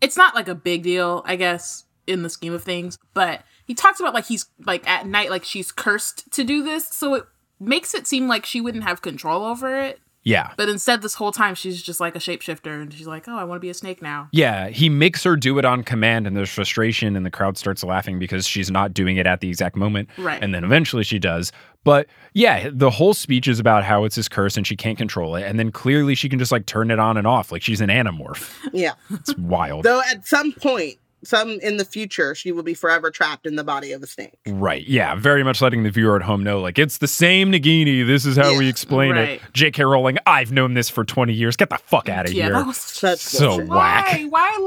it's 0.00 0.16
not 0.16 0.34
like 0.36 0.46
a 0.48 0.54
big 0.54 0.84
deal, 0.84 1.22
I 1.26 1.34
guess, 1.36 1.84
in 2.08 2.22
the 2.22 2.30
scheme 2.30 2.52
of 2.52 2.64
things. 2.64 2.98
But 3.14 3.42
he 3.64 3.74
talks 3.74 4.00
about 4.00 4.14
like 4.14 4.26
he's 4.26 4.46
like 4.64 4.88
at 4.88 5.06
night, 5.06 5.30
like 5.30 5.44
she's 5.44 5.70
cursed 5.70 6.30
to 6.32 6.44
do 6.44 6.62
this, 6.62 6.88
so 6.88 7.14
it 7.14 7.24
makes 7.60 7.94
it 7.94 8.06
seem 8.06 8.28
like 8.28 8.46
she 8.46 8.60
wouldn't 8.60 8.84
have 8.84 9.02
control 9.02 9.44
over 9.44 9.78
it. 9.78 10.00
Yeah. 10.24 10.52
But 10.58 10.68
instead, 10.68 11.00
this 11.00 11.14
whole 11.14 11.32
time, 11.32 11.54
she's 11.54 11.80
just 11.80 12.00
like 12.00 12.14
a 12.14 12.18
shapeshifter, 12.18 12.82
and 12.82 12.92
she's 12.92 13.06
like, 13.06 13.26
"Oh, 13.28 13.36
I 13.36 13.44
want 13.44 13.56
to 13.56 13.60
be 13.60 13.70
a 13.70 13.74
snake 13.74 14.02
now." 14.02 14.28
Yeah, 14.32 14.68
he 14.68 14.88
makes 14.90 15.22
her 15.24 15.36
do 15.36 15.58
it 15.58 15.64
on 15.64 15.82
command, 15.82 16.26
and 16.26 16.36
there's 16.36 16.50
frustration, 16.50 17.16
and 17.16 17.24
the 17.24 17.30
crowd 17.30 17.56
starts 17.56 17.82
laughing 17.82 18.18
because 18.18 18.46
she's 18.46 18.70
not 18.70 18.92
doing 18.92 19.16
it 19.16 19.26
at 19.26 19.40
the 19.40 19.48
exact 19.48 19.74
moment. 19.74 20.10
Right. 20.18 20.42
And 20.42 20.54
then 20.54 20.64
eventually 20.64 21.02
she 21.02 21.18
does. 21.18 21.50
But 21.84 22.08
yeah, 22.34 22.68
the 22.70 22.90
whole 22.90 23.14
speech 23.14 23.48
is 23.48 23.58
about 23.58 23.84
how 23.84 24.04
it's 24.04 24.16
his 24.16 24.28
curse 24.28 24.58
and 24.58 24.66
she 24.66 24.76
can't 24.76 24.98
control 24.98 25.36
it. 25.36 25.44
And 25.44 25.58
then 25.58 25.72
clearly 25.72 26.14
she 26.14 26.28
can 26.28 26.38
just 26.38 26.52
like 26.52 26.66
turn 26.66 26.90
it 26.90 26.98
on 26.98 27.16
and 27.16 27.26
off 27.26 27.50
like 27.50 27.62
she's 27.62 27.80
an 27.80 27.88
animorph. 27.88 28.52
yeah. 28.74 28.92
It's 29.10 29.34
wild. 29.38 29.84
Though 29.84 30.02
at 30.10 30.26
some 30.26 30.52
point, 30.52 30.98
some 31.24 31.50
in 31.60 31.76
the 31.76 31.84
future, 31.84 32.34
she 32.34 32.52
will 32.52 32.62
be 32.62 32.74
forever 32.74 33.10
trapped 33.10 33.46
in 33.46 33.56
the 33.56 33.64
body 33.64 33.92
of 33.92 34.02
a 34.02 34.06
snake. 34.06 34.38
right. 34.46 34.86
Yeah. 34.86 35.14
Very 35.16 35.42
much 35.44 35.60
letting 35.60 35.82
the 35.82 35.90
viewer 35.90 36.16
at 36.16 36.22
home 36.22 36.42
know 36.44 36.60
like 36.60 36.78
it's 36.78 36.98
the 36.98 37.08
same 37.08 37.50
Nagini. 37.52 38.06
This 38.06 38.24
is 38.24 38.36
how 38.36 38.56
we 38.56 38.68
explain 38.68 39.12
right. 39.12 39.28
it. 39.30 39.42
J.K. 39.52 39.84
Rowling, 39.84 40.18
I've 40.26 40.52
known 40.52 40.74
this 40.74 40.88
for 40.88 41.04
20 41.04 41.32
years. 41.32 41.56
Get 41.56 41.70
the 41.70 41.78
fuck 41.78 42.08
out 42.08 42.26
of 42.26 42.32
yeah, 42.32 42.44
here. 42.44 42.52
that 42.54 42.66
was 42.66 42.76
Such 42.76 43.18
So 43.18 43.48
bullshit. 43.48 43.68
whack. 43.68 44.06
why? 44.06 44.24
Why 44.28 44.58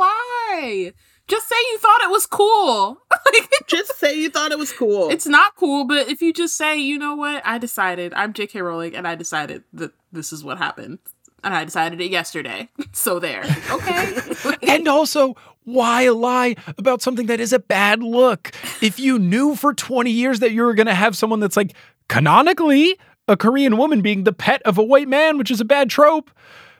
lie? 0.53 0.93
Just 1.27 1.47
say 1.47 1.55
you 1.71 1.77
thought 1.79 2.01
it 2.03 2.09
was 2.09 2.25
cool. 2.25 2.97
Just 3.67 3.97
say 3.99 4.15
you 4.19 4.29
thought 4.29 4.51
it 4.51 4.59
was 4.59 4.73
cool. 4.73 5.09
it's 5.09 5.27
not 5.27 5.55
cool, 5.55 5.85
but 5.85 6.09
if 6.09 6.21
you 6.21 6.33
just 6.33 6.57
say, 6.57 6.77
you 6.77 6.97
know 6.97 7.15
what, 7.15 7.41
I 7.45 7.57
decided, 7.57 8.13
I'm 8.13 8.33
J.K. 8.33 8.61
Rowling, 8.61 8.95
and 8.95 9.07
I 9.07 9.15
decided 9.15 9.63
that 9.71 9.93
this 10.11 10.33
is 10.33 10.43
what 10.43 10.57
happened. 10.57 10.99
And 11.43 11.53
I 11.55 11.63
decided 11.63 12.01
it 12.01 12.11
yesterday. 12.11 12.67
So 12.93 13.19
there. 13.19 13.43
Okay. 13.71 14.17
And 14.67 14.87
also, 14.87 15.35
why 15.63 16.09
lie 16.09 16.55
about 16.77 17.01
something 17.01 17.27
that 17.27 17.39
is 17.39 17.53
a 17.53 17.59
bad 17.59 18.01
look? 18.01 18.51
If 18.81 18.99
you 18.99 19.19
knew 19.19 19.55
for 19.55 19.73
20 19.73 20.11
years 20.11 20.39
that 20.39 20.51
you 20.51 20.63
were 20.63 20.73
going 20.73 20.87
to 20.87 20.95
have 20.95 21.15
someone 21.15 21.39
that's 21.39 21.57
like 21.57 21.73
canonically 22.09 22.97
a 23.27 23.37
Korean 23.37 23.77
woman 23.77 24.01
being 24.01 24.23
the 24.23 24.33
pet 24.33 24.61
of 24.63 24.77
a 24.77 24.83
white 24.83 25.07
man, 25.07 25.37
which 25.37 25.51
is 25.51 25.61
a 25.61 25.65
bad 25.65 25.89
trope, 25.89 26.31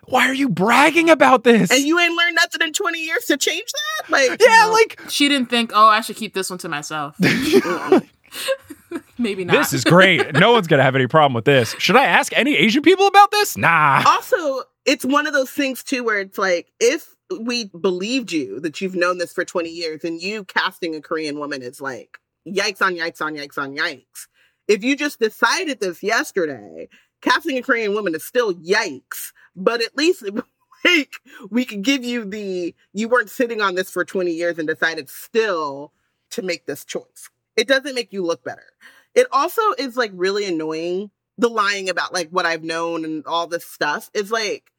why 0.05 0.27
are 0.27 0.33
you 0.33 0.49
bragging 0.49 1.09
about 1.09 1.43
this? 1.43 1.71
and 1.71 1.81
you 1.81 1.99
ain't 1.99 2.15
learned 2.15 2.35
nothing 2.35 2.61
in 2.61 2.73
20 2.73 2.99
years 3.03 3.25
to 3.25 3.37
change 3.37 3.67
that? 3.71 4.09
Like, 4.11 4.41
yeah, 4.41 4.65
like 4.65 4.99
she 5.09 5.29
didn't 5.29 5.49
think, 5.49 5.71
oh, 5.73 5.87
I 5.87 6.01
should 6.01 6.15
keep 6.15 6.33
this 6.33 6.49
one 6.49 6.59
to 6.59 6.69
myself. 6.69 7.15
Maybe 9.17 9.45
not. 9.45 9.53
this 9.53 9.73
is 9.73 9.83
great. 9.83 10.33
no 10.33 10.51
one's 10.51 10.67
going 10.67 10.79
to 10.79 10.83
have 10.83 10.95
any 10.95 11.07
problem 11.07 11.33
with 11.33 11.45
this. 11.45 11.75
Should 11.77 11.95
I 11.95 12.05
ask 12.05 12.35
any 12.35 12.55
Asian 12.55 12.81
people 12.81 13.07
about 13.07 13.31
this? 13.31 13.55
Nah. 13.55 14.03
also, 14.05 14.63
it's 14.85 15.05
one 15.05 15.27
of 15.27 15.33
those 15.33 15.51
things 15.51 15.83
too 15.83 16.03
where 16.03 16.19
it's 16.19 16.37
like, 16.37 16.71
if 16.79 17.15
we 17.39 17.65
believed 17.65 18.31
you 18.31 18.59
that 18.59 18.81
you've 18.81 18.95
known 18.95 19.17
this 19.17 19.33
for 19.33 19.45
20 19.45 19.69
years 19.69 20.03
and 20.03 20.21
you 20.21 20.43
casting 20.43 20.95
a 20.95 21.01
Korean 21.01 21.39
woman 21.39 21.61
is 21.61 21.81
like, 21.81 22.19
yikes 22.47 22.81
on 22.81 22.95
yikes 22.95 23.21
on 23.21 23.35
yikes 23.35 23.57
on 23.57 23.75
yikes. 23.75 24.27
If 24.67 24.83
you 24.83 24.95
just 24.95 25.19
decided 25.19 25.79
this 25.79 26.01
yesterday, 26.01 26.87
casting 27.21 27.57
a 27.57 27.61
Korean 27.61 27.93
woman 27.93 28.15
is 28.15 28.23
still 28.23 28.53
yikes, 28.53 29.31
but 29.55 29.81
at 29.81 29.97
least 29.97 30.23
like 30.85 31.13
we 31.49 31.65
could 31.65 31.83
give 31.83 32.03
you 32.03 32.25
the 32.25 32.75
you 32.93 33.09
weren't 33.09 33.29
sitting 33.29 33.61
on 33.61 33.75
this 33.75 33.91
for 33.91 34.03
20 34.03 34.31
years 34.31 34.57
and 34.57 34.67
decided 34.67 35.09
still 35.09 35.93
to 36.31 36.41
make 36.41 36.65
this 36.65 36.85
choice. 36.85 37.29
It 37.55 37.67
doesn't 37.67 37.95
make 37.95 38.13
you 38.13 38.23
look 38.23 38.43
better. 38.43 38.65
It 39.13 39.27
also 39.31 39.61
is 39.77 39.97
like 39.97 40.11
really 40.13 40.45
annoying 40.45 41.11
the 41.37 41.49
lying 41.49 41.89
about 41.89 42.13
like 42.13 42.29
what 42.29 42.45
I've 42.45 42.63
known 42.63 43.03
and 43.03 43.25
all 43.25 43.47
this 43.47 43.65
stuff. 43.65 44.09
is 44.13 44.31
like 44.31 44.70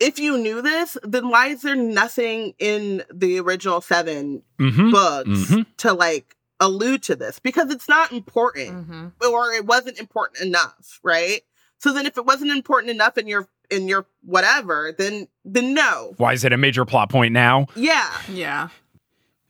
if 0.00 0.18
you 0.18 0.38
knew 0.38 0.62
this, 0.62 0.96
then 1.02 1.28
why 1.28 1.48
is 1.48 1.62
there 1.62 1.76
nothing 1.76 2.54
in 2.58 3.02
the 3.12 3.38
original 3.40 3.80
seven 3.80 4.42
Mhm. 4.58 4.92
books 4.92 5.28
Mhm. 5.50 5.66
to 5.78 5.92
like 5.92 6.36
allude 6.60 7.02
to 7.04 7.16
this? 7.16 7.38
Because 7.38 7.70
it's 7.70 7.88
not 7.88 8.12
important 8.12 8.88
Mhm. 8.90 9.12
or 9.28 9.52
it 9.52 9.64
wasn't 9.66 9.98
important 9.98 10.40
enough, 10.42 11.00
right? 11.02 11.42
So 11.78 11.92
then 11.92 12.06
if 12.06 12.16
it 12.18 12.24
wasn't 12.26 12.50
important 12.50 12.90
enough 12.90 13.16
in 13.18 13.26
your 13.28 13.48
in 13.70 13.86
your 13.86 14.06
whatever, 14.22 14.94
then 14.96 15.28
then 15.44 15.74
no. 15.74 16.14
Why 16.16 16.32
is 16.32 16.42
it 16.44 16.52
a 16.54 16.56
major 16.56 16.84
plot 16.86 17.10
point 17.10 17.32
now? 17.34 17.66
Yeah. 17.76 18.10
Yeah. 18.28 18.68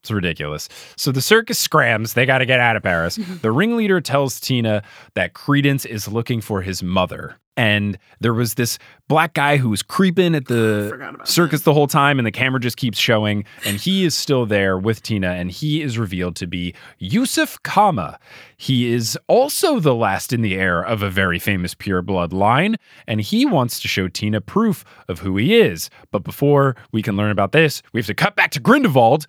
It's 0.08 0.12
ridiculous. 0.14 0.70
So 0.96 1.12
the 1.12 1.20
circus 1.20 1.58
scrams. 1.58 2.14
They 2.14 2.24
got 2.24 2.38
to 2.38 2.46
get 2.46 2.60
out 2.60 2.76
of 2.76 2.82
Paris. 2.82 3.16
the 3.42 3.52
ringleader 3.52 4.00
tells 4.00 4.40
Tina 4.40 4.82
that 5.12 5.34
Credence 5.34 5.84
is 5.84 6.08
looking 6.08 6.40
for 6.40 6.62
his 6.62 6.82
mother. 6.82 7.36
And 7.58 7.98
there 8.20 8.32
was 8.32 8.54
this 8.54 8.78
black 9.08 9.34
guy 9.34 9.56
who 9.56 9.68
was 9.68 9.82
creeping 9.82 10.36
at 10.36 10.46
the 10.46 11.16
circus 11.24 11.62
the 11.62 11.74
whole 11.74 11.88
time, 11.88 12.18
and 12.20 12.24
the 12.24 12.30
camera 12.30 12.60
just 12.60 12.76
keeps 12.76 12.98
showing. 12.98 13.44
And 13.66 13.76
he 13.78 14.04
is 14.04 14.14
still 14.14 14.46
there 14.46 14.78
with 14.78 15.02
Tina, 15.02 15.32
and 15.32 15.50
he 15.50 15.82
is 15.82 15.98
revealed 15.98 16.36
to 16.36 16.46
be 16.46 16.72
Yusuf 16.98 17.60
Kama. 17.64 18.18
He 18.56 18.92
is 18.92 19.18
also 19.26 19.80
the 19.80 19.94
last 19.94 20.32
in 20.32 20.40
the 20.40 20.54
heir 20.54 20.80
of 20.80 21.02
a 21.02 21.10
very 21.10 21.40
famous 21.40 21.74
pure 21.74 22.00
blood 22.00 22.32
line, 22.32 22.76
and 23.08 23.20
he 23.20 23.44
wants 23.44 23.80
to 23.80 23.88
show 23.88 24.06
Tina 24.06 24.40
proof 24.40 24.84
of 25.08 25.18
who 25.18 25.36
he 25.36 25.58
is. 25.58 25.90
But 26.12 26.22
before 26.22 26.76
we 26.92 27.02
can 27.02 27.16
learn 27.16 27.32
about 27.32 27.50
this, 27.50 27.82
we 27.92 27.98
have 27.98 28.06
to 28.06 28.14
cut 28.14 28.36
back 28.36 28.52
to 28.52 28.60
Grindelwald, 28.60 29.26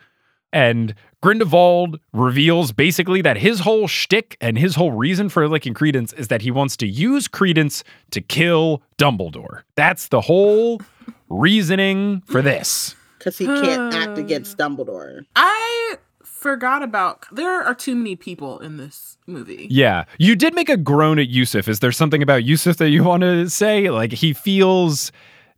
and 0.51 0.93
Grindelwald 1.21 1.99
reveals 2.13 2.71
basically 2.71 3.21
that 3.21 3.37
his 3.37 3.59
whole 3.59 3.87
shtick 3.87 4.37
and 4.39 4.57
his 4.57 4.75
whole 4.75 4.91
reason 4.91 5.29
for 5.29 5.47
licking 5.47 5.73
Credence 5.73 6.13
is 6.13 6.29
that 6.29 6.41
he 6.41 6.51
wants 6.51 6.77
to 6.77 6.87
use 6.87 7.27
Credence 7.27 7.83
to 8.11 8.21
kill 8.21 8.81
Dumbledore. 8.97 9.63
That's 9.75 10.07
the 10.07 10.21
whole 10.21 10.81
reasoning 11.29 12.21
for 12.25 12.41
this. 12.41 12.95
Because 13.17 13.37
he 13.37 13.45
can't 13.45 13.93
act 13.93 14.13
hmm. 14.13 14.23
against 14.23 14.57
Dumbledore. 14.57 15.25
I 15.35 15.97
forgot 16.23 16.83
about. 16.83 17.25
There 17.33 17.61
are 17.61 17.75
too 17.75 17.95
many 17.95 18.15
people 18.15 18.59
in 18.59 18.77
this 18.77 19.17
movie. 19.27 19.67
Yeah. 19.69 20.05
You 20.17 20.37
did 20.37 20.55
make 20.55 20.69
a 20.69 20.77
groan 20.77 21.19
at 21.19 21.27
Yusuf. 21.27 21.67
Is 21.67 21.79
there 21.79 21.91
something 21.91 22.23
about 22.23 22.45
Yusuf 22.45 22.77
that 22.77 22.89
you 22.89 23.03
want 23.03 23.21
to 23.21 23.49
say? 23.49 23.89
Like 23.89 24.13
he 24.13 24.31
feels 24.31 25.11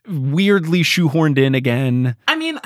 weirdly 0.08 0.82
shoehorned 0.82 1.38
in 1.38 1.54
again. 1.54 2.16
I 2.28 2.36
mean, 2.36 2.60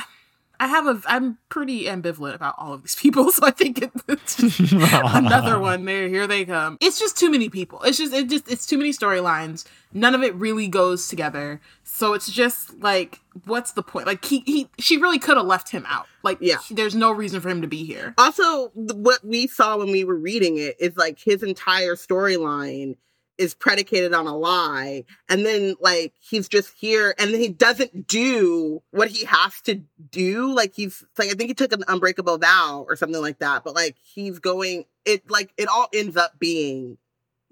I 0.60 0.68
have 0.68 0.86
a. 0.88 1.02
I'm 1.08 1.38
pretty 1.50 1.86
ambivalent 1.86 2.36
about 2.36 2.56
all 2.58 2.74
of 2.74 2.84
these 2.84 2.96
people, 2.96 3.32
so 3.32 3.46
I 3.46 3.52
think 3.52 3.82
it, 3.82 3.92
it's 4.08 4.36
just 4.38 4.60
another 4.72 5.60
one. 5.60 5.86
There, 5.86 6.08
here 6.08 6.28
they 6.28 6.46
come. 6.46 6.78
It's 6.82 7.00
just 7.00 7.18
too 7.18 7.30
many 7.32 7.50
people. 7.50 7.82
It's 7.84 7.98
just, 7.98 8.14
it 8.14 8.30
just, 8.30 8.50
it's 8.52 8.66
too 8.66 8.78
many 8.78 8.92
storylines. 8.92 9.66
None 9.94 10.14
of 10.14 10.24
it 10.24 10.36
really 10.36 10.68
goes 10.68 11.08
together. 11.08 11.62
So 11.84 12.14
it's 12.14 12.30
just 12.30 12.78
like, 12.82 13.20
what's 13.46 13.72
the 13.72 13.84
point? 13.84 14.08
Like 14.08 14.26
he, 14.26 14.40
he, 14.46 14.70
she 14.78 14.98
really 14.98 15.20
could 15.20 15.38
have 15.38 15.46
left 15.46 15.70
him 15.70 15.86
out. 15.88 16.06
Like, 16.24 16.40
Yeah. 16.42 16.58
he- 16.68 16.76
there's 16.76 16.96
no 16.96 17.12
reason 17.12 17.40
for 17.40 17.48
him 17.50 17.62
to 17.62 17.68
be 17.68 17.86
here. 17.86 18.14
Also, 18.18 18.70
what 18.74 19.24
we 19.24 19.48
saw 19.48 19.78
when 19.78 19.92
we 19.92 20.04
were 20.04 20.18
reading 20.18 20.58
it 20.58 20.76
is 20.80 20.98
like 20.98 21.20
his 21.20 21.44
entire 21.44 21.96
storyline 21.96 22.98
is 23.38 23.54
predicated 23.54 24.14
on 24.14 24.28
a 24.28 24.36
lie. 24.36 25.04
And 25.30 25.46
then, 25.46 25.76
like, 25.80 26.14
he's 26.20 26.48
just 26.48 26.74
here 26.76 27.14
and 27.18 27.34
then 27.34 27.42
he 27.42 27.50
doesn't 27.50 28.08
do 28.08 28.82
what 28.92 29.10
he 29.10 29.26
has 29.26 29.60
to 29.62 29.82
do. 30.12 30.54
Like, 30.54 30.74
he's 30.74 31.04
like, 31.18 31.30
I 31.30 31.34
think 31.34 31.50
he 31.50 31.54
took 31.54 31.74
an 31.74 31.84
unbreakable 31.88 32.38
vow 32.38 32.86
or 32.88 32.96
something 32.96 33.22
like 33.22 33.40
that. 33.40 33.64
But, 33.64 33.76
like, 33.76 33.98
he's 34.02 34.40
going, 34.40 34.86
it, 35.06 35.30
like, 35.30 35.54
it 35.58 35.68
all 35.68 35.88
ends 35.94 36.18
up 36.18 36.40
being 36.40 36.98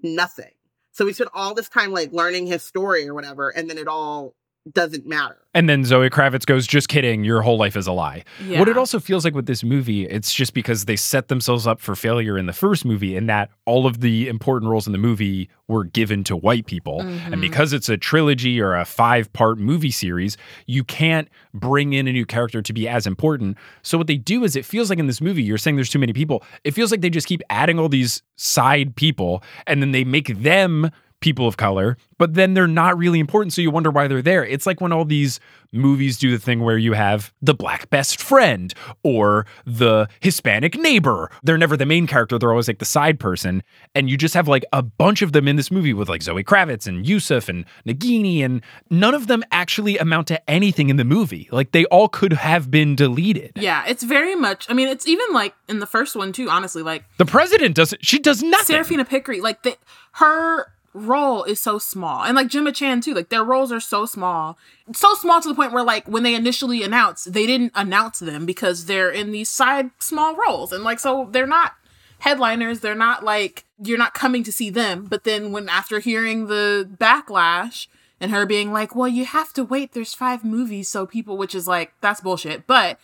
nothing. 0.02 0.52
So 0.92 1.04
we 1.04 1.12
spent 1.12 1.30
all 1.34 1.54
this 1.54 1.68
time, 1.68 1.92
like, 1.92 2.12
learning 2.12 2.46
his 2.46 2.62
story 2.62 3.08
or 3.08 3.14
whatever. 3.14 3.50
And 3.50 3.68
then 3.68 3.78
it 3.78 3.88
all 3.88 4.34
doesn't 4.72 5.06
matter. 5.06 5.36
And 5.56 5.68
then 5.68 5.84
Zoe 5.84 6.10
Kravitz 6.10 6.46
goes, 6.46 6.66
just 6.66 6.88
kidding, 6.88 7.22
your 7.22 7.42
whole 7.42 7.56
life 7.58 7.76
is 7.76 7.86
a 7.86 7.92
lie. 7.92 8.24
Yeah. 8.44 8.58
What 8.58 8.68
it 8.68 8.76
also 8.76 8.98
feels 8.98 9.24
like 9.24 9.34
with 9.34 9.46
this 9.46 9.62
movie, 9.62 10.04
it's 10.06 10.34
just 10.34 10.52
because 10.52 10.86
they 10.86 10.96
set 10.96 11.28
themselves 11.28 11.64
up 11.66 11.80
for 11.80 11.94
failure 11.94 12.36
in 12.36 12.46
the 12.46 12.52
first 12.52 12.84
movie, 12.84 13.14
in 13.14 13.26
that 13.26 13.50
all 13.66 13.86
of 13.86 14.00
the 14.00 14.26
important 14.26 14.70
roles 14.70 14.86
in 14.86 14.92
the 14.92 14.98
movie 14.98 15.48
were 15.68 15.84
given 15.84 16.24
to 16.24 16.34
white 16.36 16.66
people. 16.66 17.02
And 17.02 17.36
Mhm. 17.36 17.40
because 17.40 17.72
it's 17.72 17.88
a 17.88 17.96
trilogy 17.96 18.60
or 18.60 18.74
a 18.74 18.84
five 18.84 19.32
part 19.32 19.58
movie 19.58 19.92
series, 19.92 20.36
you 20.66 20.82
can't 20.82 21.28
bring 21.52 21.92
in 21.92 22.08
a 22.08 22.12
new 22.12 22.26
character 22.26 22.60
to 22.60 22.72
be 22.72 22.88
as 22.88 23.06
important. 23.06 23.56
So, 23.82 23.96
what 23.96 24.08
they 24.08 24.16
do 24.16 24.44
is 24.44 24.56
it 24.56 24.64
feels 24.64 24.90
like 24.90 24.98
in 24.98 25.06
this 25.06 25.20
movie, 25.20 25.42
you're 25.42 25.56
saying 25.58 25.76
there's 25.76 25.88
too 25.88 25.98
many 26.00 26.12
people. 26.12 26.42
It 26.64 26.72
feels 26.72 26.90
like 26.90 27.00
they 27.00 27.10
just 27.10 27.28
keep 27.28 27.42
adding 27.48 27.78
all 27.78 27.88
these 27.88 28.22
side 28.36 28.96
people 28.96 29.42
and 29.66 29.80
then 29.80 29.92
they 29.92 30.04
make 30.04 30.36
them 30.42 30.90
people 31.24 31.48
of 31.48 31.56
color, 31.56 31.96
but 32.18 32.34
then 32.34 32.52
they're 32.52 32.66
not 32.66 32.98
really 32.98 33.18
important. 33.18 33.54
So 33.54 33.62
you 33.62 33.70
wonder 33.70 33.90
why 33.90 34.06
they're 34.08 34.20
there. 34.20 34.44
It's 34.44 34.66
like 34.66 34.82
when 34.82 34.92
all 34.92 35.06
these 35.06 35.40
movies 35.72 36.18
do 36.18 36.30
the 36.30 36.38
thing 36.38 36.60
where 36.60 36.76
you 36.76 36.92
have 36.92 37.32
the 37.40 37.54
black 37.54 37.88
best 37.88 38.20
friend 38.20 38.74
or 39.02 39.46
the 39.64 40.06
Hispanic 40.20 40.76
neighbor. 40.76 41.30
They're 41.42 41.56
never 41.56 41.78
the 41.78 41.86
main 41.86 42.06
character, 42.06 42.38
they're 42.38 42.50
always 42.50 42.68
like 42.68 42.78
the 42.78 42.84
side 42.84 43.18
person. 43.18 43.62
And 43.94 44.10
you 44.10 44.18
just 44.18 44.34
have 44.34 44.46
like 44.48 44.66
a 44.74 44.82
bunch 44.82 45.22
of 45.22 45.32
them 45.32 45.48
in 45.48 45.56
this 45.56 45.70
movie 45.70 45.94
with 45.94 46.10
like 46.10 46.22
Zoe 46.22 46.44
Kravitz 46.44 46.86
and 46.86 47.08
Yusuf 47.08 47.48
and 47.48 47.64
Nagini, 47.86 48.44
and 48.44 48.60
none 48.90 49.14
of 49.14 49.26
them 49.26 49.42
actually 49.50 49.96
amount 49.96 50.28
to 50.28 50.50
anything 50.50 50.90
in 50.90 50.96
the 50.96 51.04
movie. 51.04 51.48
Like 51.50 51.72
they 51.72 51.86
all 51.86 52.08
could 52.08 52.34
have 52.34 52.70
been 52.70 52.94
deleted. 52.94 53.52
Yeah, 53.56 53.82
it's 53.88 54.02
very 54.02 54.36
much. 54.36 54.66
I 54.68 54.74
mean, 54.74 54.88
it's 54.88 55.08
even 55.08 55.32
like 55.32 55.54
in 55.70 55.78
the 55.78 55.86
first 55.86 56.14
one 56.14 56.32
too. 56.32 56.50
Honestly, 56.50 56.82
like 56.82 57.04
The 57.16 57.24
president 57.24 57.74
doesn't, 57.74 58.04
she 58.04 58.18
does 58.18 58.42
nothing. 58.42 58.74
Seraphina 58.76 59.06
Picquery, 59.06 59.40
like 59.40 59.62
the, 59.62 59.78
her 60.12 60.70
role 60.94 61.44
is 61.44 61.60
so 61.60 61.78
small, 61.78 62.22
and 62.24 62.36
like 62.36 62.48
Gemma 62.48 62.72
Chan 62.72 63.02
too. 63.02 63.12
Like 63.12 63.28
their 63.28 63.44
roles 63.44 63.72
are 63.72 63.80
so 63.80 64.06
small, 64.06 64.56
so 64.94 65.14
small 65.14 65.40
to 65.40 65.48
the 65.48 65.54
point 65.54 65.72
where 65.72 65.84
like 65.84 66.06
when 66.06 66.22
they 66.22 66.34
initially 66.34 66.82
announced, 66.82 67.32
they 67.32 67.46
didn't 67.46 67.72
announce 67.74 68.20
them 68.20 68.46
because 68.46 68.86
they're 68.86 69.10
in 69.10 69.32
these 69.32 69.48
side 69.48 69.90
small 69.98 70.34
roles, 70.36 70.72
and 70.72 70.84
like 70.84 71.00
so 71.00 71.28
they're 71.30 71.46
not 71.46 71.74
headliners. 72.20 72.80
They're 72.80 72.94
not 72.94 73.24
like 73.24 73.64
you're 73.82 73.98
not 73.98 74.14
coming 74.14 74.44
to 74.44 74.52
see 74.52 74.70
them. 74.70 75.04
But 75.04 75.24
then 75.24 75.52
when 75.52 75.68
after 75.68 75.98
hearing 75.98 76.46
the 76.46 76.88
backlash 76.96 77.88
and 78.20 78.30
her 78.30 78.46
being 78.46 78.72
like, 78.72 78.94
"Well, 78.94 79.08
you 79.08 79.26
have 79.26 79.52
to 79.54 79.64
wait. 79.64 79.92
There's 79.92 80.14
five 80.14 80.44
movies, 80.44 80.88
so 80.88 81.06
people," 81.06 81.36
which 81.36 81.54
is 81.54 81.66
like 81.66 81.92
that's 82.00 82.20
bullshit, 82.20 82.66
but 82.66 82.98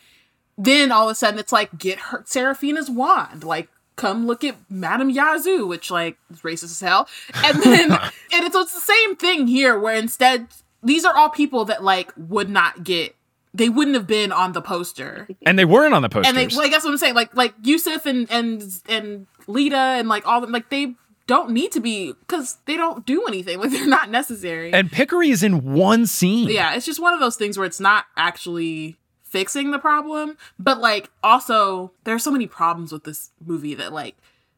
then 0.57 0.93
all 0.93 1.09
of 1.09 1.13
a 1.13 1.15
sudden 1.15 1.41
it's 1.41 1.53
like 1.53 1.79
get 1.79 1.99
her 1.99 2.23
Seraphina's 2.27 2.91
wand 2.91 3.45
like 3.45 3.69
come 4.01 4.27
look 4.27 4.43
at 4.43 4.57
Madame 4.71 5.11
Ya 5.11 5.37
Zhou 5.37 5.69
which 5.69 5.91
like 5.91 6.17
is 6.31 6.41
racist 6.41 6.65
as 6.65 6.81
hell 6.81 7.09
and 7.45 7.63
then 7.63 7.93
and 8.33 8.45
it's, 8.45 8.57
it's 8.57 8.75
the 8.75 8.81
same 8.81 9.17
thing 9.17 9.47
here 9.47 9.79
where 9.79 9.95
instead 9.95 10.47
these 10.83 11.05
are 11.05 11.15
all 11.15 11.29
people 11.29 11.65
that 11.67 11.85
like 11.85 12.13
would 12.17 12.49
not 12.49 12.83
get 12.83 13.15
they 13.53 13.69
wouldn't 13.69 13.97
have 13.97 14.07
been 14.07 14.33
on 14.33 14.53
the 14.53 14.63
poster 14.63 15.29
and 15.45 15.59
they 15.59 15.65
weren't 15.65 15.93
on 15.93 16.03
the 16.03 16.09
poster. 16.09 16.29
and 16.29 16.39
they 16.39 16.47
like 16.57 16.71
that's 16.71 16.85
what 16.85 16.93
I'm 16.93 16.99
saying 16.99 17.15
like 17.15 17.35
like 17.37 17.55
Yusuf 17.63 18.07
and 18.07 18.31
and 18.31 18.63
and 18.89 19.27
Leta 19.47 19.77
and 19.77 20.09
like 20.09 20.27
all 20.27 20.41
them 20.41 20.53
like 20.53 20.71
they 20.71 20.95
don't 21.27 21.51
need 21.51 21.71
to 21.73 21.81
be 21.81 22.13
because 22.13 22.59
they 22.67 22.77
don't 22.77 23.07
do 23.07 23.25
anything 23.27 23.59
like 23.61 23.71
they're 23.71 23.87
not 23.87 24.11
necessary 24.11 24.73
and 24.73 24.91
Picquery 24.91 25.31
is 25.31 25.43
in 25.43 25.75
one 25.75 26.07
scene. 26.07 26.49
yeah, 26.49 26.75
it's 26.75 26.87
just 26.87 27.01
one 27.01 27.13
of 27.15 27.21
those 27.21 27.37
things 27.37 27.57
where 27.59 27.67
it's 27.67 27.81
not 27.81 28.07
actually 28.17 28.97
fixing 29.31 29.71
the 29.71 29.79
problem, 29.79 30.37
but 30.59 30.81
like 30.81 31.11
also 31.23 31.93
there's 32.05 32.23
so 32.23 32.31
many 32.31 32.47
problems 32.47 32.93
with 32.93 33.05
this 33.05 33.31
movie 33.45 33.75
that 33.75 33.93
like 33.93 34.17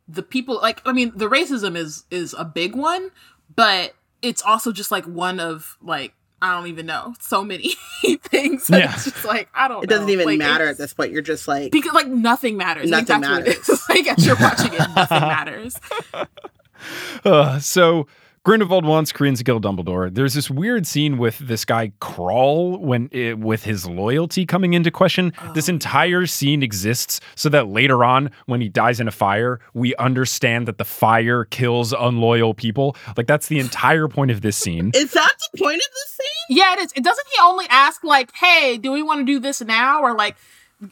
the 0.08 0.22
people 0.22 0.58
like 0.60 0.82
I 0.84 0.92
mean 0.92 1.12
the 1.14 1.28
racism 1.28 1.76
is 1.76 2.04
is 2.10 2.34
a 2.36 2.44
big 2.44 2.74
one, 2.74 3.10
but 3.54 3.94
it's 4.22 4.42
also 4.42 4.72
just 4.72 4.90
like 4.90 5.04
one 5.04 5.38
of 5.38 5.76
like 5.82 6.14
I 6.40 6.54
don't 6.56 6.66
even 6.66 6.86
know 6.86 7.14
so 7.20 7.44
many 7.44 7.74
things. 8.22 8.66
that 8.66 8.78
Yeah. 8.80 8.92
It's 8.94 9.04
just 9.04 9.24
like 9.24 9.48
I 9.54 9.68
don't. 9.68 9.84
It 9.84 9.88
doesn't 9.88 10.06
know. 10.06 10.12
even 10.12 10.26
Like, 10.26 10.38
matter 10.38 10.66
at 10.66 10.76
this 10.76 10.92
point. 10.92 11.12
You're 11.12 11.22
just 11.22 11.46
like, 11.46 11.70
because 11.70 11.92
like 11.92 12.08
nothing 12.08 12.56
matters. 12.56 12.90
I 12.90 12.96
think 12.96 13.08
Nothing 13.08 13.20
that's 13.20 13.46
what 13.46 13.48
it 13.48 13.68
is. 13.68 13.82
like 13.88 14.18
as 14.18 14.26
you're 14.26 14.36
watching 14.36 14.72
it, 14.74 14.80
nothing 14.96 15.20
matters. 15.20 15.80
Uh, 17.24 17.60
so 17.60 18.08
Grindelwald 18.44 18.84
wants 18.84 19.12
Korean 19.12 19.36
to 19.36 19.44
kill 19.44 19.60
Dumbledore. 19.60 20.12
There's 20.12 20.34
this 20.34 20.50
weird 20.50 20.84
scene 20.84 21.16
with 21.16 21.38
this 21.38 21.64
guy 21.64 21.92
Krall 22.00 22.80
when 22.80 23.08
it, 23.12 23.38
with 23.38 23.62
his 23.62 23.86
loyalty 23.86 24.44
coming 24.46 24.74
into 24.74 24.90
question. 24.90 25.32
This 25.54 25.68
oh. 25.68 25.74
entire 25.74 26.26
scene 26.26 26.60
exists 26.60 27.20
so 27.36 27.48
that 27.50 27.68
later 27.68 28.04
on, 28.04 28.32
when 28.46 28.60
he 28.60 28.68
dies 28.68 28.98
in 28.98 29.06
a 29.06 29.12
fire, 29.12 29.60
we 29.74 29.94
understand 29.94 30.66
that 30.66 30.78
the 30.78 30.84
fire 30.84 31.44
kills 31.44 31.92
unloyal 31.92 32.52
people. 32.52 32.96
Like 33.16 33.28
that's 33.28 33.46
the 33.46 33.60
entire 33.60 34.08
point 34.08 34.32
of 34.32 34.40
this 34.40 34.56
scene. 34.56 34.90
is 34.92 35.12
that 35.12 35.34
the 35.52 35.58
point 35.58 35.76
of 35.76 35.88
this 35.94 36.10
scene? 36.10 36.56
Yeah, 36.58 36.72
it 36.72 36.78
is. 36.80 36.92
It 36.96 37.04
doesn't 37.04 37.26
he 37.32 37.40
only 37.40 37.66
ask 37.68 38.02
like, 38.02 38.34
"Hey, 38.34 38.76
do 38.76 38.90
we 38.90 39.04
want 39.04 39.20
to 39.20 39.24
do 39.24 39.38
this 39.38 39.60
now?" 39.60 40.02
or 40.02 40.16
like, 40.16 40.34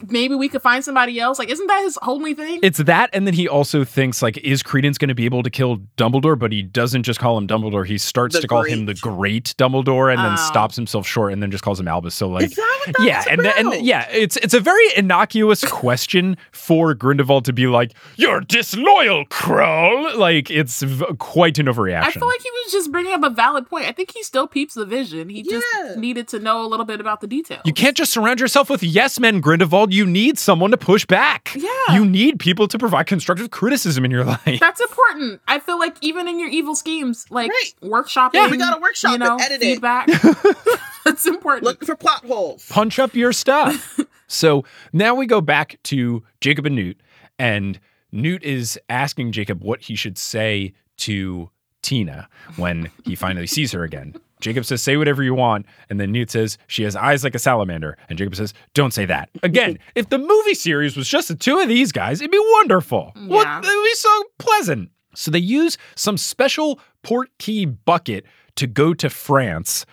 maybe 0.09 0.35
we 0.35 0.49
could 0.49 0.63
find 0.63 0.85
somebody 0.85 1.19
else. 1.21 1.39
Like, 1.39 1.51
isn't 1.51 1.67
that 1.67 1.83
his 1.83 1.99
only 2.03 2.35
thing? 2.35 2.61
It's 2.63 2.79
that, 2.79 3.11
and 3.13 3.27
then 3.27 3.35
he 3.35 3.49
also 3.49 3.85
thinks 3.85 4.23
like, 4.23 4.37
is 4.39 4.63
Credence 4.63 4.99
going 4.99 5.09
to 5.09 5.15
be 5.15 5.25
able 5.25 5.43
to 5.43 5.51
kill 5.51 5.79
Dumbledore? 5.97 6.39
But 6.39 6.53
he 6.53 6.63
doesn't 6.63 7.03
just 7.03 7.19
call 7.21 7.37
him 7.39 7.47
Dumbledore. 7.47 7.87
He 7.87 7.99
starts 7.99 8.35
The 8.37 8.43
to 8.43 8.49
call 8.49 8.63
him 8.63 8.87
the 8.87 8.95
Great. 8.95 9.11
Great 9.21 9.55
Dumbledore, 9.59 10.11
and 10.13 10.19
then 10.19 10.33
Oh. 10.33 10.37
stops 10.37 10.77
himself 10.77 11.07
short, 11.07 11.33
and 11.33 11.43
then 11.43 11.51
just 11.51 11.63
calls 11.65 11.79
him 11.81 11.89
Albus. 11.89 12.15
So 12.15 12.29
like, 12.29 12.45
Is 12.45 12.55
that 12.57 12.83
what 12.87 12.97
that 12.97 13.05
yeah, 13.07 13.25
and 13.31 13.41
the- 13.41 13.57
and 13.59 13.69
about? 13.69 13.83
yeah, 13.83 14.09
it's 14.11 14.37
it's 14.39 14.55
a 14.55 14.61
very 14.61 14.85
innocuous 14.97 15.65
question 15.71 16.37
for 16.53 16.95
Grindelwald 16.95 17.45
to 17.47 17.53
be 17.53 17.67
like, 17.67 17.93
"You're 18.17 18.41
disloyal, 18.41 19.25
Krall." 19.27 20.17
Like 20.17 20.51
it's 20.51 20.83
v- 20.83 21.05
quite 21.19 21.59
an 21.59 21.67
overreaction. 21.67 22.05
I 22.05 22.11
feel 22.11 22.27
like 22.29 22.41
he 22.43 22.51
was 22.65 22.73
just 22.73 22.93
bringing 22.93 23.13
up 23.13 23.23
a 23.25 23.31
valid 23.31 23.69
point. 23.69 23.87
I 23.87 23.93
think 23.93 24.13
he 24.13 24.23
still 24.23 24.47
peeps 24.47 24.75
the 24.75 24.85
vision. 24.87 25.29
He 25.29 25.43
just 25.43 25.67
needed 25.97 26.29
to 26.29 26.39
know 26.39 26.65
a 26.65 26.69
little 26.69 26.87
bit 26.87 27.01
about 27.01 27.21
the 27.21 27.27
details. 27.27 27.63
you 27.65 27.73
can't 27.73 27.97
just 27.97 28.13
surround 28.13 28.41
yourself 28.41 28.69
with 28.71 28.83
yes 28.83 29.19
men, 29.21 29.41
Grindelwald. 29.41 29.80
You 29.89 30.05
need 30.07 30.39
someone 30.39 30.71
to 30.73 30.77
push 30.77 31.07
back. 31.07 31.53
Yeah. 31.57 31.71
you 31.95 32.05
need 32.05 32.39
people 32.39 32.69
to 32.69 32.79
provide 32.79 33.07
constructive 33.07 33.51
criticism 33.51 34.05
in 34.05 34.11
your 34.11 34.25
life. 34.47 34.61
That's 34.61 34.81
important. 34.81 35.41
I 35.49 35.59
feel 35.61 35.79
like 35.79 35.97
even 36.01 36.29
in 36.29 36.39
your 36.39 36.49
evil 36.49 36.75
schemes, 36.75 37.27
like 37.31 37.51
Right. 37.51 37.73
workshopping, 37.91 38.35
Yeah, 38.35 38.49
we 38.51 38.57
gotta 38.57 38.81
workshop 38.81 39.11
you 39.11 39.15
it, 39.17 39.19
know, 39.21 39.37
edit 39.37 39.61
it. 39.61 39.61
feedback. 39.61 40.09
That's 41.05 41.27
important. 41.27 41.65
Looking 41.65 41.87
for 41.87 41.97
plot 41.97 42.25
holes. 42.25 42.67
punch 42.69 42.99
up 42.99 43.15
your 43.15 43.33
stuff. 43.33 43.99
so 44.27 44.65
now 44.93 45.15
we 45.15 45.27
go 45.27 45.41
back 45.41 45.79
to 45.85 46.23
Jacob 46.41 46.67
and 46.67 46.77
Newt, 46.77 47.01
and 47.39 47.81
Newt 48.13 48.43
is 48.43 48.79
asking 48.89 49.33
Jacob 49.33 49.63
what 49.63 49.81
he 49.83 49.95
should 49.95 50.19
say 50.19 50.75
to 50.99 51.49
Tina 51.83 52.29
when 52.57 52.91
he 53.05 53.15
finally 53.15 53.47
sees 53.47 53.73
her 53.73 53.83
again. 53.85 54.15
Jacob 54.41 54.65
says, 54.65 54.83
Say 54.83 54.97
whatever 54.97 55.23
you 55.23 55.35
want. 55.35 55.67
And 55.89 56.01
then 56.01 56.13
Newt 56.13 56.31
says, 56.31 56.59
She 56.67 56.83
has 56.85 56.97
eyes 56.97 57.23
like 57.25 57.35
a 57.35 57.39
salamander. 57.39 57.97
And 58.09 58.19
Jacob 58.19 58.35
says, 58.37 58.53
Don't 58.75 58.93
say 58.93 59.05
that. 59.07 59.31
Again, 59.43 59.79
if 59.95 60.09
the 60.09 60.19
movie 60.19 60.55
series 60.55 60.97
was 60.97 61.09
just 61.09 61.29
the 61.29 61.35
two 61.35 61.59
of 61.59 61.69
these 61.69 61.93
guys, 61.93 62.21
it'd 62.21 62.31
be 62.31 62.39
wonderful. 62.55 63.13
What, 63.27 63.47
Yeah. 63.47 63.59
it 63.59 63.65
would 63.67 63.85
be 63.85 63.95
so 63.95 64.25
pleasant. 64.39 64.91
So 65.15 65.31
they 65.31 65.39
use 65.39 65.77
some 65.97 66.17
special 66.17 66.79
Portkey 67.03 67.77
bucket 67.85 68.25
to 68.57 68.67
go 68.67 68.95
to 68.95 69.11
France 69.11 69.85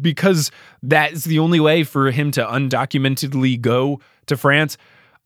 because 0.00 0.50
that 0.82 1.12
is 1.12 1.24
the 1.24 1.38
only 1.38 1.60
way 1.60 1.84
for 1.84 2.10
him 2.10 2.30
to 2.32 2.44
undocumentedly 2.44 3.56
go 3.60 4.00
to 4.26 4.36
France. 4.36 4.76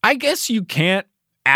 I 0.02 0.14
guess 0.14 0.50
you 0.50 0.64
can't 0.64 1.06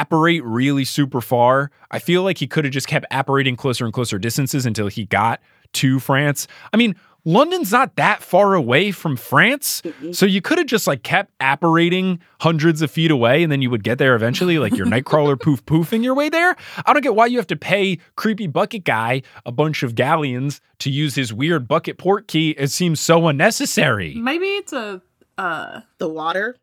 apparate 0.01 0.43
really 0.45 0.85
super 0.85 1.21
far. 1.21 1.71
I 1.91 1.99
feel 1.99 2.23
like 2.23 2.39
he 2.39 2.47
could 2.47 2.65
have 2.65 2.73
just 2.73 2.89
kept 2.89 3.07
apparating 3.11 3.57
closer 3.57 3.85
and 3.85 3.93
closer 3.93 4.19
distances 4.19 4.67
until 4.67 4.89
he 4.89 5.07
got 5.07 5.41
to 5.75 5.99
France. 6.01 6.47
I 6.73 6.77
mean, 6.77 6.95
London's 7.27 7.73
not 7.73 7.97
that 7.97 8.23
far 8.23 8.53
away 8.55 8.91
from 8.91 9.17
France. 9.17 9.83
So 10.13 10.27
you 10.27 10.43
could 10.43 10.59
have 10.59 10.67
just 10.67 10.87
like 10.87 11.03
kept 11.03 11.33
apparating 11.41 12.21
hundreds 12.41 12.83
of 12.83 12.91
feet 12.91 13.11
away 13.11 13.43
and 13.43 13.51
then 13.51 13.63
you 13.63 13.71
would 13.71 13.83
get 13.83 13.97
there 13.97 14.15
eventually, 14.15 14.59
like 14.59 14.77
your 14.77 14.87
nightcrawler 14.87 15.41
poof 15.41 15.65
poofing 15.67 16.05
your 16.05 16.15
way 16.15 16.29
there. 16.29 16.55
I 16.85 16.93
don't 16.93 17.03
get 17.03 17.15
why 17.15 17.27
you 17.27 17.39
have 17.39 17.47
to 17.47 17.57
pay 17.57 17.99
creepy 18.17 18.47
bucket 18.47 18.85
guy 18.85 19.23
a 19.47 19.53
bunch 19.53 19.83
of 19.83 19.95
galleons 19.95 20.61
to 20.81 20.91
use 20.91 21.15
his 21.15 21.33
weird 21.33 21.67
bucket 21.67 21.97
Portkey. 21.97 22.55
It 22.59 22.69
seems 22.71 23.01
so 23.01 23.27
unnecessary. 23.27 24.15
Maybe 24.17 24.47
it's 24.47 24.75
a 24.75 25.01
uh 25.39 25.81
The 25.99 26.09
water, 26.09 26.57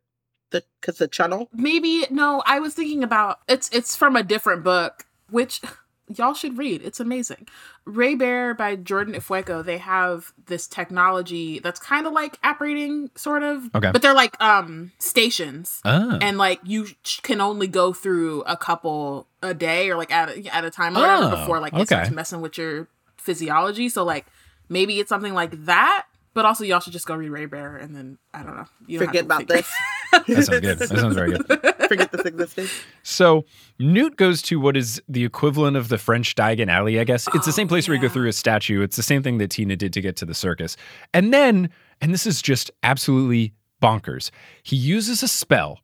the 0.51 0.63
because 0.79 0.97
the 0.97 1.07
channel. 1.07 1.49
maybe 1.53 2.05
no, 2.09 2.43
I 2.45 2.59
was 2.59 2.73
thinking 2.73 3.03
about 3.03 3.39
it's 3.47 3.69
it's 3.73 3.95
from 3.95 4.15
a 4.15 4.23
different 4.23 4.63
book, 4.63 5.05
which 5.29 5.61
y'all 6.15 6.33
should 6.33 6.57
read. 6.57 6.81
It's 6.83 6.99
amazing. 6.99 7.47
Raybearer 7.85 8.53
by 8.53 8.75
Jordan 8.75 9.15
Ifueko, 9.15 9.65
they 9.65 9.79
have 9.79 10.33
this 10.45 10.67
technology 10.67 11.57
that's 11.59 11.79
kind 11.79 12.05
of 12.05 12.13
like 12.13 12.37
apparating 12.43 13.09
sort 13.15 13.41
of. 13.43 13.73
Okay. 13.73 13.91
But 13.91 14.01
they're 14.03 14.13
like 14.13 14.39
um 14.41 14.91
stations. 14.99 15.81
Ah. 15.83 16.17
And 16.21 16.37
like 16.37 16.59
you 16.63 16.85
sh- 17.03 17.21
can 17.21 17.41
only 17.41 17.67
go 17.67 17.91
through 17.91 18.41
a 18.43 18.55
couple 18.55 19.27
a 19.41 19.53
day 19.55 19.89
or 19.89 19.95
like 19.97 20.11
at 20.11 20.29
a, 20.29 20.55
at 20.55 20.63
a 20.63 20.69
time 20.69 20.95
or 20.95 21.01
whatever 21.01 21.23
Oh, 21.25 21.29
before 21.31 21.59
like 21.59 21.73
it 21.73 21.77
okay. 21.77 21.85
starts 21.85 22.11
messing 22.11 22.41
with 22.41 22.57
your 22.57 22.87
physiology. 23.17 23.89
So 23.89 24.03
like 24.03 24.25
maybe 24.69 24.99
it's 24.99 25.09
something 25.09 25.33
like 25.33 25.65
that. 25.65 26.05
But 26.33 26.45
also, 26.45 26.63
y'all 26.63 26.79
should 26.79 26.93
just 26.93 27.05
go 27.05 27.15
read 27.15 27.29
Raybearer, 27.29 27.75
and 27.75 27.93
then 27.93 28.17
I 28.33 28.43
don't 28.43 28.55
know. 28.55 28.65
You 28.87 28.99
don't 28.99 29.07
Forget 29.09 29.25
about 29.25 29.47
this. 29.47 29.69
that 30.11 30.25
sounds 30.27 30.49
good. 30.49 30.79
That 30.79 30.87
sounds 30.89 31.13
very 31.15 31.31
good. 31.31 31.45
Forget 31.89 32.11
this 32.11 32.21
existence. 32.25 32.71
So 33.03 33.43
Newt 33.79 34.15
goes 34.15 34.41
to 34.43 34.57
what 34.59 34.77
is 34.77 35.01
the 35.09 35.25
equivalent 35.25 35.75
of 35.75 35.89
the 35.89 35.97
French 35.97 36.35
Diagon 36.35 36.69
Alley, 36.69 36.99
I 37.01 37.03
guess. 37.03 37.27
It's 37.33 37.45
the 37.45 37.51
same 37.51 37.67
Oh, 37.67 37.69
place 37.69 37.87
where 37.87 37.95
you 37.95 38.01
go 38.01 38.07
through 38.07 38.29
a 38.29 38.33
statue. 38.33 38.81
It's 38.81 38.95
the 38.95 39.03
same 39.03 39.23
thing 39.23 39.39
that 39.39 39.49
Tina 39.49 39.75
did 39.75 39.91
to 39.93 40.01
get 40.01 40.15
to 40.17 40.25
the 40.25 40.33
circus. 40.33 40.77
And 41.13 41.33
then, 41.33 41.69
and 41.99 42.13
this 42.13 42.25
is 42.25 42.41
just 42.41 42.71
absolutely 42.81 43.53
bonkers, 43.81 44.31
he 44.63 44.77
uses 44.77 45.23
a 45.23 45.27
spell 45.27 45.79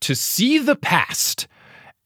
to 0.00 0.16
see 0.16 0.58
the 0.58 0.76
past. 0.76 1.46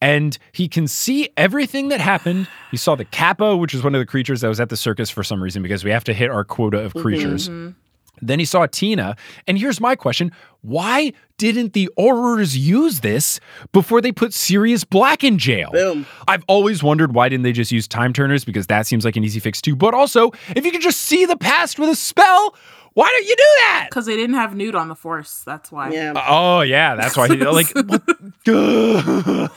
And 0.00 0.38
he 0.52 0.68
can 0.68 0.86
see 0.86 1.28
everything 1.36 1.88
that 1.88 2.00
happened. 2.00 2.46
He 2.70 2.76
saw 2.76 2.94
the 2.94 3.04
Kappa, 3.04 3.56
which 3.56 3.74
is 3.74 3.82
one 3.82 3.94
of 3.94 3.98
the 3.98 4.06
creatures 4.06 4.42
that 4.42 4.48
was 4.48 4.60
at 4.60 4.68
the 4.68 4.76
circus 4.76 5.10
for 5.10 5.24
some 5.24 5.42
reason 5.42 5.62
because 5.62 5.82
we 5.84 5.90
have 5.90 6.04
to 6.04 6.14
hit 6.14 6.30
our 6.30 6.44
quota 6.44 6.78
of 6.78 6.94
creatures. 6.94 7.48
Mhm. 7.48 7.74
Then 8.20 8.38
he 8.38 8.44
saw 8.44 8.66
Tina. 8.66 9.16
And 9.46 9.58
here's 9.58 9.80
my 9.80 9.94
question 9.96 10.32
why 10.62 11.12
didn't 11.36 11.72
the 11.72 11.88
Aurors 11.96 12.58
use 12.58 12.98
this 13.00 13.38
before 13.72 14.00
they 14.00 14.10
put 14.10 14.34
Sirius 14.34 14.82
Black 14.82 15.22
in 15.22 15.38
jail? 15.38 15.70
Boom. 15.72 16.04
I've 16.26 16.42
always 16.48 16.82
wondered 16.82 17.14
why 17.14 17.28
didn't 17.28 17.44
they 17.44 17.52
just 17.52 17.70
use 17.70 17.86
time 17.86 18.12
turners 18.12 18.44
because 18.44 18.66
that 18.66 18.86
seems 18.86 19.04
like 19.04 19.14
an 19.16 19.22
easy 19.22 19.38
fix 19.38 19.60
too. 19.62 19.76
But 19.76 19.94
also, 19.94 20.32
if 20.56 20.64
you 20.64 20.72
can 20.72 20.80
just 20.80 21.00
see 21.02 21.26
the 21.26 21.36
past 21.36 21.78
with 21.78 21.90
a 21.90 21.94
spell, 21.94 22.56
why 22.98 23.12
don't 23.12 23.26
you 23.26 23.36
do 23.36 23.42
that? 23.58 23.86
Because 23.88 24.06
they 24.06 24.16
didn't 24.16 24.34
have 24.34 24.56
Newt 24.56 24.74
on 24.74 24.88
the 24.88 24.96
force. 24.96 25.44
That's 25.46 25.70
why. 25.70 25.90
Yeah. 25.92 26.14
Uh, 26.16 26.24
oh 26.26 26.60
yeah, 26.62 26.96
that's 26.96 27.16
why 27.16 27.28
he 27.28 27.36
like 27.44 27.68
the 28.44 29.50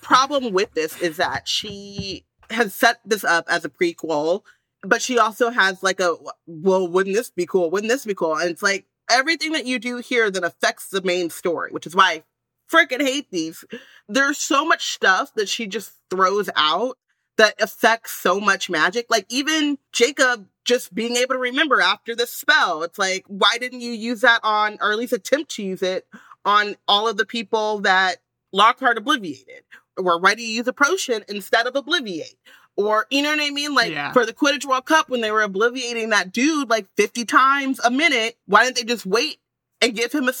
problem 0.00 0.54
with 0.54 0.72
this 0.72 0.98
is 1.02 1.18
that 1.18 1.46
she 1.46 2.24
has 2.48 2.74
set 2.74 3.00
this 3.04 3.24
up 3.24 3.44
as 3.46 3.66
a 3.66 3.68
prequel, 3.68 4.40
but 4.80 5.02
she 5.02 5.18
also 5.18 5.50
has 5.50 5.82
like 5.82 6.00
a 6.00 6.16
well, 6.46 6.88
wouldn't 6.88 7.14
this 7.14 7.28
be 7.28 7.44
cool? 7.44 7.70
Wouldn't 7.70 7.90
this 7.90 8.06
be 8.06 8.14
cool? 8.14 8.36
And 8.36 8.48
it's 8.48 8.62
like 8.62 8.86
everything 9.10 9.52
that 9.52 9.66
you 9.66 9.78
do 9.78 9.98
here 9.98 10.30
that 10.30 10.42
affects 10.42 10.88
the 10.88 11.02
main 11.02 11.28
story, 11.28 11.70
which 11.70 11.86
is 11.86 11.94
why 11.94 12.10
I 12.10 12.22
freaking 12.74 13.02
hate 13.02 13.30
these. 13.30 13.66
There's 14.08 14.38
so 14.38 14.64
much 14.64 14.94
stuff 14.94 15.34
that 15.34 15.50
she 15.50 15.66
just 15.66 15.92
throws 16.08 16.48
out 16.56 16.96
that 17.36 17.60
affects 17.60 18.12
so 18.12 18.40
much 18.40 18.70
magic. 18.70 19.08
Like 19.10 19.26
even 19.28 19.76
Jacob 19.92 20.46
just 20.68 20.94
being 20.94 21.16
able 21.16 21.34
to 21.34 21.38
remember 21.40 21.80
after 21.80 22.14
the 22.14 22.26
spell. 22.26 22.82
It's 22.82 22.98
like, 22.98 23.24
why 23.26 23.56
didn't 23.58 23.80
you 23.80 23.90
use 23.92 24.20
that 24.20 24.40
on, 24.44 24.76
or 24.82 24.92
at 24.92 24.98
least 24.98 25.14
attempt 25.14 25.50
to 25.52 25.62
use 25.62 25.82
it 25.82 26.06
on 26.44 26.76
all 26.86 27.08
of 27.08 27.16
the 27.16 27.24
people 27.26 27.80
that 27.80 28.16
Lockhart 28.52 28.98
obliviated? 28.98 29.62
Or 29.96 30.20
why 30.20 30.34
do 30.34 30.42
you 30.42 30.48
use 30.54 30.68
a 30.68 30.72
potion 30.72 31.24
instead 31.28 31.66
of 31.66 31.74
obliviate? 31.74 32.36
Or, 32.76 33.06
you 33.10 33.22
know 33.22 33.30
what 33.30 33.40
I 33.40 33.50
mean? 33.50 33.74
Like 33.74 33.90
Yeah. 33.92 34.12
for 34.12 34.24
the 34.26 34.32
Quidditch 34.34 34.64
World 34.66 34.84
Cup, 34.84 35.08
when 35.08 35.22
they 35.22 35.32
were 35.32 35.42
obliviating 35.42 36.10
that 36.10 36.32
dude 36.32 36.68
like 36.70 36.86
50 36.96 37.24
times 37.24 37.80
a 37.84 37.90
minute, 37.90 38.36
why 38.46 38.64
didn't 38.64 38.76
they 38.76 38.84
just 38.84 39.06
wait 39.06 39.38
and 39.80 39.96
give 39.96 40.12
him 40.12 40.28
a, 40.28 40.32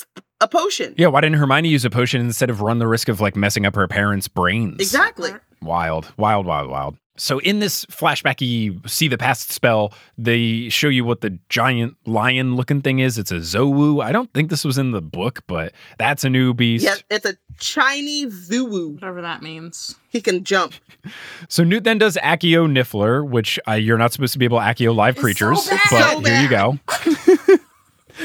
a 0.42 0.46
potion? 0.46 0.94
yeah, 0.98 1.08
why 1.08 1.22
didn't 1.22 1.36
Hermione 1.38 1.68
use 1.70 1.84
a 1.84 1.90
potion 1.90 2.20
instead 2.20 2.50
of 2.50 2.60
run 2.60 2.78
the 2.78 2.86
risk 2.86 3.08
of 3.08 3.20
like 3.20 3.34
messing 3.34 3.66
up 3.66 3.74
her 3.74 3.88
parents' 3.88 4.28
brains? 4.28 4.76
Exactly. 4.78 5.30
Wild, 5.62 6.12
wild, 6.16 6.46
wild, 6.46 6.70
wild. 6.70 6.96
So 7.18 7.38
in 7.40 7.58
this 7.58 7.84
flashbacky 7.86 8.88
see 8.88 9.08
the 9.08 9.18
past 9.18 9.50
spell, 9.50 9.92
they 10.16 10.68
show 10.68 10.88
you 10.88 11.04
what 11.04 11.20
the 11.20 11.38
giant 11.48 11.96
lion 12.06 12.56
looking 12.56 12.80
thing 12.80 13.00
is. 13.00 13.18
It's 13.18 13.30
a 13.32 13.36
Zouwu. 13.36 14.02
I 14.02 14.12
don't 14.12 14.32
think 14.32 14.50
this 14.50 14.64
was 14.64 14.78
in 14.78 14.92
the 14.92 15.02
book, 15.02 15.42
but 15.46 15.72
that's 15.98 16.24
a 16.24 16.30
new 16.30 16.54
beast. 16.54 16.84
Yeah, 16.84 16.94
it's 17.10 17.26
a 17.26 17.36
Chinese 17.58 18.48
Zouwu. 18.48 18.94
Whatever 18.94 19.20
that 19.22 19.42
means. 19.42 19.96
He 20.08 20.20
can 20.20 20.44
jump. 20.44 20.74
So 21.48 21.64
Newt 21.64 21.84
then 21.84 21.96
does 21.98 22.16
Accio 22.22 22.70
Niffler, 22.70 23.26
which 23.26 23.58
uh, 23.66 23.72
you're 23.72 23.96
not 23.96 24.12
supposed 24.12 24.32
to 24.34 24.38
be 24.38 24.44
able 24.44 24.58
to 24.58 24.64
Accio 24.64 24.94
live 24.94 25.14
It's 25.16 25.22
creatures, 25.22 25.62
so 25.64 25.70
bad. 25.76 25.82
but 25.90 26.12
So 26.26 26.30
here 26.30 26.42
you 26.42 26.48
go. 26.48 26.78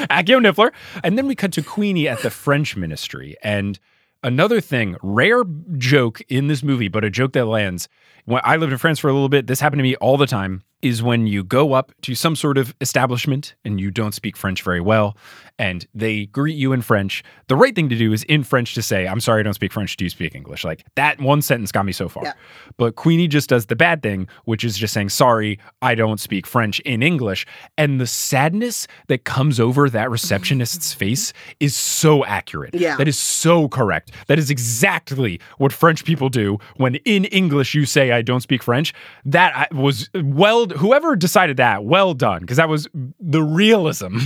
Accio 0.09 0.41
Niffler. 0.41 0.71
And 1.03 1.17
then 1.17 1.27
we 1.27 1.35
cut 1.35 1.53
to 1.53 1.61
Queenie 1.61 2.07
at 2.07 2.19
the 2.21 2.29
French 2.29 2.75
ministry. 2.75 3.37
And 3.43 3.79
another 4.23 4.61
thing, 4.61 4.95
rare 5.01 5.43
joke 5.77 6.21
in 6.29 6.47
this 6.47 6.63
movie, 6.63 6.87
but 6.87 7.03
a 7.03 7.09
joke 7.09 7.33
that 7.33 7.45
lands. 7.45 7.89
When 8.25 8.41
I 8.43 8.55
lived 8.55 8.71
in 8.71 8.77
France 8.77 8.99
for 8.99 9.09
a 9.09 9.13
little 9.13 9.29
bit, 9.29 9.47
this 9.47 9.59
happened 9.59 9.79
to 9.79 9.83
me 9.83 9.95
all 9.97 10.17
the 10.17 10.27
time. 10.27 10.63
Is 10.83 11.01
when 11.01 11.25
you 11.27 11.43
go 11.43 11.73
up 11.73 11.91
to 12.03 12.13
some 12.13 12.35
sort 12.35 12.57
of 12.57 12.75
establishment 12.81 13.55
and 13.65 13.79
you 13.79 13.89
don't 13.89 14.13
speak 14.13 14.37
French 14.37 14.61
very 14.61 14.81
well, 14.81 15.17
and 15.59 15.87
they 15.93 16.25
greet 16.27 16.55
you 16.57 16.73
in 16.73 16.81
French. 16.81 17.23
The 17.47 17.55
right 17.55 17.75
thing 17.75 17.89
to 17.89 17.95
do 17.95 18.11
is 18.11 18.23
in 18.23 18.43
French 18.43 18.73
to 18.75 18.81
say, 18.81 19.07
I'm 19.07 19.19
sorry, 19.19 19.39
I 19.39 19.43
don't 19.43 19.53
speak 19.53 19.71
French. 19.71 19.95
Do 19.95 20.03
you 20.03 20.09
speak 20.09 20.35
English? 20.35 20.63
Like 20.63 20.85
that 20.95 21.21
one 21.21 21.41
sentence 21.41 21.71
got 21.71 21.85
me 21.85 21.91
so 21.91 22.09
far. 22.09 22.23
Yeah. 22.23 22.33
But 22.77 22.95
Queenie 22.95 23.27
just 23.27 23.49
does 23.49 23.67
the 23.67 23.75
bad 23.75 24.01
thing, 24.01 24.27
which 24.45 24.63
is 24.63 24.77
just 24.77 24.93
saying, 24.93 25.09
sorry, 25.09 25.59
I 25.81 25.95
don't 25.95 26.19
speak 26.19 26.47
French 26.47 26.79
in 26.81 27.03
English. 27.03 27.45
And 27.77 28.01
the 28.01 28.07
sadness 28.07 28.87
that 29.07 29.25
comes 29.25 29.59
over 29.59 29.89
that 29.89 30.09
receptionist's 30.09 30.89
mm-hmm. 30.91 30.99
face 30.99 31.33
is 31.59 31.75
so 31.75 32.25
accurate. 32.25 32.73
Yeah. 32.73 32.97
That 32.97 33.07
is 33.07 33.17
so 33.17 33.67
correct. 33.67 34.11
That 34.27 34.39
is 34.39 34.49
exactly 34.49 35.39
what 35.57 35.71
French 35.71 36.03
people 36.03 36.29
do 36.29 36.57
when 36.77 36.95
in 36.95 37.25
English 37.25 37.75
you 37.75 37.85
say, 37.85 38.11
I 38.11 38.21
don't 38.21 38.41
speak 38.41 38.63
French. 38.63 38.93
That 39.25 39.71
uh, 39.71 39.75
was 39.75 40.09
well, 40.15 40.65
whoever 40.77 41.15
decided 41.15 41.57
that, 41.57 41.83
well 41.83 42.13
done, 42.13 42.41
because 42.41 42.57
that 42.57 42.69
was 42.69 42.87
the 43.19 43.43
realism 43.43 44.17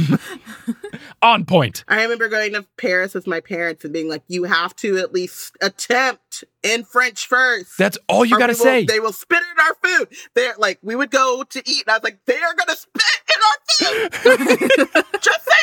on 1.22 1.46
point. 1.46 1.84
I 1.88 2.04
remember 2.04 2.30
going 2.30 2.54
to 2.54 2.66
Paris 2.78 3.14
with 3.14 3.28
my 3.28 3.40
parents 3.40 3.84
and 3.84 3.94
being 3.94 4.10
like, 4.10 4.24
you 4.28 4.46
have 4.46 4.76
to 4.78 4.98
at 4.98 5.14
least 5.14 5.58
attempt 5.62 6.44
in 6.64 6.84
French 6.84 7.28
first. 7.28 7.78
That's 7.78 7.98
all 8.08 8.26
you 8.26 8.38
got 8.38 8.48
to 8.48 8.56
say. 8.56 8.86
They 8.86 9.00
will 9.00 9.14
spit 9.14 9.40
in 9.40 9.60
our 9.60 9.76
food. 9.84 10.08
They're 10.34 10.56
like, 10.58 10.80
we 10.82 10.96
would 10.96 11.12
go 11.12 11.44
to 11.44 11.60
eat, 11.66 11.84
and 11.88 11.92
I 11.92 11.98
was 11.98 12.04
like, 12.04 12.20
they 12.26 12.38
are 12.38 12.54
going 12.56 12.68
to 12.68 12.76
spit 12.76 13.04
in 13.34 13.42
our 13.44 13.58
food. 13.78 15.06
Just 15.22 15.42
say 15.46 15.62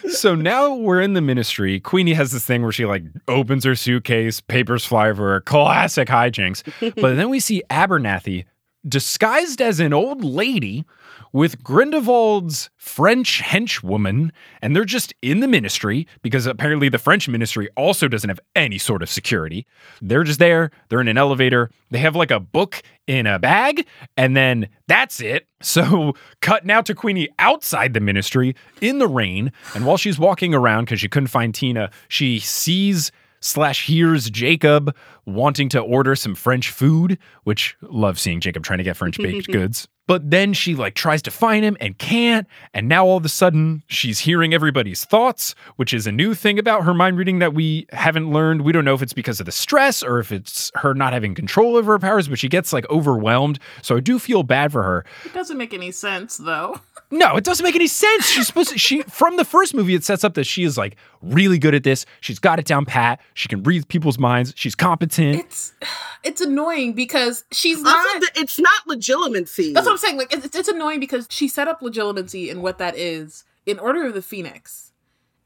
So 0.08 0.34
now 0.34 0.74
we're 0.74 1.00
in 1.00 1.14
the 1.14 1.20
ministry. 1.20 1.80
Queenie 1.80 2.14
has 2.14 2.32
this 2.32 2.44
thing 2.44 2.62
where 2.62 2.72
she 2.72 2.84
like 2.86 3.04
opens 3.28 3.64
her 3.64 3.74
suitcase, 3.74 4.40
papers 4.40 4.84
fly 4.84 5.08
over, 5.08 5.40
classic 5.42 6.08
hijinks. 6.08 6.62
but 6.94 7.14
then 7.16 7.28
we 7.28 7.40
see 7.40 7.62
Abernathy 7.70 8.44
disguised 8.86 9.60
as 9.60 9.80
an 9.80 9.92
old 9.92 10.24
lady 10.24 10.84
with 11.32 11.62
Grindelwald's 11.64 12.70
French 12.76 13.42
henchwoman, 13.42 14.30
and 14.62 14.74
they're 14.74 14.84
just 14.84 15.12
in 15.20 15.40
the 15.40 15.48
ministry 15.48 16.06
because 16.22 16.46
apparently 16.46 16.88
the 16.88 16.98
French 16.98 17.28
ministry 17.28 17.68
also 17.76 18.06
doesn't 18.06 18.30
have 18.30 18.40
any 18.54 18.78
sort 18.78 19.02
of 19.02 19.10
security. 19.10 19.66
They're 20.00 20.22
just 20.22 20.38
there, 20.38 20.70
they're 20.88 21.00
in 21.00 21.08
an 21.08 21.18
elevator, 21.18 21.70
they 21.90 21.98
have 21.98 22.14
like 22.14 22.30
a 22.30 22.38
book 22.38 22.82
in 23.06 23.26
a 23.26 23.38
bag, 23.38 23.86
and 24.16 24.36
then 24.36 24.68
that's 24.86 25.20
it. 25.20 25.48
So, 25.60 26.12
cut 26.40 26.66
now 26.66 26.82
to 26.82 26.94
Queenie 26.94 27.30
outside 27.38 27.94
the 27.94 28.00
ministry 28.00 28.54
in 28.80 28.98
the 28.98 29.08
rain, 29.08 29.50
and 29.74 29.86
while 29.86 29.96
she's 29.96 30.18
walking 30.18 30.54
around 30.54 30.84
because 30.84 31.00
she 31.00 31.08
couldn't 31.08 31.28
find 31.28 31.54
Tina, 31.54 31.90
she 32.08 32.38
sees 32.38 33.10
slash 33.44 33.86
hears 33.86 34.30
Jacob 34.30 34.94
wanting 35.26 35.68
to 35.70 35.80
order 35.80 36.16
some 36.16 36.34
French 36.34 36.70
food, 36.70 37.18
which 37.44 37.76
love 37.82 38.18
seeing 38.18 38.40
Jacob 38.40 38.64
trying 38.64 38.78
to 38.78 38.84
get 38.84 38.96
French 38.96 39.18
baked 39.18 39.46
goods. 39.52 39.86
But 40.06 40.30
then 40.30 40.52
she 40.52 40.74
like 40.74 40.94
tries 40.94 41.22
to 41.22 41.30
find 41.30 41.64
him 41.64 41.78
and 41.80 41.96
can't, 41.96 42.46
and 42.74 42.88
now 42.88 43.06
all 43.06 43.16
of 43.16 43.24
a 43.24 43.28
sudden 43.30 43.82
she's 43.86 44.18
hearing 44.18 44.52
everybody's 44.52 45.04
thoughts, 45.04 45.54
which 45.76 45.94
is 45.94 46.06
a 46.06 46.12
new 46.12 46.34
thing 46.34 46.58
about 46.58 46.84
her 46.84 46.92
mind 46.92 47.16
reading 47.16 47.38
that 47.38 47.54
we 47.54 47.86
haven't 47.90 48.30
learned. 48.30 48.62
We 48.62 48.72
don't 48.72 48.84
know 48.84 48.94
if 48.94 49.00
it's 49.00 49.14
because 49.14 49.40
of 49.40 49.46
the 49.46 49.52
stress 49.52 50.02
or 50.02 50.18
if 50.18 50.30
it's 50.30 50.70
her 50.74 50.92
not 50.92 51.14
having 51.14 51.34
control 51.34 51.76
over 51.76 51.92
her 51.92 51.98
powers, 51.98 52.28
but 52.28 52.38
she 52.38 52.48
gets 52.50 52.70
like 52.72 52.88
overwhelmed. 52.90 53.58
So 53.80 53.96
I 53.96 54.00
do 54.00 54.18
feel 54.18 54.42
bad 54.42 54.72
for 54.72 54.82
her. 54.82 55.06
It 55.24 55.32
doesn't 55.32 55.56
make 55.56 55.72
any 55.72 55.90
sense 55.90 56.36
though. 56.36 56.80
No, 57.10 57.36
it 57.36 57.44
doesn't 57.44 57.62
make 57.62 57.74
any 57.74 57.86
sense. 57.86 58.26
She's 58.26 58.46
supposed 58.46 58.70
to, 58.70 58.78
she 58.78 59.02
from 59.02 59.36
the 59.36 59.44
first 59.44 59.74
movie 59.74 59.94
it 59.94 60.04
sets 60.04 60.24
up 60.24 60.34
that 60.34 60.44
she 60.44 60.64
is 60.64 60.76
like 60.76 60.96
really 61.22 61.58
good 61.58 61.74
at 61.74 61.84
this. 61.84 62.06
She's 62.20 62.38
got 62.38 62.58
it 62.58 62.64
down 62.64 62.84
pat. 62.84 63.20
She 63.34 63.48
can 63.48 63.62
read 63.62 63.86
people's 63.88 64.18
minds. 64.18 64.52
She's 64.56 64.74
competent. 64.74 65.38
It's 65.38 65.72
it's 66.24 66.40
annoying 66.40 66.94
because 66.94 67.44
she's 67.52 67.78
Also, 67.78 67.90
not. 67.90 68.20
th- 68.20 68.32
it's 68.36 68.58
not 68.58 68.86
Legilimency. 68.88 69.74
That's 69.74 69.86
what 69.86 69.92
I'm 69.92 69.98
saying. 69.98 70.16
Like 70.18 70.32
it's, 70.32 70.56
it's 70.56 70.68
annoying 70.68 71.00
because 71.00 71.26
she 71.30 71.48
set 71.48 71.68
up 71.68 71.80
Legilimency 71.80 72.50
and 72.50 72.62
what 72.62 72.78
that 72.78 72.96
is 72.96 73.44
in 73.66 73.78
Order 73.78 74.06
of 74.06 74.14
the 74.14 74.22
Phoenix. 74.22 74.92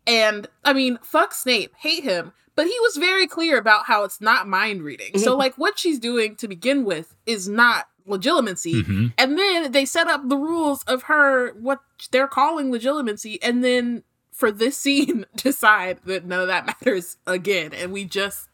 And 0.06 0.48
I 0.64 0.72
mean, 0.72 0.98
fuck 1.02 1.34
Snape, 1.34 1.74
hate 1.76 2.02
him, 2.02 2.32
but 2.56 2.66
he 2.66 2.76
was 2.80 2.96
very 2.96 3.26
clear 3.26 3.58
about 3.58 3.84
how 3.84 4.04
it's 4.04 4.20
not 4.20 4.48
mind 4.48 4.82
reading. 4.82 5.18
So 5.18 5.32
mm-hmm. 5.32 5.38
like 5.38 5.54
what 5.56 5.78
she's 5.78 5.98
doing 5.98 6.34
to 6.36 6.48
begin 6.48 6.84
with 6.84 7.14
is 7.26 7.46
not 7.48 7.88
Legilimency. 8.08 8.82
Mhm. 8.82 9.12
And 9.16 9.38
then 9.38 9.72
they 9.72 9.84
set 9.84 10.08
up 10.08 10.28
the 10.28 10.36
rules 10.36 10.82
of 10.84 11.04
her 11.04 11.52
what 11.52 11.80
they're 12.10 12.28
calling 12.28 12.70
Legilimency 12.72 13.38
and 13.42 13.62
then 13.62 14.02
for 14.32 14.50
this 14.50 14.76
scene 14.84 15.26
decide 15.36 15.98
that 16.06 16.24
none 16.24 16.40
of 16.40 16.48
that 16.48 16.66
matters 16.66 17.16
again 17.26 17.72
and 17.72 17.92
we 17.92 18.04
just 18.04 18.48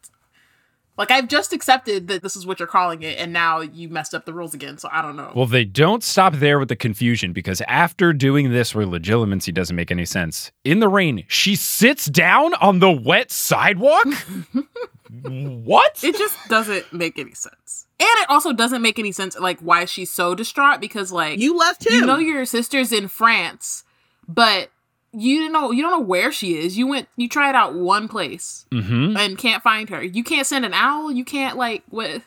like 0.97 1.11
I've 1.11 1.27
just 1.27 1.51
accepted 1.51 2.07
that 2.07 2.23
this 2.23 2.35
is 2.37 2.45
what 2.45 2.57
you're 2.59 2.67
calling 2.67 3.03
it 3.03 3.19
and 3.19 3.33
now 3.33 3.59
you 3.59 3.89
messed 3.89 4.13
up 4.15 4.25
the 4.25 4.33
rules 4.33 4.53
again 4.53 4.77
so 4.77 4.87
I 4.91 5.01
don't 5.01 5.17
know. 5.17 5.31
Well, 5.35 5.45
they 5.45 5.65
don't 5.65 6.01
stop 6.03 6.35
there 6.35 6.57
with 6.57 6.69
the 6.69 6.75
confusion 6.77 7.33
because 7.33 7.61
after 7.67 8.13
doing 8.13 8.51
this 8.51 8.73
where 8.73 8.85
Legilimency 8.85 9.53
doesn't 9.53 9.75
make 9.75 9.91
any 9.91 10.05
sense, 10.05 10.51
in 10.63 10.79
the 10.79 10.87
rain, 10.87 11.25
she 11.27 11.55
sits 11.57 12.05
down 12.05 12.53
on 12.55 12.79
the 12.79 12.91
wet 12.91 13.29
sidewalk? 13.29 14.05
what? 15.09 16.03
it 16.03 16.17
just 16.17 16.37
doesn't 16.49 16.91
make 16.91 17.17
any 17.19 17.33
sense. 17.33 17.87
And 17.99 18.07
it 18.21 18.29
also 18.29 18.53
doesn't 18.53 18.81
make 18.81 18.99
any 18.99 19.11
sense 19.11 19.37
like 19.39 19.59
why 19.59 19.85
she's 19.85 20.11
so 20.11 20.35
distraught 20.35 20.81
because 20.81 21.11
like 21.11 21.39
you 21.39 21.57
left 21.57 21.85
him. 21.85 21.93
you 21.93 22.05
know 22.05 22.17
your 22.17 22.45
sister's 22.45 22.91
in 22.91 23.07
France, 23.07 23.83
but 24.27 24.69
you 25.13 25.37
didn't 25.39 25.53
know 25.53 25.71
you 25.71 25.81
don't 25.81 25.91
know 25.91 25.99
where 26.05 26.31
she 26.31 26.55
is. 26.57 26.77
You 26.77 26.87
went 26.87 27.07
you 27.15 27.29
tried 27.29 27.55
out 27.55 27.73
one 27.75 28.07
place 28.07 28.65
hmm 28.71 29.15
and 29.17 29.37
can't 29.37 29.63
find 29.63 29.89
her. 29.89 30.03
You 30.03 30.23
can't 30.23 30.45
send 30.47 30.65
an 30.65 30.73
owl. 30.73 31.11
You 31.11 31.23
can't 31.23 31.57
like 31.57 31.83
what 31.89 32.21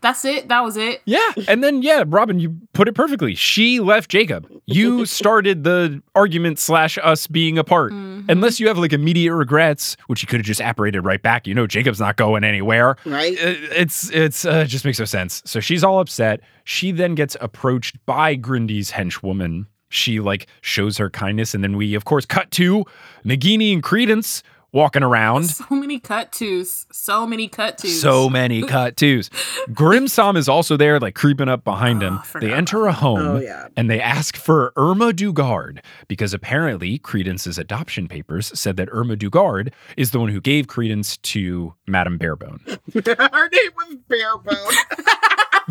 that's 0.00 0.24
it. 0.24 0.48
That 0.48 0.60
was 0.62 0.76
it. 0.76 1.02
Yeah. 1.04 1.32
And 1.48 1.62
then, 1.64 1.82
yeah, 1.82 2.04
Robyn, 2.06 2.38
you 2.38 2.56
put 2.72 2.86
it 2.88 2.94
perfectly. 2.94 3.34
She 3.34 3.80
left 3.80 4.10
Jacob. 4.10 4.48
You 4.66 5.04
started 5.18 5.64
the 5.64 6.02
argument 6.14 6.58
slash 6.58 6.98
us 7.02 7.26
being 7.26 7.58
apart. 7.58 7.92
Mm-hmm. 7.92 8.30
Unless 8.30 8.60
you 8.60 8.68
have 8.68 8.78
like 8.78 8.92
immediate 8.92 9.34
regrets, 9.34 9.96
which 10.06 10.22
you 10.22 10.28
could 10.28 10.38
have 10.40 10.46
just 10.46 10.60
apparated 10.60 11.04
right 11.04 11.20
back. 11.22 11.46
You 11.46 11.54
know, 11.54 11.66
Jacob's 11.66 12.00
not 12.00 12.16
going 12.16 12.44
anywhere. 12.44 12.96
right? 13.04 13.36
Uh, 13.38 13.54
It's 13.74 14.10
it's 14.10 14.44
uh, 14.44 14.64
just 14.64 14.84
makes 14.84 14.98
no 14.98 15.04
sense. 15.04 15.42
So 15.44 15.60
she's 15.60 15.82
all 15.82 16.00
upset. 16.00 16.40
She 16.64 16.92
then 16.92 17.14
gets 17.14 17.36
approached 17.40 17.96
by 18.06 18.34
Grundy's 18.36 18.90
henchwoman. 18.92 19.66
She 19.88 20.20
like 20.20 20.46
shows 20.60 20.98
her 20.98 21.08
kindness, 21.10 21.54
and 21.54 21.64
then 21.64 21.76
we 21.76 21.94
of 21.94 22.04
course 22.04 22.26
cut 22.26 22.50
to 22.52 22.84
Nagini 23.24 23.72
and 23.72 23.82
Credence 23.82 24.42
walking 24.72 25.02
around. 25.02 25.44
So 25.50 25.64
many 25.70 25.98
cut 25.98 26.32
twos. 26.32 26.86
So 26.92 27.26
many 27.26 27.48
cut 27.48 27.78
twos. 27.78 28.00
So 28.00 28.28
many 28.28 28.62
cut 28.66 28.96
twos. 28.96 29.30
Grimmson 29.72 30.36
is 30.36 30.48
also 30.48 30.76
there, 30.76 31.00
like 31.00 31.14
creeping 31.14 31.48
up 31.48 31.64
behind 31.64 32.02
him. 32.02 32.18
Oh, 32.20 32.24
I 32.34 32.40
they 32.40 32.52
enter 32.52 32.86
a 32.86 32.92
home 32.92 33.18
Oh, 33.18 33.38
yeah. 33.40 33.68
and 33.76 33.90
they 33.90 34.00
ask 34.00 34.36
for 34.36 34.72
Irma 34.76 35.12
Dugard 35.12 35.80
because 36.08 36.34
apparently 36.34 36.98
Credence's 36.98 37.58
adoption 37.58 38.08
papers 38.08 38.50
said 38.58 38.76
that 38.76 38.88
Irma 38.92 39.16
Dugard 39.16 39.72
is 39.96 40.10
the 40.10 40.20
one 40.20 40.28
who 40.30 40.40
gave 40.40 40.66
credence 40.68 41.16
to 41.18 41.74
Madame 41.86 42.18
Barebone. 42.18 42.60
Her 42.94 43.48
name 43.50 43.70
was 43.76 43.96
Barebone. 44.08 44.74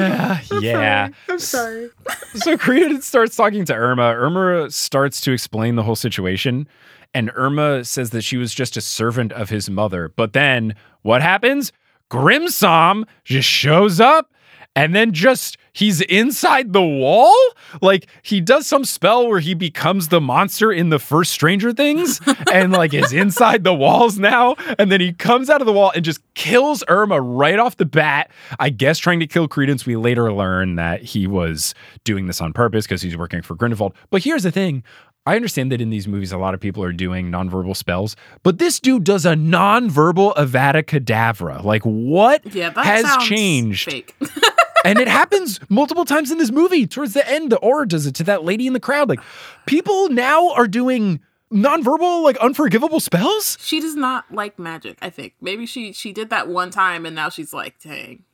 Yeah, 0.00 0.40
yeah. 0.60 1.08
I'm 1.28 1.38
sorry. 1.38 1.90
so 2.34 2.56
Credence 2.56 3.06
starts 3.06 3.36
talking 3.36 3.64
to 3.66 3.74
Irma. 3.74 4.14
Irma 4.14 4.70
starts 4.70 5.20
to 5.22 5.32
explain 5.32 5.76
the 5.76 5.82
whole 5.82 5.96
situation. 5.96 6.68
And 7.12 7.30
Irma 7.34 7.84
says 7.84 8.10
that 8.10 8.22
she 8.22 8.36
was 8.36 8.54
just 8.54 8.76
a 8.76 8.80
servant 8.80 9.32
of 9.32 9.50
his 9.50 9.68
mother. 9.68 10.08
But 10.08 10.32
then 10.32 10.74
what 11.02 11.22
happens? 11.22 11.72
Grimmson 12.08 13.04
just 13.24 13.48
shows 13.48 14.00
up 14.00 14.32
and 14.76 14.94
then 14.94 15.12
just 15.12 15.56
he's 15.72 16.00
inside 16.02 16.72
the 16.72 16.82
wall. 16.82 17.34
Like 17.80 18.06
he 18.22 18.40
does 18.40 18.66
some 18.66 18.84
spell 18.84 19.28
where 19.28 19.40
he 19.40 19.54
becomes 19.54 20.08
the 20.08 20.20
monster 20.20 20.72
in 20.72 20.90
the 20.90 20.98
first 20.98 21.32
Stranger 21.32 21.72
Things 21.72 22.20
and 22.52 22.72
like 22.72 22.94
is 22.94 23.12
inside 23.12 23.64
the 23.64 23.74
walls 23.74 24.18
now. 24.18 24.56
And 24.78 24.90
then 24.90 25.00
he 25.00 25.12
comes 25.12 25.50
out 25.50 25.60
of 25.60 25.66
the 25.66 25.72
wall 25.72 25.92
and 25.94 26.04
just 26.04 26.20
kills 26.34 26.82
Irma 26.88 27.20
right 27.20 27.58
off 27.58 27.76
the 27.76 27.84
bat. 27.84 28.30
I 28.58 28.70
guess 28.70 28.98
trying 28.98 29.20
to 29.20 29.26
kill 29.26 29.48
Credence. 29.48 29.86
We 29.86 29.96
later 29.96 30.32
learn 30.32 30.76
that 30.76 31.02
he 31.02 31.26
was 31.26 31.74
doing 32.04 32.26
this 32.26 32.40
on 32.40 32.52
purpose 32.52 32.86
because 32.86 33.02
he's 33.02 33.16
working 33.16 33.42
for 33.42 33.54
Grindelwald. 33.54 33.94
But 34.10 34.22
here's 34.24 34.42
the 34.42 34.50
thing. 34.50 34.82
I 35.26 35.36
understand 35.36 35.70
that 35.70 35.82
in 35.82 35.90
these 35.90 36.08
movies, 36.08 36.32
a 36.32 36.38
lot 36.38 36.54
of 36.54 36.60
people 36.60 36.82
are 36.82 36.94
doing 36.94 37.30
nonverbal 37.30 37.76
spells, 37.76 38.16
but 38.42 38.58
this 38.58 38.80
dude 38.80 39.04
does 39.04 39.26
a 39.26 39.34
nonverbal 39.34 40.34
Avada 40.34 40.82
Kedavra. 40.82 41.62
Like, 41.62 41.82
what 41.82 42.40
Yeah, 42.54 42.72
has 42.82 43.04
changed? 43.26 43.92
And 44.84 44.98
it 44.98 45.08
happens 45.08 45.60
multiple 45.68 46.04
times 46.04 46.30
in 46.30 46.38
this 46.38 46.50
movie. 46.50 46.86
Towards 46.86 47.14
the 47.14 47.28
end, 47.28 47.52
the 47.52 47.58
Auror 47.58 47.86
does 47.86 48.06
it 48.06 48.14
to 48.16 48.24
that 48.24 48.44
lady 48.44 48.66
in 48.66 48.72
the 48.72 48.80
crowd. 48.80 49.08
Like, 49.08 49.20
people 49.66 50.08
now 50.08 50.50
are 50.50 50.66
doing 50.66 51.20
nonverbal, 51.52 52.22
like 52.22 52.36
unforgivable 52.38 53.00
spells. 53.00 53.58
she 53.60 53.80
does 53.80 53.96
not 53.96 54.32
like 54.32 54.58
magic. 54.58 54.98
I 55.02 55.10
think 55.10 55.34
maybe 55.40 55.66
she 55.66 55.92
she 55.92 56.12
did 56.12 56.30
that 56.30 56.48
one 56.48 56.70
time, 56.70 57.04
and 57.06 57.14
now 57.14 57.28
she's 57.28 57.52
like, 57.52 57.80
dang. 57.82 58.24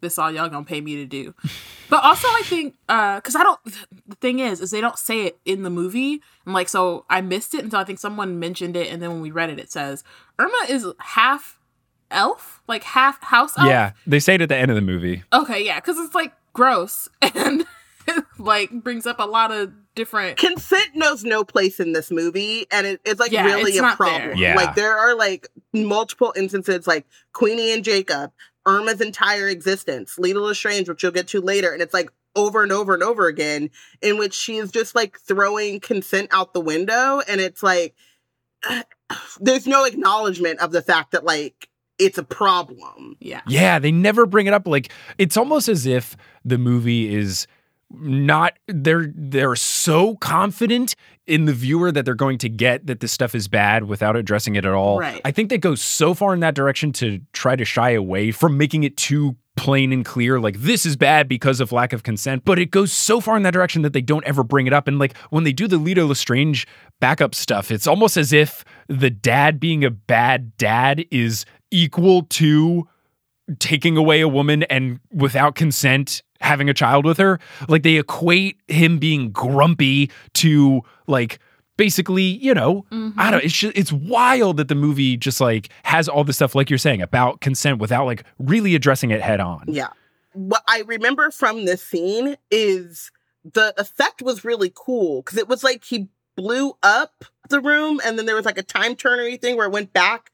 This 0.00 0.18
all 0.18 0.30
y'all 0.30 0.50
gonna 0.50 0.66
pay 0.66 0.82
me 0.82 0.96
to 0.96 1.06
do, 1.06 1.34
but 1.88 2.04
also 2.04 2.28
I 2.28 2.42
think 2.44 2.74
uh 2.90 3.16
because 3.16 3.34
I 3.34 3.42
don't. 3.42 3.58
The 4.06 4.16
thing 4.16 4.38
is, 4.38 4.60
is 4.60 4.70
they 4.70 4.82
don't 4.82 4.98
say 4.98 5.22
it 5.22 5.38
in 5.46 5.62
the 5.62 5.70
movie, 5.70 6.20
and 6.44 6.52
like 6.52 6.68
so 6.68 7.06
I 7.08 7.22
missed 7.22 7.54
it 7.54 7.64
until 7.64 7.78
I 7.78 7.84
think 7.84 7.98
someone 7.98 8.38
mentioned 8.38 8.76
it, 8.76 8.92
and 8.92 9.00
then 9.00 9.08
when 9.10 9.22
we 9.22 9.30
read 9.30 9.48
it, 9.48 9.58
it 9.58 9.72
says 9.72 10.04
Irma 10.38 10.66
is 10.68 10.86
half 10.98 11.58
elf, 12.14 12.62
like 12.68 12.82
half 12.84 13.22
house 13.22 13.56
elf. 13.58 13.68
Yeah, 13.68 13.92
they 14.06 14.20
say 14.20 14.36
it 14.36 14.40
at 14.42 14.48
the 14.48 14.56
end 14.56 14.70
of 14.70 14.74
the 14.76 14.80
movie. 14.82 15.22
Okay, 15.32 15.64
yeah, 15.64 15.80
because 15.80 15.98
it's 15.98 16.14
like 16.14 16.32
gross 16.52 17.08
and 17.34 17.64
like 18.38 18.70
brings 18.70 19.06
up 19.06 19.18
a 19.18 19.24
lot 19.24 19.50
of 19.50 19.72
different. 19.94 20.36
Consent 20.38 20.94
knows 20.94 21.24
no 21.24 21.44
place 21.44 21.80
in 21.80 21.92
this 21.92 22.10
movie, 22.10 22.66
and 22.70 22.86
it, 22.86 23.00
it's 23.04 23.20
like 23.20 23.32
Yeah, 23.32 23.44
really 23.44 23.72
it's 23.72 23.80
a 23.80 23.96
problem. 23.96 24.20
there. 24.22 24.36
Yeah. 24.36 24.54
Like 24.56 24.74
there 24.74 24.96
are 24.96 25.14
like 25.14 25.48
multiple 25.72 26.32
instances, 26.36 26.86
like 26.86 27.06
Queenie 27.32 27.72
and 27.72 27.84
Jacob, 27.84 28.32
Irma's 28.66 29.00
entire 29.00 29.48
existence, 29.48 30.18
Leta 30.18 30.40
Lestrange, 30.40 30.88
which 30.88 31.02
you'll 31.02 31.12
get 31.12 31.28
to 31.28 31.40
later, 31.40 31.72
and 31.72 31.82
it's 31.82 31.94
like 31.94 32.10
over 32.36 32.62
and 32.64 32.72
over 32.72 32.94
and 32.94 33.02
over 33.02 33.26
again, 33.28 33.70
in 34.02 34.18
which 34.18 34.34
she 34.34 34.56
is 34.56 34.70
just 34.72 34.94
like 34.94 35.18
throwing 35.20 35.78
consent 35.80 36.28
out 36.32 36.52
the 36.52 36.60
window, 36.60 37.20
and 37.28 37.40
it's 37.40 37.62
like 37.62 37.94
there's 39.40 39.66
no 39.66 39.84
acknowledgement 39.84 40.60
of 40.60 40.72
the 40.72 40.82
fact 40.82 41.12
that 41.12 41.24
like 41.24 41.68
it's 41.98 42.18
a 42.18 42.24
problem. 42.24 43.16
Yeah, 43.20 43.42
Yeah, 43.46 43.78
they 43.78 43.92
never 43.92 44.26
bring 44.26 44.46
it 44.46 44.54
up. 44.54 44.66
Like 44.66 44.90
it's 45.18 45.36
almost 45.36 45.68
as 45.68 45.86
if 45.86 46.16
the 46.44 46.58
movie 46.58 47.14
is 47.14 47.46
not 47.90 48.58
they're 48.66 49.12
they're 49.14 49.56
so 49.56 50.16
confident 50.16 50.94
in 51.26 51.44
the 51.44 51.52
viewer 51.52 51.92
that 51.92 52.04
they're 52.04 52.14
going 52.14 52.38
to 52.38 52.48
get 52.48 52.86
that 52.86 53.00
this 53.00 53.12
stuff 53.12 53.34
is 53.34 53.48
bad 53.48 53.84
without 53.84 54.16
addressing 54.16 54.56
it 54.56 54.64
at 54.64 54.72
all. 54.72 54.98
Right. 54.98 55.20
I 55.24 55.30
think 55.30 55.48
they 55.50 55.58
go 55.58 55.74
so 55.74 56.14
far 56.14 56.34
in 56.34 56.40
that 56.40 56.54
direction 56.54 56.92
to 56.94 57.20
try 57.32 57.56
to 57.56 57.64
shy 57.64 57.90
away 57.90 58.30
from 58.30 58.58
making 58.58 58.84
it 58.84 58.96
too 58.96 59.36
plain 59.56 59.92
and 59.92 60.04
clear 60.04 60.40
like 60.40 60.58
this 60.58 60.84
is 60.84 60.96
bad 60.96 61.28
because 61.28 61.60
of 61.60 61.70
lack 61.70 61.92
of 61.92 62.02
consent 62.02 62.44
but 62.44 62.58
it 62.58 62.72
goes 62.72 62.92
so 62.92 63.20
far 63.20 63.36
in 63.36 63.44
that 63.44 63.52
direction 63.52 63.82
that 63.82 63.92
they 63.92 64.00
don't 64.00 64.24
ever 64.24 64.42
bring 64.42 64.66
it 64.66 64.72
up 64.72 64.88
and 64.88 64.98
like 64.98 65.16
when 65.30 65.44
they 65.44 65.52
do 65.52 65.68
the 65.68 65.78
Leta 65.78 66.04
Lestrange 66.04 66.66
backup 67.00 67.36
stuff 67.36 67.70
it's 67.70 67.86
almost 67.86 68.16
as 68.16 68.32
if 68.32 68.64
the 68.88 69.10
dad 69.10 69.60
being 69.60 69.84
a 69.84 69.90
bad 69.90 70.56
dad 70.56 71.04
is 71.12 71.44
equal 71.74 72.22
to 72.24 72.88
taking 73.58 73.96
away 73.96 74.20
a 74.20 74.28
woman 74.28 74.62
and 74.64 75.00
without 75.12 75.54
consent 75.54 76.22
having 76.40 76.68
a 76.70 76.74
child 76.74 77.04
with 77.04 77.18
her 77.18 77.38
like 77.68 77.82
they 77.82 77.96
equate 77.96 78.58
him 78.68 78.98
being 78.98 79.30
grumpy 79.30 80.10
to 80.32 80.82
like 81.06 81.38
basically 81.76 82.22
you 82.22 82.54
know 82.54 82.84
i 82.90 82.94
don't 82.94 83.12
mm-hmm. 83.12 83.46
it's 83.46 83.54
just, 83.54 83.76
it's 83.76 83.92
wild 83.92 84.56
that 84.56 84.68
the 84.68 84.74
movie 84.74 85.16
just 85.16 85.40
like 85.40 85.68
has 85.82 86.08
all 86.08 86.24
this 86.24 86.36
stuff 86.36 86.54
like 86.54 86.70
you're 86.70 86.78
saying 86.78 87.02
about 87.02 87.40
consent 87.40 87.78
without 87.78 88.06
like 88.06 88.24
really 88.38 88.74
addressing 88.74 89.10
it 89.10 89.20
head 89.20 89.40
on 89.40 89.64
Yeah. 89.68 89.88
What 90.32 90.64
I 90.66 90.82
remember 90.86 91.30
from 91.30 91.64
this 91.64 91.80
scene 91.80 92.36
is 92.50 93.12
the 93.44 93.72
effect 93.78 94.20
was 94.20 94.44
really 94.44 94.72
cool 94.74 95.22
because 95.22 95.38
it 95.38 95.48
was 95.48 95.62
like 95.62 95.84
he 95.84 96.08
blew 96.34 96.76
up 96.82 97.24
the 97.48 97.60
room 97.60 98.00
and 98.04 98.18
then 98.18 98.26
there 98.26 98.34
was 98.34 98.44
like 98.44 98.58
a 98.58 98.62
time 98.62 98.96
turnery 98.96 99.40
thing 99.40 99.56
where 99.56 99.66
it 99.66 99.72
went 99.72 99.92
back 99.92 100.32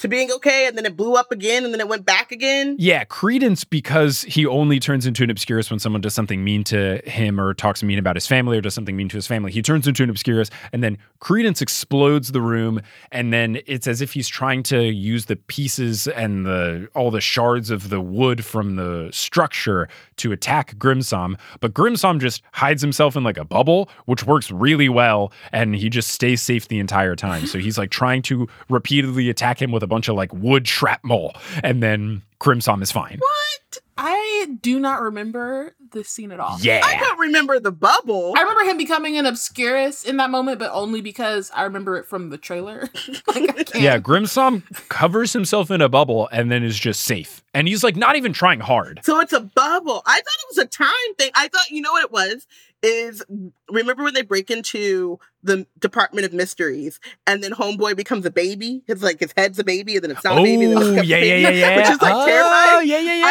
to 0.00 0.08
being 0.08 0.30
okay 0.32 0.66
and 0.66 0.76
then 0.76 0.86
it 0.86 0.96
blew 0.96 1.14
up 1.14 1.30
again 1.30 1.64
and 1.64 1.72
then 1.72 1.80
it 1.80 1.88
went 1.88 2.04
back 2.04 2.32
again? 2.32 2.76
Yeah, 2.78 3.04
Credence, 3.04 3.64
because 3.64 4.22
he 4.22 4.46
only 4.46 4.80
turns 4.80 5.06
into 5.06 5.22
an 5.22 5.30
Obscurus 5.30 5.70
when 5.70 5.78
someone 5.78 6.00
does 6.00 6.14
something 6.14 6.42
mean 6.42 6.64
to 6.64 7.00
him 7.08 7.40
or 7.40 7.54
talks 7.54 7.82
mean 7.82 7.98
about 7.98 8.16
his 8.16 8.26
family 8.26 8.58
or 8.58 8.60
does 8.60 8.74
something 8.74 8.96
mean 8.96 9.08
to 9.10 9.16
his 9.16 9.26
family. 9.26 9.52
He 9.52 9.62
turns 9.62 9.86
into 9.86 10.02
an 10.02 10.10
Obscurus, 10.10 10.50
and 10.72 10.82
then 10.82 10.98
Credence 11.20 11.60
explodes 11.60 12.32
the 12.32 12.40
room, 12.40 12.80
and 13.12 13.32
then 13.32 13.60
it's 13.66 13.86
as 13.86 14.00
if 14.00 14.12
he's 14.12 14.28
trying 14.28 14.62
to 14.64 14.82
use 14.82 15.26
the 15.26 15.36
pieces 15.36 16.08
and 16.08 16.46
the 16.46 16.88
all 16.94 17.10
the 17.10 17.20
shards 17.20 17.70
of 17.70 17.90
the 17.90 18.00
wood 18.00 18.44
from 18.44 18.76
the 18.76 19.10
structure 19.12 19.88
to 20.16 20.32
attack 20.32 20.78
Grimmson. 20.78 21.36
But 21.60 21.74
Grimmson 21.74 22.20
just 22.20 22.42
hides 22.52 22.82
himself 22.82 23.16
in 23.16 23.24
like 23.24 23.36
a 23.36 23.44
bubble, 23.44 23.90
which 24.06 24.26
works 24.26 24.50
really 24.50 24.88
well, 24.88 25.32
and 25.52 25.74
he 25.74 25.88
just 25.90 26.08
stays 26.08 26.40
safe 26.40 26.68
the 26.68 26.78
entire 26.78 27.16
time. 27.16 27.46
So 27.46 27.58
he's 27.58 27.76
like 27.76 27.90
trying 27.90 28.22
to 28.22 28.48
repeatedly 28.68 29.28
attack 29.28 29.60
him 29.60 29.72
with 29.72 29.82
a 29.82 29.86
bunch 29.90 30.08
of 30.08 30.16
like 30.16 30.32
wood 30.32 30.66
shrapnel, 30.66 31.34
and 31.62 31.82
then 31.82 32.22
Grimmson 32.38 32.80
is 32.82 32.90
fine. 32.90 33.18
What? 33.18 33.78
I 34.02 34.56
do 34.62 34.80
not 34.80 35.02
remember 35.02 35.74
this 35.92 36.08
scene 36.08 36.32
at 36.32 36.40
all. 36.40 36.56
Yeah. 36.60 36.80
I 36.82 36.96
don't 36.98 37.18
remember 37.18 37.60
the 37.60 37.70
bubble. 37.72 38.32
I 38.34 38.40
remember 38.40 38.62
him 38.64 38.78
becoming 38.78 39.18
an 39.18 39.26
Obscurus 39.26 40.04
in 40.06 40.16
that 40.16 40.30
moment, 40.30 40.58
but 40.58 40.70
only 40.72 41.02
because 41.02 41.50
I 41.54 41.64
remember 41.64 41.98
it 41.98 42.06
from 42.06 42.30
the 42.30 42.38
trailer. 42.38 42.88
like, 43.26 43.74
Yeah, 43.74 43.98
Grimmson 43.98 44.62
covers 44.88 45.34
himself 45.34 45.70
in 45.70 45.82
a 45.82 45.88
bubble 45.90 46.28
and 46.32 46.50
then 46.50 46.62
is 46.62 46.78
just 46.78 47.02
safe. 47.02 47.42
And 47.52 47.68
he's 47.68 47.84
like 47.84 47.96
not 47.96 48.16
even 48.16 48.32
trying 48.32 48.60
hard. 48.60 49.00
So 49.02 49.20
it's 49.20 49.32
a 49.34 49.40
bubble. 49.40 50.02
I 50.06 50.14
thought 50.14 50.18
it 50.24 50.56
was 50.56 50.58
a 50.58 50.66
time 50.66 51.14
thing. 51.18 51.30
I 51.34 51.48
thought, 51.48 51.68
you 51.70 51.82
know 51.82 51.92
what 51.92 52.04
it 52.04 52.12
was? 52.12 52.46
Is 52.82 53.22
remember 53.68 54.02
when 54.04 54.14
they 54.14 54.22
break 54.22 54.50
into 54.50 55.18
the 55.42 55.66
Department 55.80 56.24
of 56.24 56.32
Mysteries 56.32 56.98
and 57.26 57.42
then 57.44 57.50
Homeboy 57.52 57.94
becomes 57.94 58.24
a 58.24 58.30
baby? 58.30 58.82
It's 58.86 59.02
like 59.02 59.20
his 59.20 59.34
head's 59.36 59.58
a 59.58 59.64
baby 59.64 59.96
and 59.96 60.04
then 60.04 60.12
it's 60.12 60.24
not 60.24 60.38
a 60.38 60.42
baby. 60.42 60.64
And 60.64 60.72
then 60.76 60.82
Oh, 60.82 60.92
it's 60.94 61.02
a 61.02 61.06
yeah, 61.06 61.16
yeah, 61.18 61.20
baby, 61.20 61.42
yeah, 61.58 61.68
yeah. 61.70 61.76
Which 61.82 61.88
is 61.90 62.00
like 62.00 62.14
oh, 62.14 62.24
terrifying. 62.24 62.88
yeah, 62.88 62.98
yeah, 63.00 63.14
yeah. 63.16 63.24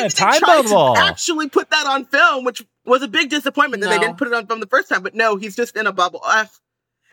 I 0.00 0.04
was 0.04 0.20
maybe 0.20 0.30
Time 0.30 0.32
they 0.32 0.38
tried 0.38 0.62
bubble. 0.64 0.94
to 0.94 1.00
actually 1.00 1.48
put 1.48 1.70
that 1.70 1.86
on 1.86 2.04
film, 2.06 2.44
which 2.44 2.64
was 2.84 3.02
a 3.02 3.08
big 3.08 3.30
disappointment 3.30 3.82
that 3.82 3.90
they 3.90 3.98
didn't 3.98 4.16
put 4.18 4.28
it 4.28 4.34
on 4.34 4.46
film 4.46 4.60
the 4.60 4.66
first 4.66 4.88
time. 4.88 5.02
But 5.02 5.14
no, 5.14 5.36
he's 5.36 5.56
just 5.56 5.76
in 5.76 5.86
a 5.86 5.92
bubble. 5.92 6.20
Ugh. 6.24 6.48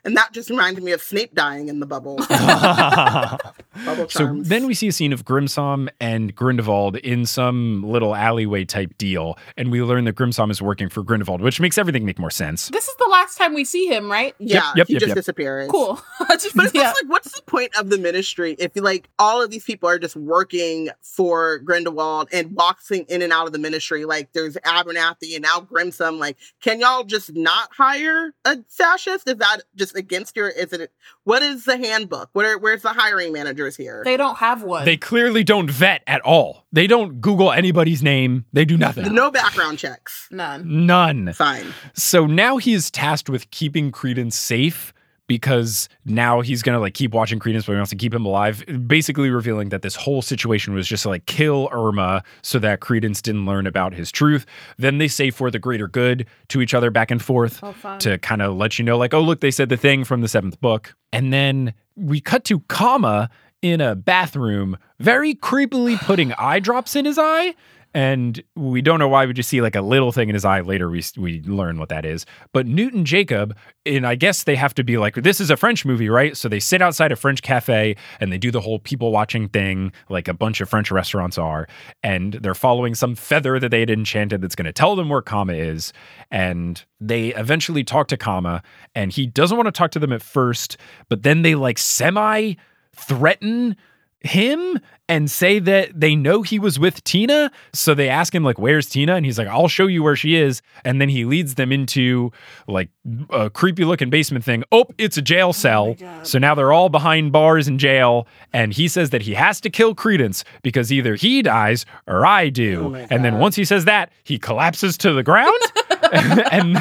And 0.06 0.18
that 0.18 0.34
just 0.34 0.50
reminded 0.50 0.84
me 0.84 0.92
of 0.92 1.02
Snape 1.02 1.34
dying 1.34 1.70
in 1.70 1.80
the 1.80 1.86
bubble. 1.86 2.18
bubble 3.86 4.10
so 4.10 4.26
charms. 4.26 4.50
then 4.50 4.66
we 4.66 4.74
see 4.74 4.88
a 4.88 4.92
scene 4.92 5.14
of 5.14 5.26
Grimmson 5.26 5.90
and 6.00 6.36
Grindelwald 6.36 6.98
in 6.98 7.26
some 7.26 7.84
little 7.84 8.16
alleyway 8.16 8.66
type 8.66 8.98
deal, 8.98 9.38
and 9.58 9.72
we 9.72 9.82
learn 9.82 10.06
that 10.06 10.16
Grimmson 10.16 10.50
is 10.52 10.62
working 10.62 10.90
for 10.90 11.04
Grindelwald, 11.04 11.42
which 11.42 11.60
makes 11.60 11.78
everything 11.78 12.06
make 12.06 12.20
more 12.20 12.32
sense. 12.32 12.70
This 12.70 12.88
is 12.88 12.96
the 12.98 13.08
last 13.10 13.38
time 13.38 13.54
we 13.54 13.66
see 13.66 13.88
him, 13.88 14.12
right? 14.12 14.36
yeah, 14.40 14.72
yep, 14.76 14.88
he 14.88 14.94
yep, 14.94 15.00
just 15.00 15.10
yep. 15.10 15.16
disappears. 15.16 15.70
Cool. 15.70 16.02
Just, 16.34 16.56
But 16.56 16.66
it's 16.66 16.76
yeah. 16.76 16.92
like, 16.92 17.08
what's 17.08 17.32
the 17.36 17.44
point 17.44 17.76
of 17.78 17.90
the 17.90 17.98
ministry 17.98 18.56
if 18.58 18.72
like 18.76 19.08
all 19.20 19.42
of 19.42 19.52
these 19.52 19.64
people 19.64 19.88
are 19.88 20.00
just 20.00 20.16
working 20.16 20.90
for 21.02 21.60
Grindelwald 21.60 22.28
and 22.34 22.56
walking 22.56 23.06
in 23.08 23.22
and 23.22 23.32
out 23.32 23.46
of 23.46 23.54
the 23.54 23.60
ministry? 23.60 24.06
Like 24.06 24.34
there's 24.34 24.56
Abernathy 24.58 25.36
and 25.36 25.44
now 25.44 25.62
Grimmson. 25.62 26.18
Like, 26.18 26.38
can 26.62 26.80
y'all 26.80 27.04
just 27.04 27.36
not 27.36 27.70
hire 27.72 28.34
a 28.46 28.58
fascist? 28.68 29.28
Is 29.28 29.36
that 29.38 29.60
just 29.76 29.96
against 29.96 30.36
your? 30.36 30.50
Is 30.50 30.74
it? 30.74 30.92
What 31.24 31.44
is 31.44 31.66
the 31.66 31.78
handbook? 31.78 32.30
What 32.34 32.46
are, 32.46 32.58
where's 32.58 32.82
the 32.82 32.90
hiring 32.90 33.32
managers 33.64 33.76
here? 33.78 34.02
they 34.06 34.18
don't 34.18 34.38
have 34.38 34.64
one. 34.64 34.86
They 34.86 34.98
clearly 34.98 35.44
don't 35.44 35.70
vet 35.70 36.04
at 36.08 36.22
all. 36.22 36.66
They 36.72 36.88
don't 36.88 37.22
Google 37.22 37.52
anybody's 37.52 38.04
name. 38.04 38.46
They 38.54 38.66
do 38.66 38.78
nothing. 38.78 39.14
no 39.14 39.32
background 39.32 39.80
checks. 39.80 40.28
None. 40.32 40.86
None. 40.86 41.34
Fine. 41.34 41.74
So 41.94 42.26
now 42.26 42.58
he 42.58 42.74
is 42.74 42.92
tasked 42.92 43.30
with 43.30 43.50
keeping 43.52 43.92
Credence 43.92 44.36
safe 44.36 44.94
because 45.26 45.88
now 46.04 46.42
he's 46.42 46.62
gonna 46.62 46.80
like 46.80 46.94
keep 46.94 47.14
watching 47.14 47.40
Credence, 47.40 47.66
but 47.66 47.72
he 47.72 47.78
wants 47.78 47.92
to 47.92 47.96
keep 47.96 48.14
him 48.14 48.26
alive. 48.26 48.64
Basically 48.88 49.30
revealing 49.30 49.70
that 49.70 49.82
this 49.82 49.96
whole 49.96 50.22
situation 50.22 50.74
was 50.74 50.86
just 50.86 51.04
to 51.04 51.10
like 51.10 51.26
kill 51.28 51.70
Irma 51.72 52.24
so 52.42 52.60
that 52.60 52.82
Credence 52.82 53.22
didn't 53.22 53.46
learn 53.46 53.66
about 53.66 53.94
his 53.94 54.12
truth. 54.12 54.46
Then 54.78 54.98
they 54.98 55.08
say 55.08 55.32
for 55.32 55.50
the 55.50 55.60
greater 55.60 55.88
good 55.88 56.28
to 56.50 56.62
each 56.62 56.74
other 56.74 56.92
back 56.92 57.10
and 57.10 57.22
forth 57.22 57.62
Oh, 57.64 57.74
to 58.00 58.18
kind 58.18 58.42
of 58.42 58.56
let 58.58 58.78
you 58.78 58.84
know, 58.86 58.98
like, 58.98 59.14
oh 59.14 59.22
look, 59.22 59.40
they 59.40 59.52
said 59.52 59.70
the 59.70 59.78
thing 59.78 60.04
from 60.04 60.20
the 60.22 60.28
seventh 60.28 60.60
book. 60.60 60.94
And 61.14 61.32
then 61.32 61.74
we 61.96 62.20
cut 62.20 62.44
to 62.46 62.60
Kama 62.62 63.30
in 63.64 63.82
a 63.82 63.96
bathroom, 63.96 64.78
very 65.00 65.34
creepily 65.34 65.98
putting 66.00 66.34
eye 66.38 66.60
drops 66.60 66.96
in 66.96 67.06
his 67.06 67.18
eye. 67.18 67.56
And 67.96 68.44
we 68.56 68.82
don't 68.82 68.98
know 68.98 69.08
why 69.08 69.28
we 69.28 69.34
just 69.34 69.50
see 69.50 69.62
like 69.62 69.76
a 69.76 69.82
little 69.82 70.12
thing 70.12 70.28
in 70.28 70.34
his 70.34 70.46
eye. 70.46 70.62
Later, 70.62 70.90
we 70.90 71.04
we 71.16 71.42
learn 71.44 71.78
what 71.78 71.90
that 71.90 72.06
is. 72.06 72.26
But 72.52 72.66
Newton 72.66 73.06
Jacob, 73.06 73.56
and 73.86 74.08
I 74.08 74.16
guess 74.16 74.46
they 74.46 74.56
have 74.56 74.74
to 74.76 74.84
be 74.84 74.98
like, 74.98 75.14
this 75.14 75.40
is 75.40 75.52
a 75.52 75.56
French 75.56 75.86
movie, 75.86 76.10
right? 76.10 76.36
So 76.36 76.50
they 76.50 76.60
sit 76.60 76.82
outside 76.82 77.12
a 77.12 77.16
French 77.16 77.44
cafe 77.44 77.96
and 78.20 78.34
they 78.34 78.40
do 78.40 78.50
the 78.50 78.62
whole 78.62 78.80
people 78.80 79.12
watching 79.12 79.48
thing, 79.48 79.92
like 80.10 80.28
a 80.28 80.34
bunch 80.34 80.60
of 80.60 80.70
French 80.70 80.90
restaurants 80.90 81.38
are, 81.38 81.68
and 82.02 82.34
they're 82.34 82.56
following 82.56 82.96
some 82.96 83.14
feather 83.14 83.60
that 83.60 83.70
they 83.70 83.82
had 83.82 83.92
enchanted 83.92 84.42
that's 84.42 84.56
going 84.56 84.66
to 84.66 84.74
tell 84.74 84.96
them 84.96 85.08
where 85.08 85.22
Kama 85.22 85.54
is. 85.54 85.94
And 86.32 86.84
they 87.00 87.28
eventually 87.36 87.84
talk 87.84 88.08
to 88.08 88.18
Kama, 88.18 88.64
and 88.96 89.12
he 89.12 89.28
doesn't 89.28 89.56
want 89.56 89.68
to 89.68 89.72
talk 89.72 89.92
to 89.92 90.00
them 90.00 90.12
at 90.12 90.24
first, 90.24 90.78
but 91.10 91.22
then 91.22 91.44
they 91.44 91.54
like 91.54 91.78
semi 91.78 92.56
threaten 92.96 93.76
him 94.22 94.80
and 95.10 95.30
say 95.30 95.60
that 95.60 96.00
they 96.00 96.16
know 96.16 96.42
he 96.44 96.58
was 96.58 96.80
with 96.80 97.04
Tina. 97.04 97.52
So 97.74 97.94
they 97.94 98.08
ask 98.08 98.34
him, 98.34 98.44
like, 98.44 98.58
where's 98.58 98.88
Tina? 98.88 99.16
And 99.16 99.26
he's 99.26 99.38
like, 99.38 99.50
I'll 99.50 99.68
show 99.68 99.86
you 99.86 100.02
where 100.02 100.16
she 100.16 100.38
is. 100.38 100.62
And 100.86 101.02
then 101.02 101.10
he 101.10 101.26
leads 101.26 101.56
them 101.56 101.74
into 101.74 102.32
like 102.68 102.90
a 103.30 103.50
creepy 103.50 103.84
looking 103.84 104.10
basement 104.10 104.46
thing. 104.46 104.64
Oh, 104.72 104.86
it's 104.98 105.18
a 105.18 105.22
jail 105.22 105.52
cell. 105.52 105.96
so 106.24 106.40
now 106.40 106.56
they're 106.56 106.72
all 106.72 106.88
behind 106.88 107.34
bars 107.34 107.68
in 107.68 107.78
jail. 107.78 108.28
And 108.54 108.74
he 108.74 108.88
says 108.88 109.10
that 109.10 109.22
he 109.24 109.34
has 109.34 109.60
to 109.62 109.70
kill 109.70 109.94
Credence 109.94 110.46
because 110.62 110.92
either 110.92 111.16
he 111.16 111.42
dies 111.42 111.86
or 112.08 112.26
I 112.26 112.48
do. 112.50 112.96
and 112.96 113.26
then 113.26 113.40
once 113.40 113.58
he 113.58 113.66
says 113.66 113.86
that, 113.86 114.10
he 114.24 114.40
collapses 114.40 114.98
to 115.00 115.12
the 115.12 115.24
ground. 115.24 115.60
and 116.52 116.78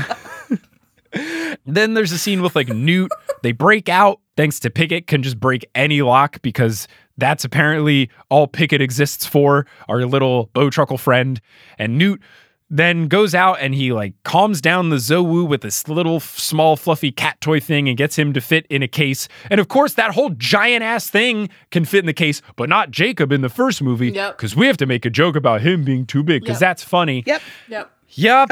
then 1.66 1.94
there's 1.94 2.12
a 2.12 2.18
scene 2.18 2.40
with 2.40 2.54
like 2.54 2.68
Newt. 2.68 3.10
They 3.42 3.52
break 3.52 3.88
out 3.88 4.20
thanks 4.36 4.58
to 4.60 4.70
Pickett 4.70 5.06
can 5.06 5.22
just 5.22 5.38
break 5.38 5.64
any 5.74 6.02
lock 6.02 6.40
because 6.42 6.88
that's 7.18 7.44
apparently 7.44 8.10
all 8.30 8.46
Pickett 8.46 8.80
exists 8.80 9.26
for, 9.26 9.66
our 9.88 10.04
little 10.06 10.48
Bowtruckle 10.54 10.98
friend. 10.98 11.40
And 11.78 11.98
Newt 11.98 12.20
then 12.70 13.06
goes 13.06 13.34
out 13.34 13.58
and 13.60 13.74
he 13.74 13.92
like 13.92 14.14
calms 14.24 14.62
down 14.62 14.88
the 14.88 14.96
Zouwu 14.96 15.46
with 15.46 15.60
this 15.60 15.86
little 15.88 16.20
small 16.20 16.74
fluffy 16.76 17.12
cat 17.12 17.38
toy 17.42 17.60
thing 17.60 17.86
and 17.86 17.98
gets 17.98 18.16
him 18.18 18.32
to 18.32 18.40
fit 18.40 18.66
in 18.70 18.82
a 18.82 18.88
case. 18.88 19.28
And 19.50 19.60
of 19.60 19.68
course, 19.68 19.92
that 19.94 20.12
whole 20.12 20.30
giant 20.30 20.82
ass 20.82 21.10
thing 21.10 21.50
can 21.70 21.84
fit 21.84 21.98
in 21.98 22.06
the 22.06 22.14
case, 22.14 22.40
but 22.56 22.70
not 22.70 22.90
Jacob 22.90 23.30
in 23.30 23.42
the 23.42 23.50
first 23.50 23.82
movie 23.82 24.10
Yep. 24.12 24.38
because 24.38 24.56
we 24.56 24.66
have 24.66 24.78
to 24.78 24.86
make 24.86 25.04
a 25.04 25.10
joke 25.10 25.36
about 25.36 25.60
him 25.60 25.84
being 25.84 26.06
too 26.06 26.22
big 26.22 26.40
because 26.40 26.54
Yep. 26.54 26.60
that's 26.60 26.82
funny. 26.82 27.22
Yep. 27.26 27.42
Yep. 27.68 27.90
Yep. 28.14 28.48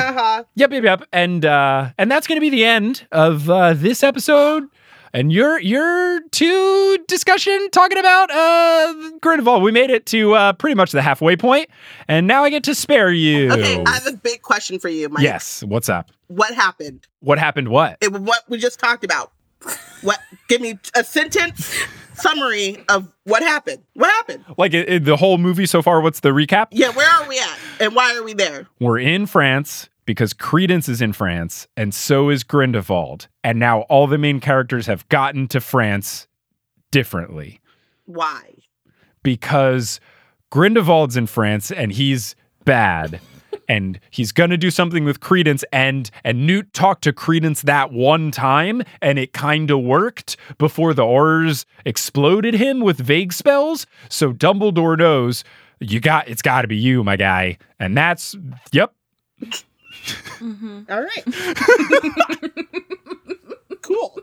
Yep, 0.54 0.72
yep, 0.72 0.82
yep. 0.84 1.02
And 1.14 1.44
uh 1.46 1.90
and 1.96 2.10
that's 2.10 2.26
gonna 2.26 2.40
be 2.42 2.50
the 2.50 2.64
end 2.66 3.06
of 3.12 3.48
uh 3.48 3.72
this 3.72 4.02
episode. 4.02 4.64
And 5.12 5.32
your 5.32 5.58
your 5.60 6.20
two 6.30 6.98
discussion 7.08 7.68
talking 7.72 7.98
about 7.98 8.30
uh 8.30 8.94
Grindelwald. 9.20 9.62
We 9.62 9.72
made 9.72 9.90
it 9.90 10.06
to 10.06 10.34
uh 10.34 10.52
pretty 10.52 10.74
much 10.76 10.92
the 10.92 11.02
halfway 11.02 11.36
point, 11.36 11.68
and 12.06 12.26
now 12.26 12.44
I 12.44 12.50
get 12.50 12.62
to 12.64 12.74
spare 12.74 13.10
you. 13.10 13.50
Okay, 13.52 13.82
I 13.86 13.90
have 13.94 14.06
a 14.06 14.12
big 14.12 14.42
question 14.42 14.78
for 14.78 14.88
you, 14.88 15.08
Mike. 15.08 15.22
yes. 15.24 15.64
What's 15.64 15.88
up? 15.88 16.10
What 16.28 16.54
happened? 16.54 17.06
What 17.20 17.38
happened? 17.40 17.68
What? 17.70 17.98
It, 18.00 18.12
what 18.12 18.44
we 18.48 18.58
just 18.58 18.78
talked 18.78 19.02
about. 19.04 19.32
What? 20.02 20.18
Give 20.48 20.60
me 20.60 20.78
a 20.94 21.02
sentence 21.02 21.76
summary 22.14 22.82
of 22.88 23.12
what 23.24 23.42
happened. 23.42 23.82
What 23.94 24.10
happened? 24.10 24.44
Like 24.56 24.74
i- 24.74 24.84
i- 24.88 24.98
the 24.98 25.16
whole 25.16 25.38
movie 25.38 25.66
so 25.66 25.82
far. 25.82 26.00
What's 26.00 26.20
the 26.20 26.30
recap? 26.30 26.68
Yeah, 26.70 26.90
where 26.90 27.08
are 27.10 27.28
we 27.28 27.38
at? 27.38 27.58
And 27.80 27.94
why 27.96 28.14
are 28.16 28.22
we 28.22 28.32
there? 28.32 28.68
We're 28.78 28.98
in 28.98 29.26
France 29.26 29.88
because 30.06 30.32
Credence 30.32 30.88
is 30.88 31.00
in 31.00 31.12
France, 31.12 31.68
and 31.76 31.94
so 31.94 32.28
is 32.30 32.44
Grindelwald. 32.44 33.28
And 33.44 33.58
now 33.58 33.82
all 33.82 34.06
the 34.06 34.18
main 34.18 34.40
characters 34.40 34.86
have 34.86 35.08
gotten 35.08 35.48
to 35.48 35.60
France 35.60 36.26
differently. 36.90 37.60
Why? 38.06 38.60
because 39.22 40.00
Grindelwald's 40.50 41.16
in 41.16 41.26
France 41.26 41.70
and 41.70 41.92
he's 41.92 42.34
bad. 42.64 43.20
And 43.68 44.00
he's 44.10 44.32
gonna 44.32 44.56
do 44.56 44.68
something 44.68 45.04
with 45.04 45.20
Credence, 45.20 45.64
and 45.72 46.10
and 46.24 46.44
Newt 46.44 46.72
talked 46.72 47.04
to 47.04 47.12
Credence 47.12 47.62
that 47.62 47.92
one 47.92 48.32
time, 48.32 48.82
and 49.00 49.16
it 49.16 49.32
kind 49.32 49.70
of 49.70 49.80
worked 49.80 50.36
before 50.58 50.92
the 50.92 51.04
Aurors 51.04 51.64
exploded 51.84 52.54
him 52.54 52.80
with 52.80 52.98
vague 52.98 53.32
spells. 53.32 53.86
So 54.08 54.32
Dumbledore 54.32 54.98
knows 54.98 55.44
you 55.78 56.00
got 56.00 56.26
it's 56.26 56.42
got 56.42 56.62
to 56.62 56.68
be 56.68 56.76
you, 56.76 57.04
my 57.04 57.14
guy, 57.14 57.58
and 57.78 57.96
that's 57.96 58.34
yep. 58.72 58.92
All 60.42 61.02
right. 61.02 61.24
cool. 63.82 64.18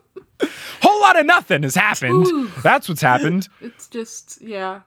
Whole 0.82 1.02
lot 1.02 1.20
of 1.20 1.26
nothing 1.26 1.64
has 1.64 1.76
happened. 1.76 2.28
Ooh. 2.28 2.48
That's 2.62 2.88
what's 2.88 3.02
happened. 3.02 3.48
It's 3.62 3.88
just 3.88 4.42
yeah. 4.42 4.82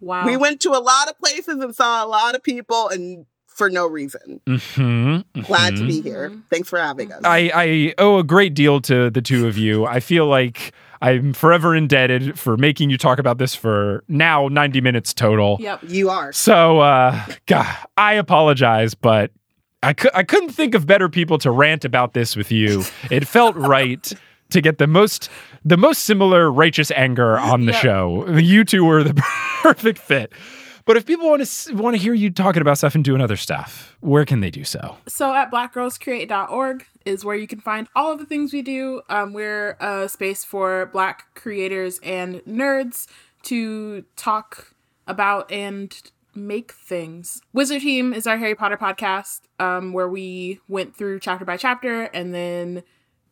Wow. 0.00 0.26
We 0.26 0.36
went 0.36 0.60
to 0.62 0.70
a 0.70 0.80
lot 0.80 1.08
of 1.08 1.18
places 1.18 1.62
and 1.62 1.74
saw 1.74 2.04
a 2.04 2.08
lot 2.08 2.34
of 2.34 2.42
people, 2.42 2.88
and 2.88 3.26
for 3.46 3.70
no 3.70 3.86
reason. 3.86 4.40
hmm 4.46 5.18
Glad 5.42 5.74
mhm. 5.74 5.78
to 5.78 5.86
be 5.86 6.00
here. 6.02 6.32
Thanks 6.50 6.68
for 6.68 6.78
having 6.78 7.12
us. 7.12 7.20
I, 7.24 7.50
I 7.54 7.94
owe 7.98 8.18
a 8.18 8.24
great 8.24 8.54
deal 8.54 8.80
to 8.82 9.10
the 9.10 9.22
two 9.22 9.46
of 9.46 9.56
you. 9.56 9.86
I 9.86 10.00
feel 10.00 10.26
like 10.26 10.72
I'm 11.00 11.32
forever 11.32 11.74
indebted 11.74 12.38
for 12.38 12.56
making 12.56 12.90
you 12.90 12.98
talk 12.98 13.18
about 13.18 13.38
this 13.38 13.54
for 13.54 14.02
now 14.08 14.48
90 14.48 14.80
minutes 14.80 15.14
total. 15.14 15.56
Yep. 15.60 15.80
You 15.86 16.10
are. 16.10 16.32
So, 16.32 16.80
uh, 16.80 17.24
God, 17.46 17.74
I 17.96 18.14
apologize, 18.14 18.94
but 18.94 19.30
I, 19.84 19.92
cou- 19.92 20.10
I 20.14 20.22
couldn't 20.22 20.50
think 20.50 20.74
of 20.74 20.86
better 20.86 21.08
people 21.08 21.38
to 21.38 21.50
rant 21.50 21.84
about 21.84 22.14
this 22.14 22.36
with 22.36 22.50
you. 22.50 22.84
It 23.10 23.26
felt 23.28 23.54
right 23.74 24.12
to 24.50 24.60
get 24.60 24.78
the 24.78 24.86
most 24.86 25.28
the 25.64 25.76
most 25.76 26.04
similar 26.04 26.50
righteous 26.50 26.90
anger 26.92 27.38
on 27.38 27.66
the 27.66 27.72
Yep. 27.72 27.82
show. 27.82 28.28
You 28.36 28.64
two 28.64 28.84
were 28.84 29.02
the 29.02 29.14
perfect 29.62 29.98
fit. 29.98 30.32
But 30.86 30.98
if 30.98 31.06
people 31.06 31.30
want 31.30 31.42
to 31.44 31.74
want 31.74 31.96
to 31.96 32.02
hear 32.02 32.12
you 32.12 32.30
talking 32.30 32.60
about 32.60 32.76
stuff 32.76 32.94
and 32.94 33.02
doing 33.02 33.22
other 33.22 33.36
stuff, 33.36 33.96
where 34.00 34.26
can 34.26 34.40
they 34.40 34.50
do 34.50 34.64
so? 34.64 34.96
So 35.08 35.32
at 35.34 35.50
blackgirlscreate.org 35.50 36.86
is 37.06 37.24
where 37.24 37.36
you 37.36 37.46
can 37.46 37.60
find 37.60 37.88
all 37.96 38.12
of 38.12 38.18
the 38.18 38.26
things 38.26 38.52
we 38.52 38.60
do. 38.62 39.00
Um, 39.08 39.32
we're 39.32 39.76
a 39.80 40.08
space 40.10 40.44
for 40.44 40.86
black 40.86 41.34
creators 41.34 42.00
and 42.02 42.36
nerds 42.44 43.06
to 43.44 44.04
talk 44.16 44.74
about 45.06 45.50
and 45.50 46.12
make 46.36 46.72
things. 46.72 47.40
Wizard 47.52 47.82
Team 47.82 48.12
is 48.12 48.26
our 48.26 48.36
Harry 48.36 48.54
Potter 48.54 48.76
podcast, 48.76 49.40
um, 49.58 49.92
where 49.92 50.08
we 50.08 50.60
went 50.68 50.96
through 50.96 51.20
chapter 51.20 51.44
by 51.44 51.56
chapter 51.56 52.04
and 52.04 52.34
then 52.34 52.82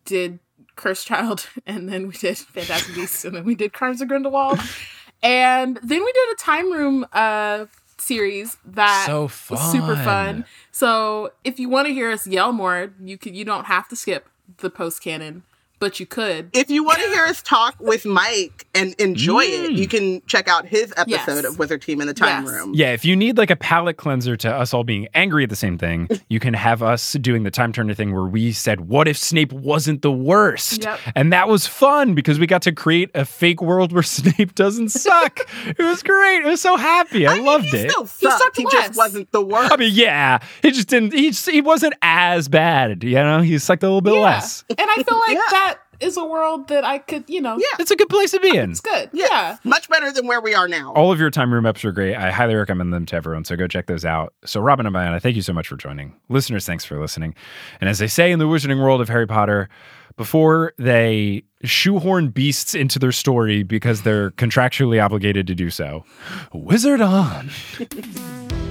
did 0.05 0.39
Cursed 0.77 1.07
Child, 1.07 1.49
and 1.67 1.89
then 1.89 2.07
we 2.09 2.13
did 2.15 2.39
Fantastic 2.39 2.95
Beasts, 2.95 3.25
and 3.25 3.35
then 3.37 3.45
we 3.45 3.55
did 3.55 3.73
Crimes 3.73 4.01
of 4.01 4.09
Grindelwald, 4.09 4.59
and 5.23 5.77
then 5.83 6.05
we 6.05 6.13
did 6.13 6.33
a 6.33 6.37
Time 6.39 6.73
Room 6.73 7.07
uh 7.13 7.67
series 7.99 8.57
that 8.65 9.05
So 9.07 9.23
was 9.23 9.73
super 9.73 9.95
fun. 9.95 10.05
fun. 10.05 10.45
So 10.73 11.33
if 11.45 11.61
you 11.61 11.69
want 11.69 11.87
to 11.87 11.95
hear 11.95 12.11
us 12.11 12.27
yell 12.27 12.51
more, 12.53 12.93
you 13.01 13.17
could 13.17 13.37
you 13.37 13.45
don't 13.45 13.67
have 13.67 13.87
to 13.91 13.97
skip 13.97 14.29
the 14.59 14.71
post 14.71 15.03
canon, 15.03 15.45
but 15.83 15.99
you 15.99 16.07
could. 16.07 16.49
If 16.53 16.71
you 16.71 16.85
want 16.85 17.01
to 17.01 17.09
hear 17.09 17.25
us 17.25 17.43
talk 17.43 17.75
with 17.81 18.07
Mike 18.07 18.69
and 18.73 18.95
enjoy 19.01 19.41
it, 19.41 19.71
Mm. 19.73 19.77
you 19.77 19.89
can 19.89 20.23
check 20.29 20.47
out 20.47 20.65
his 20.65 20.95
episode 20.97 21.43
Yes. 21.43 21.45
of 21.45 21.59
Wizard 21.59 21.83
Team 21.83 22.01
in 22.01 22.07
the 22.07 22.15
Time 22.15 22.45
Yes. 22.45 22.53
Room. 22.55 22.73
Yeah, 22.73 22.93
if 22.93 23.05
you 23.05 23.17
need 23.17 23.37
like 23.37 23.51
a 23.51 23.57
palate 23.57 23.97
cleanser 23.97 24.37
to 24.37 24.49
us 24.55 24.73
all 24.73 24.85
being 24.85 25.09
angry 25.13 25.43
at 25.43 25.51
the 25.51 25.57
same 25.57 25.79
thing, 25.79 26.09
you 26.29 26.39
can 26.39 26.55
have 26.55 26.85
us 26.85 27.15
doing 27.15 27.43
the 27.43 27.51
time 27.51 27.73
turner 27.73 27.95
thing 27.95 28.13
where 28.15 28.23
we 28.27 28.53
said, 28.53 28.83
What 28.83 29.09
if 29.09 29.19
Snape 29.19 29.53
wasn't 29.53 30.03
the 30.03 30.13
worst? 30.13 30.85
Yep. 30.85 31.01
And 31.17 31.33
that 31.33 31.49
was 31.49 31.67
fun 31.67 32.15
because 32.15 32.39
we 32.39 32.47
got 32.47 32.63
to 32.63 32.71
create 32.73 33.11
a 33.17 33.25
fake 33.25 33.61
world 33.61 33.91
where 33.93 34.03
Snape 34.21 34.55
doesn't 34.55 34.89
suck. 34.93 35.41
it 35.67 35.83
was 35.83 36.05
great. 36.05 36.45
I 36.45 36.49
was 36.51 36.61
so 36.61 36.77
happy. 36.77 37.27
I, 37.27 37.35
mean, 37.35 37.45
loved 37.45 37.65
he 37.65 37.77
it. 37.77 37.91
Still 37.91 38.05
He 38.05 38.09
sucked. 38.29 38.39
sucked 38.41 38.57
He 38.57 38.65
less. 38.67 38.75
just 38.87 38.97
wasn't 38.97 39.33
the 39.33 39.43
worst. 39.45 39.73
I 39.73 39.77
mean, 39.77 39.91
yeah, 39.93 40.39
he 40.63 40.71
just 40.71 40.87
didn't. 40.87 41.13
He 41.13 41.31
just, 41.31 41.51
he 41.51 41.61
wasn't 41.61 41.95
as 42.03 42.47
bad, 42.49 43.03
you 43.03 43.15
know. 43.17 43.41
He 43.41 43.59
sucked 43.59 43.83
a 43.83 43.87
little 43.87 44.01
bit 44.01 44.15
Yeah. 44.15 44.21
less. 44.21 44.65
And 44.71 44.79
I 44.89 45.03
feel 45.03 45.19
like 45.27 45.35
Yeah. 45.35 45.41
that 45.51 45.72
is 46.03 46.17
a 46.17 46.25
world 46.25 46.69
that 46.69 46.85
I 46.85 46.99
could, 46.99 47.25
you 47.29 47.41
know, 47.41 47.57
Yeah. 47.57 47.77
It's 47.79 47.91
a 47.91 47.97
good 47.97 48.09
place 48.09 48.33
to 48.33 48.41
be 48.41 48.57
in. 48.57 48.71
it's 48.73 48.81
good. 48.81 49.11
Yeah. 49.13 49.27
Yeah. 49.31 49.57
Much 49.65 49.89
better 49.89 50.13
than 50.13 50.27
where 50.27 50.41
we 50.41 50.55
are 50.55 50.69
now. 50.69 50.93
All 50.95 51.13
of 51.13 51.19
your 51.21 51.31
time 51.31 51.53
room 51.53 51.65
eps 51.65 51.85
are 51.85 51.93
great. 51.93 52.15
I 52.17 52.31
highly 52.31 52.55
recommend 52.55 52.93
them 52.93 53.07
to 53.07 53.17
everyone. 53.17 53.45
So 53.45 53.57
go 53.57 53.67
check 53.67 53.87
those 53.87 54.05
out. 54.05 54.35
So 54.45 54.61
Robyn 54.61 54.87
and 54.87 54.95
Bayana, 54.95 55.21
thank 55.23 55.37
you 55.37 55.43
so 55.43 55.53
much 55.53 55.69
for 55.69 55.77
joining. 55.77 56.15
Listeners, 56.29 56.67
thanks 56.67 56.85
for 56.85 57.01
listening. 57.01 57.35
And 57.81 57.89
as 57.89 57.99
they 57.99 58.09
say 58.09 58.33
in 58.33 58.39
the 58.39 58.47
wizarding 58.47 58.83
world 58.83 59.01
of 59.01 59.09
Harry 59.09 59.27
Potter, 59.27 59.69
before 60.17 60.75
they 60.79 61.43
shoehorn 61.65 62.29
beasts 62.29 62.75
into 62.75 62.99
their 62.99 63.13
story 63.13 63.63
because 63.63 64.03
they're 64.03 64.31
contractually 64.33 65.03
obligated 65.03 65.47
to 65.47 65.55
do 65.55 65.71
so, 65.71 66.05
wizard 66.53 67.01
on. 67.01 67.49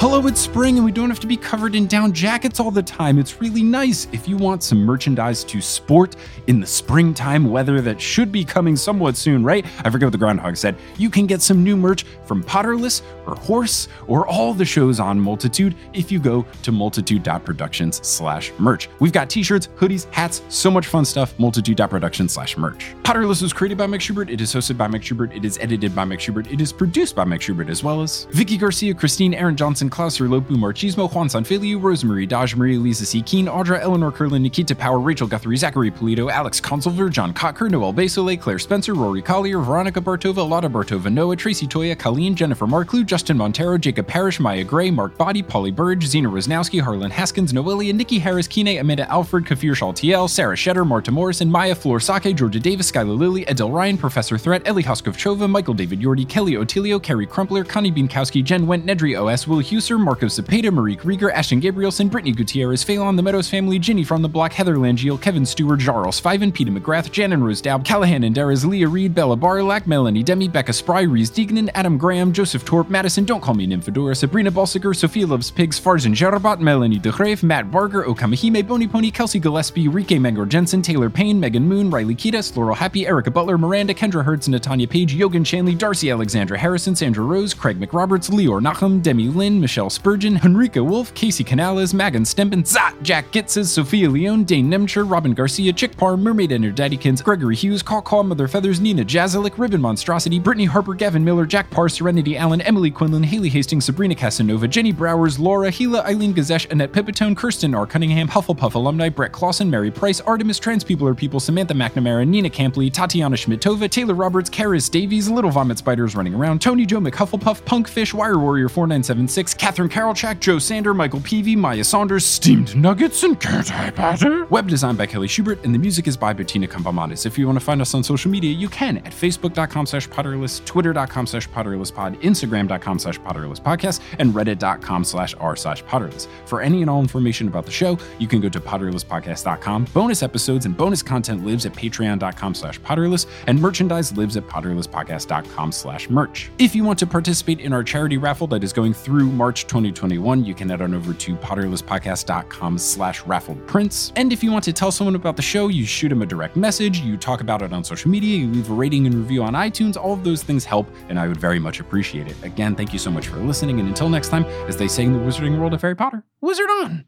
Hello, 0.00 0.24
it's 0.28 0.40
spring 0.40 0.76
and 0.76 0.84
we 0.84 0.92
don't 0.92 1.08
have 1.08 1.18
to 1.18 1.26
be 1.26 1.36
covered 1.36 1.74
in 1.74 1.88
down 1.88 2.12
jackets 2.12 2.60
all 2.60 2.70
the 2.70 2.80
time. 2.80 3.18
It's 3.18 3.40
really 3.40 3.64
nice 3.64 4.06
if 4.12 4.28
you 4.28 4.36
want 4.36 4.62
some 4.62 4.78
merchandise 4.78 5.42
to 5.42 5.60
sport 5.60 6.14
in 6.46 6.60
the 6.60 6.66
springtime 6.68 7.50
weather 7.50 7.80
that 7.80 8.00
should 8.00 8.30
be 8.30 8.44
coming 8.44 8.76
somewhat 8.76 9.16
soon, 9.16 9.42
right? 9.42 9.66
I 9.84 9.90
forget 9.90 10.06
what 10.06 10.12
the 10.12 10.18
groundhog 10.18 10.56
said. 10.56 10.76
You 10.98 11.10
can 11.10 11.26
get 11.26 11.42
some 11.42 11.64
new 11.64 11.76
merch 11.76 12.04
from 12.26 12.44
Potterless 12.44 13.02
or 13.26 13.34
Horse 13.34 13.88
or 14.06 14.24
all 14.28 14.54
the 14.54 14.64
shows 14.64 15.00
on 15.00 15.18
Multitude 15.18 15.74
if 15.92 16.12
you 16.12 16.20
go 16.20 16.46
to 16.62 16.70
multitude.productions 16.70 18.06
slash 18.06 18.52
merch. 18.60 18.88
We've 19.00 19.12
got 19.12 19.28
t-shirts, 19.28 19.66
hoodies, 19.78 20.08
hats, 20.12 20.42
so 20.48 20.70
much 20.70 20.86
fun 20.86 21.06
stuff, 21.06 21.36
multitude.productions 21.38 22.32
slash 22.32 22.56
merch. 22.56 22.94
Potterless 23.02 23.42
was 23.42 23.52
created 23.52 23.76
by 23.76 23.86
Mike 23.86 24.02
Schubert. 24.02 24.30
It 24.30 24.40
is 24.40 24.54
hosted 24.54 24.78
by 24.78 24.86
Mike 24.86 25.02
Schubert. 25.02 25.34
It 25.34 25.44
is 25.44 25.58
edited 25.58 25.92
by 25.92 26.04
Mike 26.04 26.20
Schubert. 26.20 26.46
It 26.52 26.60
is 26.60 26.72
produced 26.72 27.16
by 27.16 27.24
Mike 27.24 27.42
Schubert 27.42 27.68
as 27.68 27.82
well 27.82 28.00
as 28.00 28.26
Vicky 28.30 28.56
Garcia, 28.56 28.94
Christine, 28.94 29.34
Aaron 29.34 29.56
Johnson, 29.56 29.87
Klaus 29.90 30.18
Lopu, 30.18 30.56
Marchismo, 30.56 31.12
Juan 31.12 31.28
Sanfilio, 31.28 31.80
Rosemary, 31.82 32.26
Daj, 32.26 32.56
Maria 32.56 32.78
Lisa 32.78 33.06
C. 33.06 33.22
Keen, 33.22 33.46
Audra, 33.46 33.80
Eleanor 33.80 34.12
Curlin, 34.12 34.42
Nikita 34.42 34.74
Power, 34.74 34.98
Rachel 34.98 35.26
Guthrie, 35.26 35.56
Zachary 35.56 35.90
Polito, 35.90 36.30
Alex 36.30 36.60
Consulver, 36.60 37.10
John 37.10 37.32
Cocker, 37.32 37.68
Noel 37.68 37.92
Basile, 37.92 38.36
Claire 38.36 38.58
Spencer, 38.58 38.94
Rory 38.94 39.22
Collier, 39.22 39.58
Veronica 39.58 40.00
Bartova, 40.00 40.48
Lotta 40.48 40.68
Bartova, 40.68 41.12
Noah, 41.12 41.36
Tracy 41.36 41.66
Toya, 41.66 41.98
Colleen, 41.98 42.34
Jennifer 42.34 42.66
Marklew, 42.66 43.04
Justin 43.04 43.36
Montero, 43.36 43.78
Jacob 43.78 44.06
Parrish, 44.06 44.40
Maya 44.40 44.64
Gray, 44.64 44.90
Mark 44.90 45.16
Body, 45.16 45.42
Polly 45.42 45.70
Burge, 45.70 46.04
Zena 46.04 46.28
Rosnowski, 46.28 46.80
Harlan 46.80 47.10
Haskins, 47.10 47.52
Noelia, 47.52 47.94
Nikki 47.94 48.18
Harris, 48.18 48.48
Kine, 48.48 48.78
Amanda 48.78 49.10
Alfred, 49.10 49.46
Kafir 49.46 49.72
Shaltiel, 49.72 50.28
Sarah 50.28 50.56
Shetter, 50.56 50.86
Marta 50.86 51.10
Morrison, 51.10 51.50
Maya 51.50 51.74
Flor 51.74 52.00
Sake, 52.00 52.34
Georgia 52.36 52.60
Davis, 52.60 52.90
Skylar 52.90 53.18
Lilly, 53.18 53.44
Adele 53.46 53.70
Ryan, 53.70 53.98
Professor 53.98 54.38
Threat, 54.38 54.66
Ellie 54.66 54.82
Hoskovchova, 54.82 55.48
Michael 55.48 55.74
David 55.74 56.00
Yordi, 56.00 56.28
Kelly 56.28 56.52
Otilio, 56.52 57.02
Carrie 57.02 57.26
Crumpler, 57.26 57.64
Connie 57.64 57.92
Bienkowski, 57.92 58.42
Jen 58.42 58.66
Went, 58.66 58.86
Nedry 58.86 59.20
OS, 59.20 59.46
Will 59.46 59.60
Huser, 59.78 59.96
Marco 59.96 60.26
Cepeda, 60.26 60.70
Marique 60.70 61.02
Rieger, 61.02 61.32
Ashton 61.32 61.60
Gabrielson, 61.60 62.10
Brittany 62.10 62.32
Gutierrez, 62.32 62.82
Phelan, 62.82 63.14
The 63.14 63.22
Meadows 63.22 63.48
Family, 63.48 63.78
Ginny 63.78 64.02
from 64.02 64.22
the 64.22 64.28
Block, 64.28 64.52
Heather 64.52 64.74
Langiel, 64.74 65.20
Kevin 65.20 65.46
Stewart, 65.46 65.78
Jarls 65.78 66.20
Fiven, 66.20 66.52
Peter 66.52 66.72
McGrath, 66.72 67.12
Jan 67.12 67.32
and 67.32 67.44
Rose 67.46 67.60
Dowd, 67.60 67.84
Callahan 67.84 68.24
and 68.24 68.34
Dariz, 68.34 68.66
Leah 68.66 68.88
Reed, 68.88 69.14
Bella 69.14 69.36
Barlack, 69.36 69.86
Melanie 69.86 70.24
Demi, 70.24 70.48
Becca 70.48 70.72
Spry, 70.72 71.02
Reese 71.02 71.30
Deegnan, 71.30 71.70
Adam 71.74 71.96
Graham, 71.96 72.32
Joseph 72.32 72.64
Torp, 72.64 72.90
Madison, 72.90 73.24
Don't 73.24 73.40
Call 73.40 73.54
Me 73.54 73.68
Nymphadora, 73.68 74.16
Sabrina 74.16 74.50
Balsiger, 74.50 74.96
Sophia 74.96 75.28
Loves 75.28 75.48
Pigs, 75.48 75.78
Farzan 75.78 76.12
Jarabat, 76.12 76.58
Melanie 76.58 76.98
DeGrave, 76.98 77.44
Matt 77.44 77.70
Barger, 77.70 78.02
Okamahime, 78.02 78.66
Bony 78.66 78.88
Pony, 78.88 79.12
Kelsey 79.12 79.38
Gillespie, 79.38 79.86
Rike 79.86 80.20
Mangor 80.20 80.46
Jensen, 80.46 80.82
Taylor 80.82 81.08
Payne, 81.08 81.38
Megan 81.38 81.68
Moon, 81.68 81.88
Riley 81.88 82.16
Kiedis, 82.16 82.56
Laurel 82.56 82.74
Happy, 82.74 83.06
Erica 83.06 83.30
Butler, 83.30 83.56
Miranda, 83.56 83.94
Kendra 83.94 84.24
Hertz, 84.24 84.48
Natanya 84.48 84.90
Page, 84.90 85.14
Yogan 85.14 85.44
Shanley, 85.44 85.76
Darcy 85.76 86.10
Alexandra 86.10 86.58
Harrison, 86.58 86.96
Sandra 86.96 87.22
Rose, 87.22 87.54
Craig 87.54 87.78
McRoberts, 87.78 88.28
Leor 88.28 88.60
Nachum, 88.60 89.00
Demi 89.00 89.28
Lynn, 89.28 89.60
Michelle 89.68 89.90
Spurgeon, 89.90 90.34
Henrika 90.34 90.82
Wolf, 90.82 91.12
Casey 91.12 91.44
Canales, 91.44 91.92
Magan 91.92 92.22
Stempen, 92.22 92.64
Zat, 92.66 92.94
Jack 93.02 93.30
Gitzes, 93.32 93.66
Sophia 93.66 94.08
Leone, 94.08 94.42
Dane 94.42 94.70
Nemcher, 94.70 95.04
Robin 95.04 95.34
Garcia, 95.34 95.74
Chick 95.74 95.94
Parr, 95.94 96.16
Mermaid 96.16 96.52
and 96.52 96.64
her 96.64 96.70
Daddykins, 96.70 97.22
Gregory 97.22 97.54
Hughes, 97.54 97.82
Caw 97.82 98.00
Caw, 98.00 98.22
Mother 98.22 98.48
Feathers, 98.48 98.80
Nina 98.80 99.04
Jazalik, 99.04 99.58
Ribbon 99.58 99.82
Monstrosity, 99.82 100.38
Brittany 100.38 100.64
Harper, 100.64 100.94
Gavin 100.94 101.22
Miller, 101.22 101.44
Jack 101.44 101.70
Parr, 101.70 101.90
Serenity 101.90 102.34
Allen, 102.34 102.62
Emily 102.62 102.90
Quinlan, 102.90 103.22
Haley 103.22 103.50
Hastings, 103.50 103.84
Sabrina 103.84 104.14
Casanova, 104.14 104.66
Jenny 104.66 104.90
Browers, 104.90 105.38
Laura, 105.38 105.70
Gila, 105.70 106.00
Eileen 106.00 106.32
Gazesh, 106.32 106.70
Annette 106.70 106.92
Pipitone, 106.92 107.36
Kirsten 107.36 107.74
R. 107.74 107.86
Cunningham, 107.86 108.26
Hufflepuff 108.26 108.72
alumni, 108.72 109.10
Brett 109.10 109.32
Clausen, 109.32 109.68
Mary 109.68 109.90
Price, 109.90 110.22
Artemis, 110.22 110.58
Trans 110.58 110.82
People 110.82 111.06
Are 111.06 111.14
People, 111.14 111.40
Samantha 111.40 111.74
McNamara, 111.74 112.26
Nina 112.26 112.48
Campley, 112.48 112.90
Tatiana 112.90 113.36
Schmidtova, 113.36 113.90
Taylor 113.90 114.14
Roberts, 114.14 114.48
Karis 114.48 114.90
Davies, 114.90 115.28
Little 115.28 115.50
Vomit 115.50 115.76
Spiders 115.76 116.16
running 116.16 116.32
around, 116.32 116.62
Tony 116.62 116.86
Joe 116.86 117.00
McHufflepuff, 117.00 117.60
Punkfish, 117.64 118.14
Wire 118.14 118.38
Warrior 118.38 118.70
4976, 118.70 119.57
Catherine 119.58 119.88
Carolchak, 119.88 120.40
Joe 120.40 120.58
Sander, 120.58 120.94
Michael 120.94 121.20
Peavy, 121.20 121.56
Maya 121.56 121.84
Saunders, 121.84 122.24
Steamed 122.24 122.76
Nuggets, 122.76 123.22
and 123.24 123.38
Can't 123.38 123.70
I 123.72 123.90
Batter? 123.90 124.46
Web 124.46 124.68
design 124.68 124.96
by 124.96 125.04
Kelly 125.04 125.26
Schubert, 125.28 125.62
and 125.64 125.74
the 125.74 125.78
music 125.78 126.06
is 126.06 126.16
by 126.16 126.32
Bettina 126.32 126.66
Campomanes. 126.68 127.26
If 127.26 127.36
you 127.36 127.46
want 127.46 127.58
to 127.58 127.64
find 127.64 127.82
us 127.82 127.92
on 127.92 128.02
social 128.04 128.30
media, 128.30 128.52
you 128.52 128.68
can 128.68 128.98
at 128.98 129.12
facebook.com 129.12 129.86
slash 129.86 130.08
potterless, 130.08 130.64
twitter.com 130.64 131.26
slash 131.26 131.48
potterlesspod, 131.50 132.20
instagram.com 132.22 132.98
slash 132.98 133.18
potterlesspodcast, 133.20 134.00
and 134.20 134.32
reddit.com 134.32 135.04
slash 135.04 135.34
r 135.38 135.56
slash 135.56 135.82
potterless. 135.84 136.28
For 136.46 136.60
any 136.60 136.80
and 136.80 136.88
all 136.88 137.00
information 137.00 137.48
about 137.48 137.66
the 137.66 137.72
show, 137.72 137.98
you 138.18 138.28
can 138.28 138.40
go 138.40 138.48
to 138.48 138.60
potterlesspodcast.com. 138.60 139.86
Bonus 139.92 140.22
episodes 140.22 140.66
and 140.66 140.76
bonus 140.76 141.02
content 141.02 141.44
lives 141.44 141.66
at 141.66 141.72
patreon.com 141.72 142.54
slash 142.54 142.80
potterless, 142.80 143.26
and 143.48 143.60
merchandise 143.60 144.16
lives 144.16 144.36
at 144.36 144.46
potterlesspodcast.com 144.46 145.72
slash 145.72 146.08
merch. 146.08 146.50
If 146.58 146.74
you 146.76 146.84
want 146.84 146.98
to 147.00 147.06
participate 147.06 147.60
in 147.60 147.72
our 147.72 147.82
charity 147.82 148.16
raffle 148.18 148.46
that 148.48 148.62
is 148.62 148.72
going 148.72 148.94
through 148.94 149.26
March 149.48 149.66
2021, 149.66 150.44
you 150.44 150.54
can 150.54 150.68
head 150.68 150.82
on 150.82 150.92
over 150.92 151.14
to 151.14 151.34
potterlesspodcast.com 151.36 152.76
slash 152.76 153.22
raffledprince. 153.22 154.12
And 154.14 154.30
if 154.30 154.44
you 154.44 154.52
want 154.52 154.62
to 154.64 154.74
tell 154.74 154.92
someone 154.92 155.14
about 155.14 155.36
the 155.36 155.42
show, 155.42 155.68
you 155.68 155.86
shoot 155.86 156.10
them 156.10 156.20
a 156.20 156.26
direct 156.26 156.54
message, 156.54 156.98
you 156.98 157.16
talk 157.16 157.40
about 157.40 157.62
it 157.62 157.72
on 157.72 157.82
social 157.82 158.10
media, 158.10 158.36
you 158.36 158.46
leave 158.48 158.68
a 158.70 158.74
rating 158.74 159.06
and 159.06 159.14
review 159.14 159.42
on 159.42 159.54
iTunes. 159.54 159.96
All 159.96 160.12
of 160.12 160.22
those 160.22 160.42
things 160.42 160.66
help, 160.66 160.86
and 161.08 161.18
I 161.18 161.26
would 161.26 161.38
very 161.38 161.58
much 161.58 161.80
appreciate 161.80 162.26
it. 162.26 162.36
Again, 162.42 162.76
thank 162.76 162.92
you 162.92 162.98
so 162.98 163.10
much 163.10 163.28
for 163.28 163.38
listening, 163.38 163.80
and 163.80 163.88
until 163.88 164.10
next 164.10 164.28
time, 164.28 164.44
as 164.68 164.76
they 164.76 164.86
say 164.86 165.04
in 165.04 165.14
the 165.14 165.18
wizarding 165.18 165.58
world 165.58 165.72
of 165.72 165.80
Harry 165.80 165.96
Potter, 165.96 166.24
wizard 166.42 166.68
on! 166.68 167.06